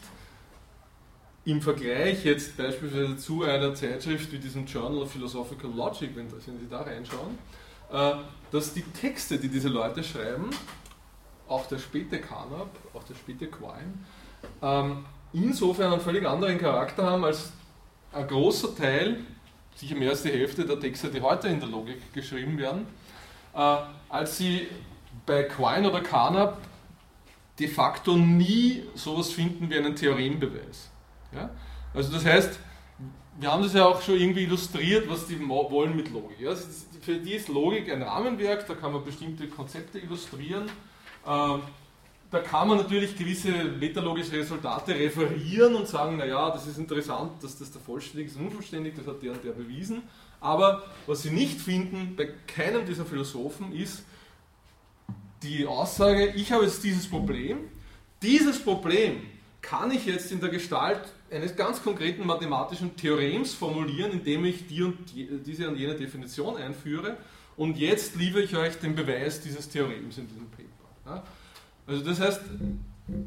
[1.45, 6.67] im Vergleich jetzt beispielsweise zu einer Zeitschrift wie diesem Journal of Philosophical Logic, wenn, Sie
[6.69, 7.37] da reinschauen,
[7.91, 8.15] äh,
[8.51, 10.49] dass die Texte, die diese Leute schreiben,
[11.47, 13.93] auch der späte Carnap, auch der späte Quine,
[14.63, 17.51] ähm, insofern einen völlig anderen Charakter haben als
[18.11, 19.19] ein großer Teil,
[19.75, 22.87] sicher mehr als die Hälfte der Texte, die heute in der Logik geschrieben werden,
[23.53, 23.77] äh,
[24.09, 24.67] als sie
[25.27, 26.57] bei Quine oder Carnap
[27.59, 30.89] de facto nie sowas finden wie einen Theorembeweis.
[31.33, 31.49] Ja?
[31.93, 32.59] Also das heißt,
[33.39, 36.39] wir haben das ja auch schon irgendwie illustriert, was die wollen mit Logik.
[36.39, 36.53] Ja?
[37.01, 40.69] Für die ist Logik ein Rahmenwerk, da kann man bestimmte Konzepte illustrieren.
[41.27, 41.61] Ähm,
[42.31, 47.57] da kann man natürlich gewisse metalogische Resultate referieren und sagen, naja, das ist interessant, dass
[47.57, 50.03] das der vollständig ist und unvollständig, das hat der und der bewiesen.
[50.41, 54.03] Aber was sie nicht finden bei keinem dieser Philosophen ist,
[55.45, 57.57] die Aussage, ich habe jetzt dieses Problem,
[58.21, 59.21] dieses Problem
[59.61, 61.01] kann ich jetzt in der Gestalt
[61.31, 66.57] eines ganz konkreten mathematischen Theorems formulieren, indem ich die und die, diese und jene Definition
[66.57, 67.17] einführe
[67.57, 71.23] und jetzt liefere ich euch den Beweis dieses Theorems in diesem Paper.
[71.87, 72.41] Also das heißt,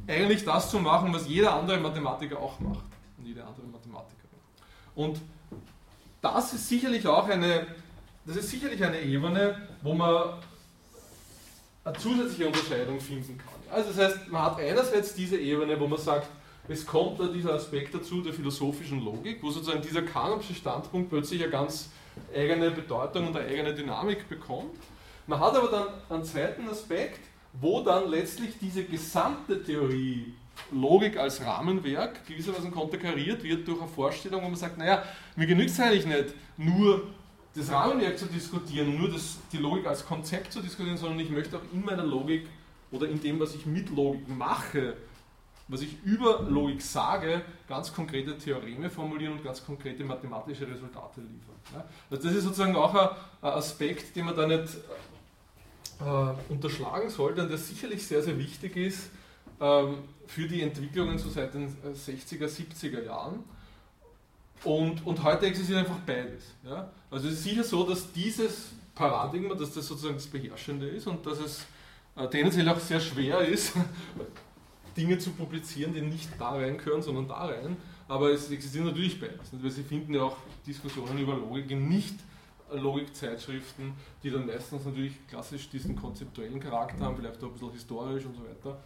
[0.07, 2.85] eigentlich das zu machen, was jeder andere Mathematiker auch macht
[3.17, 4.39] und jede andere Mathematikerin.
[4.95, 5.21] Und
[6.21, 7.67] das ist sicherlich auch eine,
[8.27, 10.35] das ist sicherlich eine Ebene, wo man
[11.89, 13.55] eine zusätzliche Unterscheidung finden kann.
[13.71, 16.29] Also das heißt, man hat einerseits diese Ebene, wo man sagt,
[16.69, 21.43] es kommt da dieser Aspekt dazu der philosophischen Logik, wo sozusagen dieser Kanopsche Standpunkt plötzlich
[21.43, 21.91] eine ganz
[22.35, 24.75] eigene Bedeutung und eine eigene Dynamik bekommt.
[25.27, 27.21] Man hat aber dann einen zweiten Aspekt,
[27.55, 30.35] wo dann letztlich diese gesamte Theorie
[30.73, 35.03] Logik als Rahmenwerk gewissermaßen konterkariert wird durch eine Vorstellung, wo man sagt, naja,
[35.37, 37.07] mir genügt es eigentlich nicht, nur
[37.55, 41.57] das Rahmenwerk zu diskutieren, nur das, die Logik als Konzept zu diskutieren, sondern ich möchte
[41.57, 42.47] auch in meiner Logik
[42.91, 44.95] oder in dem, was ich mit Logik mache,
[45.69, 51.85] was ich über Logik sage, ganz konkrete Theoreme formulieren und ganz konkrete mathematische Resultate liefern.
[52.11, 53.09] Also das ist sozusagen auch ein,
[53.43, 54.77] Aspekt, den man da nicht
[56.01, 59.11] äh, unterschlagen sollte und der sicherlich sehr, sehr wichtig ist
[59.61, 63.45] ähm, für die Entwicklungen so seit den 60er, 70er Jahren.
[64.65, 66.45] Und, und heute existiert einfach beides.
[66.65, 66.91] Ja?
[67.11, 71.25] Also es ist sicher so, dass dieses Paradigma, dass das sozusagen das Beherrschende ist und
[71.25, 71.67] dass es
[72.17, 73.75] äh, tendenziell auch sehr schwer ist,
[74.97, 77.77] Dinge zu publizieren, die nicht da reingehören, sondern da rein.
[78.09, 79.53] Aber es existiert natürlich beides.
[79.53, 80.37] Weil Sie finden ja auch
[80.67, 82.17] Diskussionen über Logik in nicht
[82.73, 88.25] Logikzeitschriften, die dann meistens natürlich klassisch diesen konzeptuellen Charakter haben, vielleicht auch ein bisschen historisch
[88.25, 88.79] und so weiter.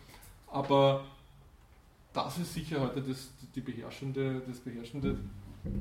[0.49, 1.05] Aber
[2.12, 5.16] das ist sicher heute das, die beherrschende, das beherrschende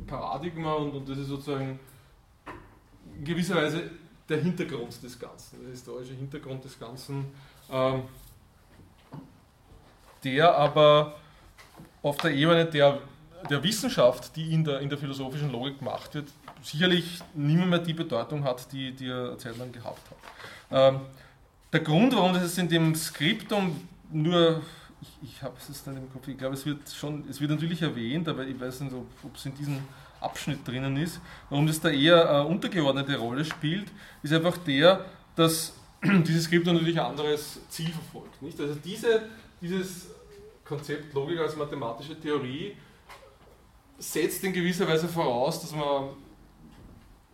[0.07, 1.79] Paradigma und, und das ist sozusagen
[3.17, 3.89] in gewisser Weise
[4.27, 7.25] der Hintergrund des Ganzen, der historische Hintergrund des Ganzen,
[7.71, 8.03] ähm,
[10.23, 11.15] der aber
[12.01, 12.99] auf der Ebene der,
[13.49, 16.29] der Wissenschaft, die in der, in der philosophischen Logik gemacht wird,
[16.61, 20.93] sicherlich nicht mehr die Bedeutung hat, die, die er zeitlang gehabt hat.
[20.93, 21.01] Ähm,
[21.73, 24.61] der Grund, warum das in dem Skriptum nur
[25.01, 27.81] ich, ich habe es dann im Kopf, ich glaube, es wird schon, es wird natürlich
[27.81, 29.79] erwähnt, aber ich weiß nicht, ob, es in diesem
[30.19, 31.19] Abschnitt drinnen ist.
[31.49, 33.91] Warum das da eher eine untergeordnete Rolle spielt,
[34.21, 35.05] ist einfach der,
[35.35, 35.73] dass
[36.03, 38.41] dieses Skript natürlich ein anderes Ziel verfolgt.
[38.41, 38.59] Nicht?
[38.59, 39.23] Also diese,
[39.59, 40.07] dieses
[40.63, 42.75] Konzept Logik als mathematische Theorie
[43.97, 46.09] setzt in gewisser Weise voraus, dass man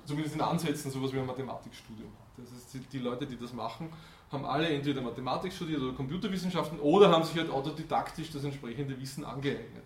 [0.06, 2.46] zumindest in Ansätzen sowas wie ein Mathematikstudium hat.
[2.46, 3.90] Das heißt, die Leute, die das machen,
[4.32, 9.24] haben alle entweder Mathematik studiert oder Computerwissenschaften oder haben sich halt autodidaktisch das entsprechende Wissen
[9.24, 9.86] angeeignet.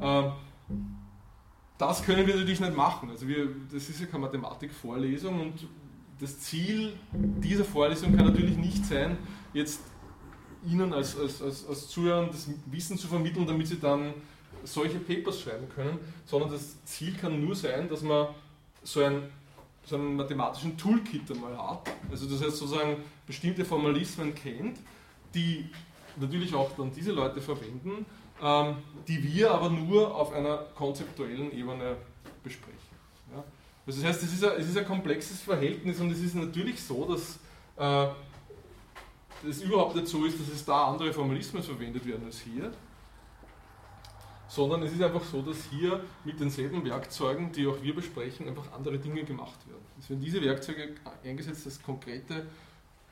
[0.00, 0.32] Ähm,
[1.78, 3.10] das können wir natürlich nicht machen.
[3.10, 5.66] Also wir, das ist ja keine Mathematikvorlesung und
[6.20, 9.18] das Ziel dieser Vorlesung kann natürlich nicht sein,
[9.52, 9.80] jetzt
[10.64, 14.14] Ihnen als, als, als, als Zuhörern das Wissen zu vermitteln, damit Sie dann
[14.62, 18.28] solche Papers schreiben können, sondern das Ziel kann nur sein, dass man
[18.84, 19.24] so, ein,
[19.84, 21.90] so einen mathematischen Toolkit einmal hat.
[22.10, 22.96] Also das heißt sozusagen
[23.26, 24.78] bestimmte Formalismen kennt,
[25.34, 25.68] die
[26.20, 28.06] natürlich auch dann diese Leute verwenden,
[28.42, 28.76] ähm,
[29.08, 31.96] die wir aber nur auf einer konzeptuellen Ebene
[32.42, 32.78] besprechen.
[33.34, 33.42] Ja?
[33.86, 36.80] Also das heißt, es ist, ein, es ist ein komplexes Verhältnis und es ist natürlich
[36.82, 37.38] so, dass
[37.76, 38.12] äh,
[39.48, 42.72] es überhaupt nicht so ist, dass es da andere Formalismen verwendet werden als hier,
[44.54, 48.70] sondern es ist einfach so, dass hier mit denselben Werkzeugen, die auch wir besprechen, einfach
[48.72, 49.80] andere Dinge gemacht werden.
[49.98, 50.90] Es werden diese Werkzeuge
[51.24, 52.46] eingesetzt als konkrete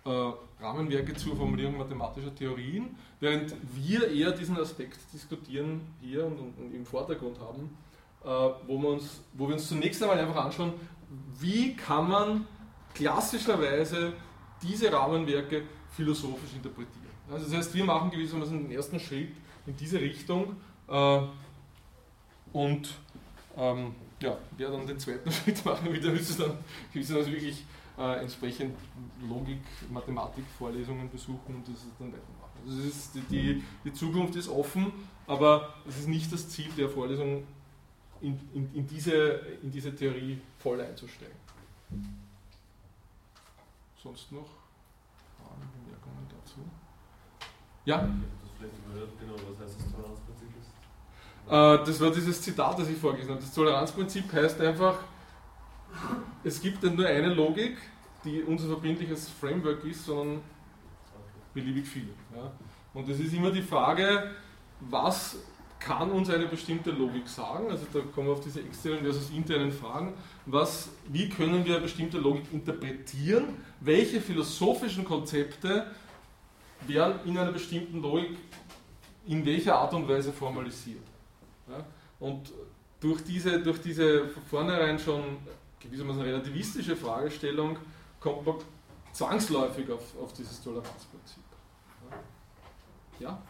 [0.04, 6.58] äh, Rahmenwerke zur Formulierung mathematischer Theorien, während wir eher diesen Aspekt diskutieren hier und, und,
[6.58, 7.74] und im Vordergrund haben,
[8.22, 10.74] äh, wo, wir uns, wo wir uns zunächst einmal einfach anschauen,
[11.38, 12.46] wie kann man
[12.92, 14.12] klassischerweise
[14.62, 15.62] diese Rahmenwerke
[15.96, 17.08] philosophisch interpretieren.
[17.30, 19.32] Also das heißt, wir machen gewissermaßen den ersten Schritt
[19.66, 20.56] in diese Richtung
[22.52, 22.88] und
[23.56, 26.58] ähm, ja, wer dann den zweiten Schritt machen will, der müsste dann
[26.92, 27.64] gewissermaßen wirklich
[27.98, 28.76] äh, entsprechend
[29.28, 32.60] Logik, Mathematik, Vorlesungen besuchen und das dann weitermachen.
[32.66, 34.92] Also ist, die, die, Zukunft ist offen,
[35.26, 37.44] aber es ist nicht das Ziel der Vorlesung,
[38.20, 39.12] in, in, in, diese,
[39.62, 41.36] in diese Theorie voll einzusteigen.
[44.02, 44.48] Sonst noch
[45.38, 46.60] Fragen, Bemerkungen dazu?
[47.86, 47.98] Ja?
[47.98, 49.86] Das vielleicht überhört, genau, was heißt das?
[49.86, 50.30] Äh,
[51.51, 53.40] das war dieses Zitat, das ich vorgelesen habe.
[53.40, 54.98] Das Toleranzprinzip heißt einfach,
[56.44, 57.77] es gibt nicht nur eine Logik,
[58.24, 60.40] die unser verbindliches Framework ist, sondern
[61.52, 62.10] beliebig viele.
[62.35, 62.52] Ja.
[62.94, 64.31] Und es ist immer die Frage,
[64.81, 65.36] was
[65.78, 67.70] kann uns eine bestimmte Logik sagen?
[67.70, 70.12] Also da kommen wir auf diese externen versus internen Fragen.
[70.47, 73.56] Was, wie können wir eine bestimmte Logik interpretieren?
[73.81, 75.86] Welche philosophischen Konzepte
[76.86, 78.36] werden in einer bestimmten Logik
[79.27, 81.09] in welcher Art und Weise formalisiert?
[81.70, 81.84] Ja.
[82.18, 82.52] Und
[83.01, 85.38] durch diese, durch diese von vornherein schon
[85.80, 87.78] gewissermaßen relativistische Fragestellung
[88.18, 88.56] kommt man
[89.12, 91.42] zwangsläufig auf, auf dieses Toleranzprinzip.
[93.18, 93.40] Ja?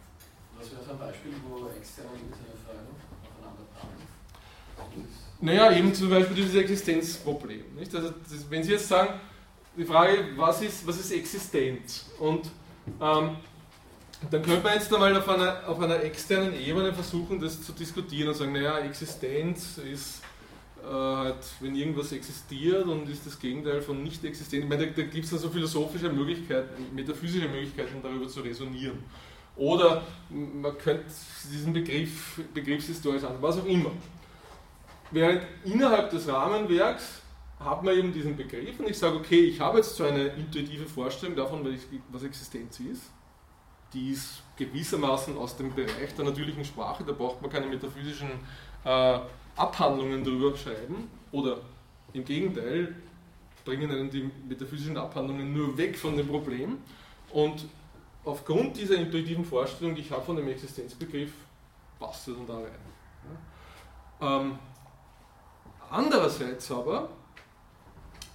[0.57, 2.87] Was wäre so ein Beispiel, wo externe und interne Fragen
[3.23, 5.09] aufeinander prallen?
[5.41, 7.75] Naja, eben zum Beispiel dieses Existenzproblem.
[7.75, 7.95] Nicht?
[7.95, 9.19] Also das, wenn Sie jetzt sagen,
[9.77, 12.11] die Frage, was ist, was ist Existenz?
[12.19, 12.51] Und
[13.01, 13.37] ähm,
[14.31, 18.29] dann könnte man jetzt einmal auf einer, auf einer externen Ebene versuchen, das zu diskutieren
[18.29, 20.21] und sagen, naja, Existenz ist
[20.83, 24.65] äh, halt, wenn irgendwas existiert und ist das Gegenteil von nicht existent.
[24.65, 28.99] Ich meine, da, da gibt es dann so philosophische Möglichkeiten, metaphysische Möglichkeiten, darüber zu resonieren.
[29.57, 31.07] Oder man könnte
[31.51, 33.91] diesen Begriff, begriffshistorisch an, was auch immer.
[35.11, 37.21] Während innerhalb des Rahmenwerks
[37.59, 40.87] hat man eben diesen Begriff und ich sage, okay, ich habe jetzt so eine intuitive
[40.87, 41.67] Vorstellung davon,
[42.11, 43.03] was Existenz ist.
[43.93, 48.31] Die ist gewissermaßen aus dem Bereich der natürlichen Sprache, da braucht man keine metaphysischen
[48.85, 49.19] äh,
[49.57, 51.59] Abhandlungen darüber schreiben oder
[52.13, 52.95] im Gegenteil
[53.65, 56.79] bringen einen die metaphysischen Abhandlungen nur weg von dem Problem
[57.31, 57.67] und
[58.25, 61.33] aufgrund dieser intuitiven Vorstellung, die ich habe von dem Existenzbegriff,
[61.99, 62.71] passt es dann da rein.
[64.21, 64.59] Ähm,
[65.91, 67.09] andererseits aber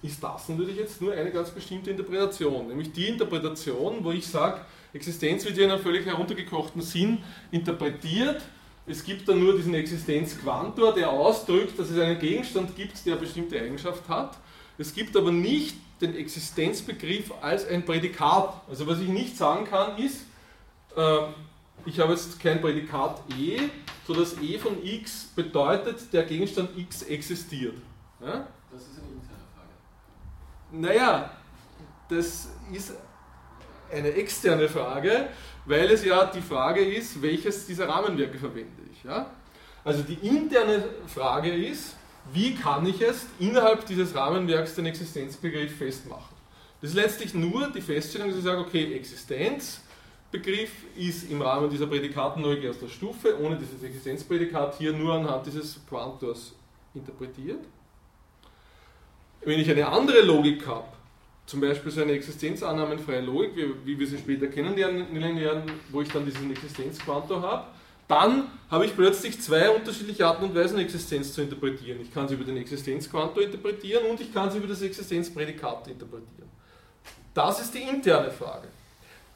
[0.02, 4.60] ist das natürlich jetzt nur eine ganz bestimmte Interpretation, nämlich die Interpretation, wo ich sage,
[4.96, 7.18] Existenz wird ja in einem völlig heruntergekochten Sinn
[7.50, 8.42] interpretiert
[8.86, 13.20] es gibt dann nur diesen Existenzquantor, der ausdrückt, dass es einen Gegenstand gibt, der eine
[13.20, 14.38] bestimmte Eigenschaft hat.
[14.78, 18.62] Es gibt aber nicht den Existenzbegriff als ein Prädikat.
[18.68, 20.22] Also was ich nicht sagen kann ist,
[20.96, 21.18] äh,
[21.84, 23.58] ich habe jetzt kein Prädikat E,
[24.06, 27.76] sodass E von x bedeutet, der Gegenstand x existiert.
[28.20, 28.46] Ja?
[28.70, 29.70] Das ist eine interne Frage.
[30.70, 31.30] Naja,
[32.08, 32.92] das ist
[33.92, 35.28] eine externe Frage,
[35.64, 39.04] weil es ja die Frage ist, welches dieser Rahmenwerke verwende ich.
[39.04, 39.30] Ja?
[39.84, 41.96] Also die interne Frage ist,
[42.32, 46.34] wie kann ich es innerhalb dieses Rahmenwerks den Existenzbegriff festmachen?
[46.80, 51.86] Das ist letztlich nur die Feststellung, dass ich sage, okay, Existenzbegriff ist im Rahmen dieser
[51.86, 56.54] Prädikatenlogik erster Stufe, ohne dieses Existenzprädikat hier nur anhand dieses Quantors
[56.94, 57.64] interpretiert.
[59.42, 60.88] Wenn ich eine andere Logik habe,
[61.46, 66.08] zum Beispiel so eine existenzannahmenfreie Logik, wie, wie wir sie später kennenlernen werden, wo ich
[66.08, 67.66] dann diesen Existenzquantor habe,
[68.08, 72.00] dann habe ich plötzlich zwei unterschiedliche Arten und Weisen, Existenz zu interpretieren.
[72.00, 76.48] Ich kann sie über den Existenzquantor interpretieren und ich kann sie über das Existenzprädikat interpretieren.
[77.34, 78.68] Das ist die interne Frage.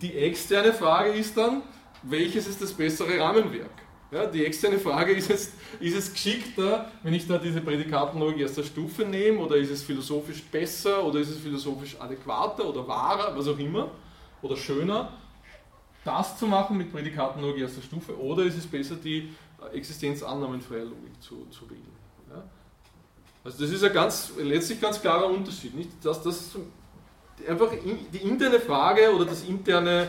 [0.00, 1.62] Die externe Frage ist dann,
[2.02, 3.70] welches ist das bessere Rahmenwerk?
[4.10, 8.64] Ja, die externe Frage ist es, ist es geschickter, wenn ich da diese Prädikatenlogik erster
[8.64, 13.46] Stufe nehme, oder ist es philosophisch besser, oder ist es philosophisch adäquater oder wahrer, was
[13.46, 13.90] auch immer,
[14.42, 15.12] oder schöner,
[16.04, 19.30] das zu machen mit Prädikatenlogik erster Stufe, oder ist es besser, die
[19.72, 21.86] existenzannahmenfreie Logik zu, zu wählen?
[22.30, 22.42] Ja?
[23.44, 25.74] Also das ist ein ganz, letztlich ganz klarer Unterschied.
[25.74, 25.90] Nicht?
[26.02, 26.56] Dass das
[27.48, 27.70] einfach
[28.12, 30.08] die interne Frage oder das interne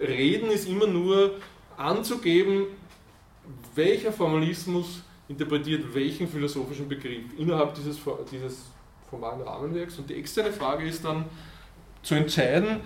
[0.00, 1.36] Reden ist immer nur
[1.76, 2.66] anzugeben,
[3.78, 7.98] welcher Formalismus interpretiert welchen philosophischen Begriff innerhalb dieses,
[8.30, 8.64] dieses
[9.08, 9.98] formalen Rahmenwerks.
[9.98, 11.24] Und die externe Frage ist dann
[12.02, 12.80] zu entscheiden,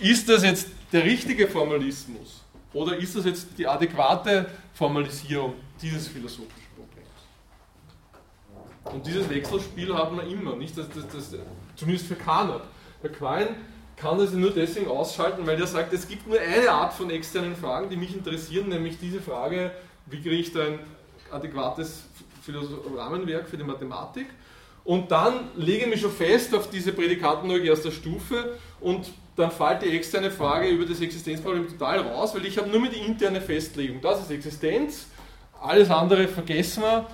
[0.00, 6.68] ist das jetzt der richtige Formalismus oder ist das jetzt die adäquate Formalisierung dieses philosophischen
[6.76, 7.08] Problems?
[8.84, 11.34] Und dieses Wechselspiel hat man immer, nicht das, das, das,
[11.74, 12.62] zumindest für Kanat.
[13.02, 13.54] Der Quine
[13.96, 17.56] kann das nur deswegen ausschalten, weil er sagt, es gibt nur eine Art von externen
[17.56, 19.72] Fragen, die mich interessieren, nämlich diese Frage,
[20.10, 20.78] wie kriege ich da ein
[21.30, 22.04] adäquates
[22.96, 24.26] Rahmenwerk für die Mathematik.
[24.84, 29.82] Und dann lege ich mich schon fest auf diese Prädikatenlogik erster Stufe und dann fällt
[29.82, 33.40] die externe Frage über das Existenzproblem total raus, weil ich habe nur mehr die interne
[33.40, 34.00] Festlegung.
[34.00, 35.06] Das ist Existenz,
[35.60, 37.06] alles andere vergessen wir,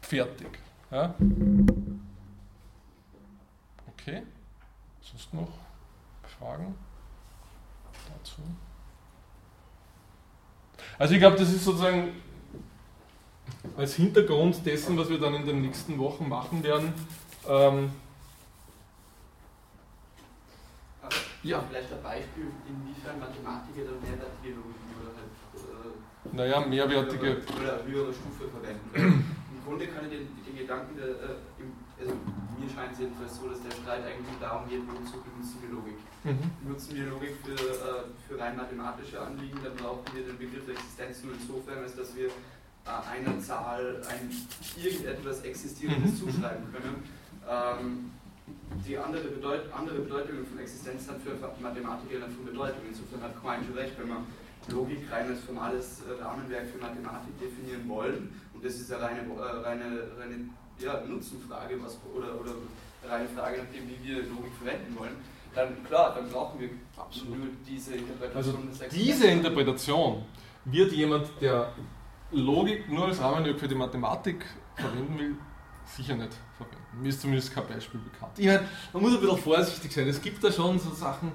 [0.00, 0.58] fertig.
[0.90, 1.14] Ja?
[3.92, 4.22] Okay,
[5.02, 5.52] sonst noch
[6.38, 6.74] Fragen
[8.08, 8.40] dazu?
[10.98, 12.21] Also ich glaube, das ist sozusagen
[13.76, 16.92] als Hintergrund dessen, was wir dann in den nächsten Wochen machen werden.
[17.48, 17.90] Ähm,
[21.42, 21.64] ja.
[21.68, 25.32] Vielleicht ein Beispiel, inwiefern Mathematiker dann mehrwertige Logik oder halt.
[25.54, 27.42] Äh, naja, mehrwertige.
[27.60, 28.90] Oder höhere Stufe verwenden.
[28.94, 32.14] Im Grunde kann ich den, den Gedanken, der, äh, also
[32.58, 35.98] mir scheint es jedenfalls so, dass der Streit eigentlich darum geht, wozu benutzen wir Logik.
[36.24, 36.68] Mhm.
[36.68, 41.22] Nutzen wir Logik für, äh, für rein mathematische Anliegen, dann brauchen wir den Begriff Existenz
[41.22, 42.30] nur insofern, als dass wir
[42.84, 44.30] einer Zahl ein
[44.76, 46.16] irgendetwas Existierendes mhm.
[46.16, 47.02] zuschreiben können.
[47.48, 48.10] Ähm,
[48.86, 52.82] die andere, Bedeut andere Bedeutung von Existenz hat für Mathematiker dann von Bedeutung.
[52.88, 54.24] Insofern hat Quine schon recht, wenn wir
[54.68, 59.20] Logik rein als formales äh, Rahmenwerk für Mathematik definieren wollen, und das ist eine reine,
[59.20, 59.84] äh, reine,
[60.18, 60.48] reine
[60.78, 62.52] ja, Nutzenfrage was, oder, oder
[63.08, 65.16] reine Frage nach dem, wie wir Logik verwenden wollen,
[65.54, 70.24] dann klar, dann brauchen wir absolut nur diese Interpretation also Diese Interpretation
[70.64, 71.72] wird jemand, der
[72.32, 74.46] Logik nur als Rahmenwerk für die Mathematik
[74.76, 75.36] verwenden will,
[75.84, 77.02] sicher nicht verwenden.
[77.02, 78.32] Mir ist zumindest kein Beispiel bekannt.
[78.38, 80.08] Ich meine, man muss ein bisschen vorsichtig sein.
[80.08, 81.32] Es gibt da schon so Sachen,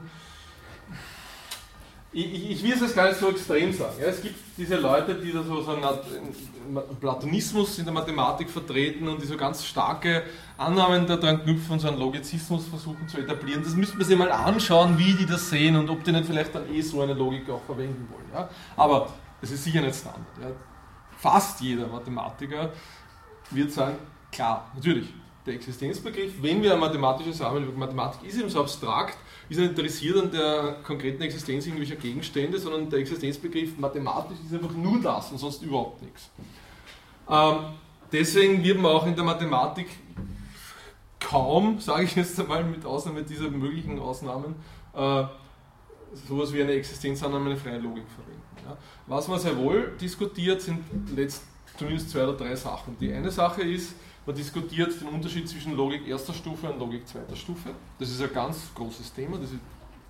[2.14, 3.94] ich, ich, will es jetzt gar nicht so extrem sagen.
[4.00, 9.22] Ja, es gibt diese Leute, die da so, einen Platonismus in der Mathematik vertreten und
[9.22, 10.24] die so ganz starke
[10.58, 13.62] Annahmen daran knüpfen und so einen Logizismus versuchen zu etablieren.
[13.62, 16.56] Das müsste man sich mal anschauen, wie die das sehen und ob die nicht vielleicht
[16.56, 18.30] dann eh so eine Logik auch verwenden wollen.
[18.34, 18.50] Ja?
[18.78, 19.10] Aber
[19.42, 20.26] es ist sicher nicht Standard.
[20.42, 20.48] Ja?
[21.18, 22.72] Fast jeder Mathematiker
[23.52, 23.98] wird sagen,
[24.32, 25.14] klar, natürlich,
[25.46, 29.18] der Existenzbegriff, wenn wir ein mathematisches Rahmen, Mathematik ist eben so abstrakt,
[29.50, 34.76] ist nicht interessiert an der konkreten Existenz irgendwelcher Gegenstände, sondern der Existenzbegriff mathematisch ist einfach
[34.76, 36.30] nur das und sonst überhaupt nichts.
[37.30, 37.58] Ähm,
[38.12, 39.88] deswegen wird man auch in der Mathematik
[41.20, 44.56] kaum, sage ich jetzt einmal mit Ausnahme dieser möglichen Ausnahmen,
[44.94, 45.24] äh,
[46.28, 48.37] sowas wie eine Existenzannahme, eine freie Logik verwenden.
[49.06, 50.84] Was man sehr wohl diskutiert, sind
[51.16, 51.44] letzt,
[51.78, 52.98] zumindest zwei oder drei Sachen.
[53.00, 53.96] Die eine Sache ist,
[54.26, 57.70] man diskutiert den Unterschied zwischen Logik erster Stufe und Logik zweiter Stufe.
[58.00, 59.60] Das ist ein ganz großes Thema, das ist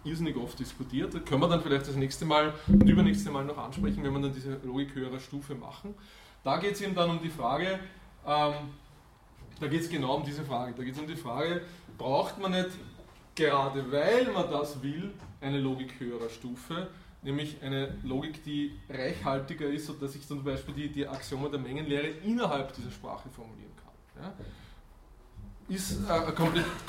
[0.03, 1.13] irrsinnig oft diskutiert.
[1.13, 4.21] Das können wir dann vielleicht das nächste Mal und übernächste Mal noch ansprechen, wenn wir
[4.21, 5.93] dann diese Logik höherer Stufe machen.
[6.43, 7.79] Da geht es eben dann um die Frage,
[8.25, 8.53] ähm,
[9.59, 10.73] da geht es genau um diese Frage.
[10.77, 11.61] Da geht es um die Frage,
[11.97, 12.69] braucht man nicht
[13.38, 16.88] gerade weil man das will, eine Logik höherer Stufe,
[17.22, 22.07] nämlich eine Logik, die reichhaltiger ist, sodass ich zum Beispiel die, die Axiome der Mengenlehre
[22.07, 24.23] innerhalb dieser Sprache formulieren kann.
[24.23, 24.34] Ja?
[25.69, 26.31] Ist äh,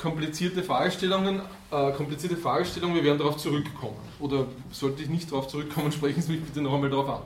[0.01, 1.41] komplizierte Fragestellung,
[1.71, 3.99] äh, komplizierte Fragestellung, wir werden darauf zurückkommen.
[4.19, 7.21] Oder sollte ich nicht darauf zurückkommen, sprechen Sie mich bitte noch einmal darauf an.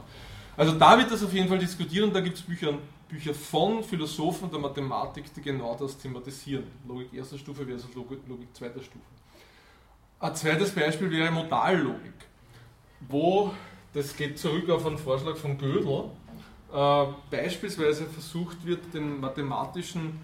[0.55, 2.73] Also da wird das auf jeden Fall diskutiert und da gibt es Bücher,
[3.07, 6.65] Bücher von Philosophen der Mathematik, die genau das thematisieren.
[6.87, 8.19] Logik erster Stufe versus Logik
[8.53, 9.05] zweiter Stufe.
[10.19, 12.13] Ein zweites Beispiel wäre Modallogik,
[13.09, 13.53] wo,
[13.93, 16.09] das geht zurück auf einen Vorschlag von Gödel,
[16.73, 20.19] äh, beispielsweise versucht wird, den mathematischen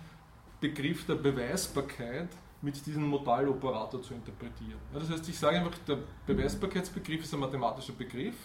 [0.60, 2.30] Begriff der Beweisbarkeit
[2.62, 4.80] mit diesem Modaloperator zu interpretieren.
[4.94, 8.36] Das heißt, ich sage einfach, der Beweisbarkeitsbegriff ist ein mathematischer Begriff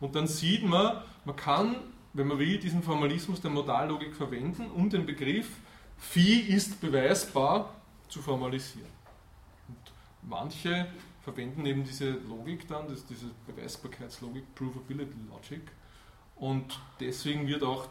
[0.00, 1.76] und dann sieht man, man kann,
[2.12, 5.48] wenn man will, diesen Formalismus der Modallogik verwenden, um den Begriff
[5.96, 7.74] Phi ist beweisbar
[8.08, 8.90] zu formalisieren.
[9.68, 9.92] Und
[10.28, 10.86] manche
[11.24, 15.62] verwenden eben diese Logik dann, das, diese Beweisbarkeitslogik, Provability Logic.
[16.36, 17.88] Und deswegen wird auch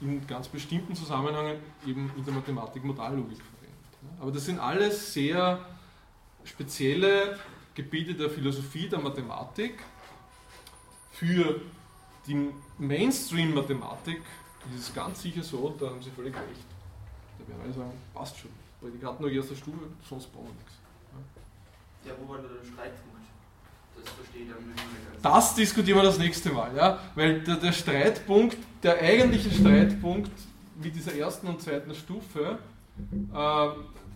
[0.00, 4.20] in ganz bestimmten Zusammenhängen eben in der Mathematik Modallogik verwendet.
[4.20, 5.64] Aber das sind alles sehr
[6.44, 7.38] spezielle
[7.74, 9.84] Gebiete der Philosophie, der Mathematik.
[11.12, 11.60] Für
[12.26, 14.22] die Mainstream-Mathematik
[14.74, 16.66] ist es ganz sicher so, da haben Sie völlig recht.
[17.38, 18.50] Da werden alle sagen, passt schon.
[19.02, 19.78] Hatten nur erste Stufe,
[20.08, 20.69] sonst brauchen wir nichts.
[22.04, 23.26] Ja, wo war da der Streitpunkt?
[23.96, 26.98] Das verstehe ich dann nicht mehr Das diskutieren wir das nächste Mal, ja?
[27.14, 30.30] Weil der, der Streitpunkt, der eigentliche Streitpunkt
[30.82, 32.58] mit dieser ersten und zweiten Stufe,
[33.32, 33.68] äh,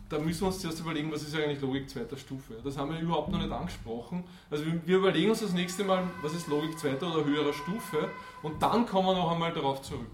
[0.09, 2.55] da müssen wir uns zuerst überlegen, was ist eigentlich Logik zweiter Stufe.
[2.63, 4.25] Das haben wir überhaupt noch nicht angesprochen.
[4.51, 8.09] Also wir überlegen uns das nächste Mal, was ist Logik zweiter oder höherer Stufe
[8.43, 10.07] und dann kommen wir noch einmal darauf zurück.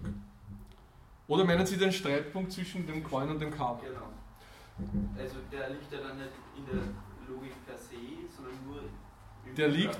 [1.27, 3.79] Oder meinen Sie den Streitpunkt zwischen dem Coin und dem K?
[3.83, 4.07] Genau.
[5.17, 6.83] Also der liegt ja dann nicht in der
[7.33, 7.95] Logik per se,
[8.35, 9.97] sondern nur Der liegt.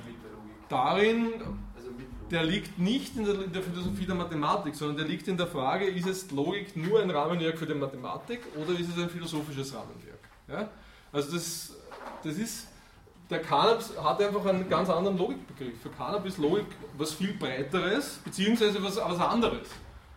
[0.70, 1.34] Darin,
[1.76, 1.90] Also
[2.30, 5.48] der liegt nicht in der, in der Philosophie der Mathematik, sondern der liegt in der
[5.48, 9.74] Frage, ist es Logik nur ein Rahmenwerk für die Mathematik oder ist es ein philosophisches
[9.74, 10.20] Rahmenwerk?
[10.48, 10.70] Ja?
[11.12, 11.76] Also das,
[12.24, 12.68] das ist,
[13.30, 15.82] der Carnap hat einfach einen ganz anderen Logikbegriff.
[15.82, 16.68] Für Carnap ist Logik
[16.98, 19.68] was viel breiteres, beziehungsweise was, was anderes.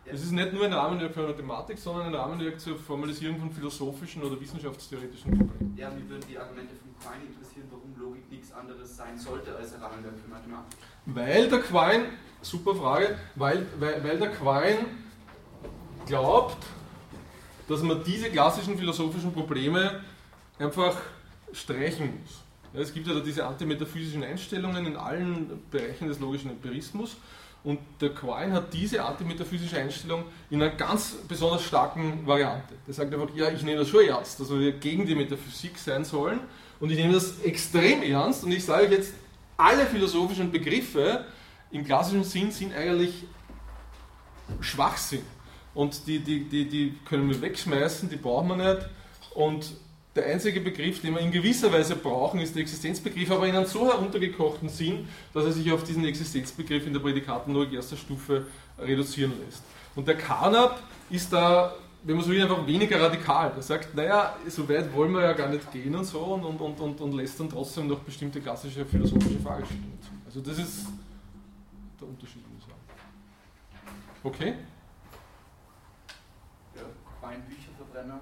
[0.06, 4.22] Es ist nicht nur ein Rahmenwerk für Mathematik, sondern ein Rahmenwerk zur Formalisierung von philosophischen
[4.22, 5.74] oder wissenschaftstheoretischen Problemen.
[5.76, 9.82] Ja, mich würden die Argumente Quine interessieren, warum Logik nichts anderes sein sollte als ein
[9.82, 10.78] Rahmenwerk für Mathematik.
[11.06, 12.04] Weil der Quine,
[12.42, 14.86] super Frage, weil, weil, weil der Quine
[16.06, 16.64] glaubt,
[17.68, 20.00] dass man diese klassischen philosophischen Probleme
[20.58, 20.96] einfach
[21.52, 22.42] streichen muss.
[22.74, 27.16] Es gibt ja da diese antimetaphysischen Einstellungen in allen Bereichen des logischen Empirismus
[27.62, 32.74] und der Quine hat diese antimetaphysische Einstellung in einer ganz besonders starken Variante.
[32.86, 36.04] Der sagt einfach, ja, ich nehme das schon ernst, dass wir gegen die Metaphysik sein
[36.04, 36.40] sollen
[36.80, 39.14] und ich nehme das extrem ernst und ich sage euch jetzt,
[39.56, 41.24] alle philosophischen Begriffe
[41.70, 43.24] im klassischen Sinn sind eigentlich
[44.60, 45.22] Schwachsinn.
[45.74, 48.88] Und die, die, die, die können wir wegschmeißen, die brauchen wir nicht.
[49.34, 49.76] Und
[50.14, 53.66] der einzige Begriff, den wir in gewisser Weise brauchen, ist der Existenzbegriff, aber in einem
[53.66, 58.46] so heruntergekochten Sinn, dass er sich auf diesen Existenzbegriff in der Prädikatenlogik erster Stufe
[58.78, 59.62] reduzieren lässt.
[59.96, 60.80] Und der Carnap
[61.10, 63.50] ist da, wenn man so will, einfach weniger radikal.
[63.54, 66.80] Der sagt, naja, so weit wollen wir ja gar nicht gehen und so und, und,
[66.80, 70.10] und, und, lässt dann trotzdem noch bestimmte klassische philosophische Fragestellungen zu.
[70.26, 70.86] Also das ist
[71.98, 72.80] der Unterschied, würde ich sagen.
[74.22, 74.54] Okay?
[76.74, 76.82] Ja,
[77.20, 78.20] Quine Bücherverbrenner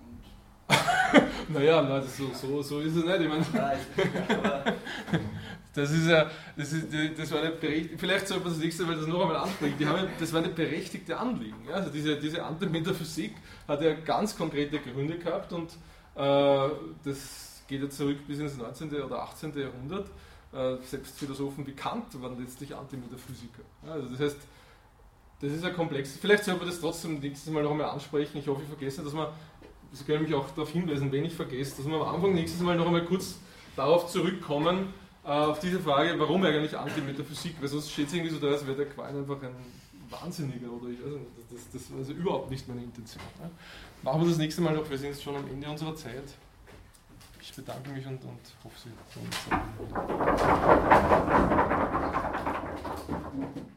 [0.00, 0.24] und.
[1.54, 3.20] Naja, na, so, so, so ist es nicht.
[3.20, 3.44] Ich meine,
[5.78, 6.86] Das ist ja, das, ist,
[7.16, 9.86] das war eine berechtigte, vielleicht sollte man das nächste Mal das noch einmal ansprechen, die
[9.86, 11.68] haben das war eine berechtigte Anliegen.
[11.72, 13.34] Also diese, diese Antimetaphysik
[13.68, 15.70] hat ja ganz konkrete Gründe gehabt und
[16.16, 16.68] äh,
[17.04, 18.92] das geht ja zurück bis ins 19.
[19.02, 19.56] oder 18.
[19.56, 20.08] Jahrhundert.
[20.52, 23.62] Äh, selbst Philosophen wie Kant waren letztlich Antimetaphysiker.
[23.86, 24.38] Also das heißt,
[25.40, 26.16] das ist ja komplex.
[26.20, 28.38] Vielleicht sollte man das trotzdem nächstes Mal noch einmal ansprechen.
[28.38, 29.28] Ich hoffe, ich vergesse, dass man,
[29.92, 32.76] Sie können mich auch darauf hinweisen, wenn ich vergesse, dass wir am Anfang nächstes Mal
[32.76, 33.38] noch einmal kurz
[33.76, 34.92] darauf zurückkommen,
[35.28, 38.76] auf diese Frage, warum eigentlich Antimetaphysik, weil sonst steht es irgendwie so da, als wäre
[38.76, 39.54] der Quine einfach ein
[40.08, 43.22] Wahnsinniger oder ich weiß nicht, das, das, war also überhaupt nicht meine Intention.
[43.40, 43.50] Ja.
[44.02, 46.34] Machen wir das nächste Mal noch, wir sind jetzt schon am Ende unserer Zeit.
[47.40, 49.26] Ich bedanke mich und, und hoffe, Sie sehen
[53.46, 53.68] uns.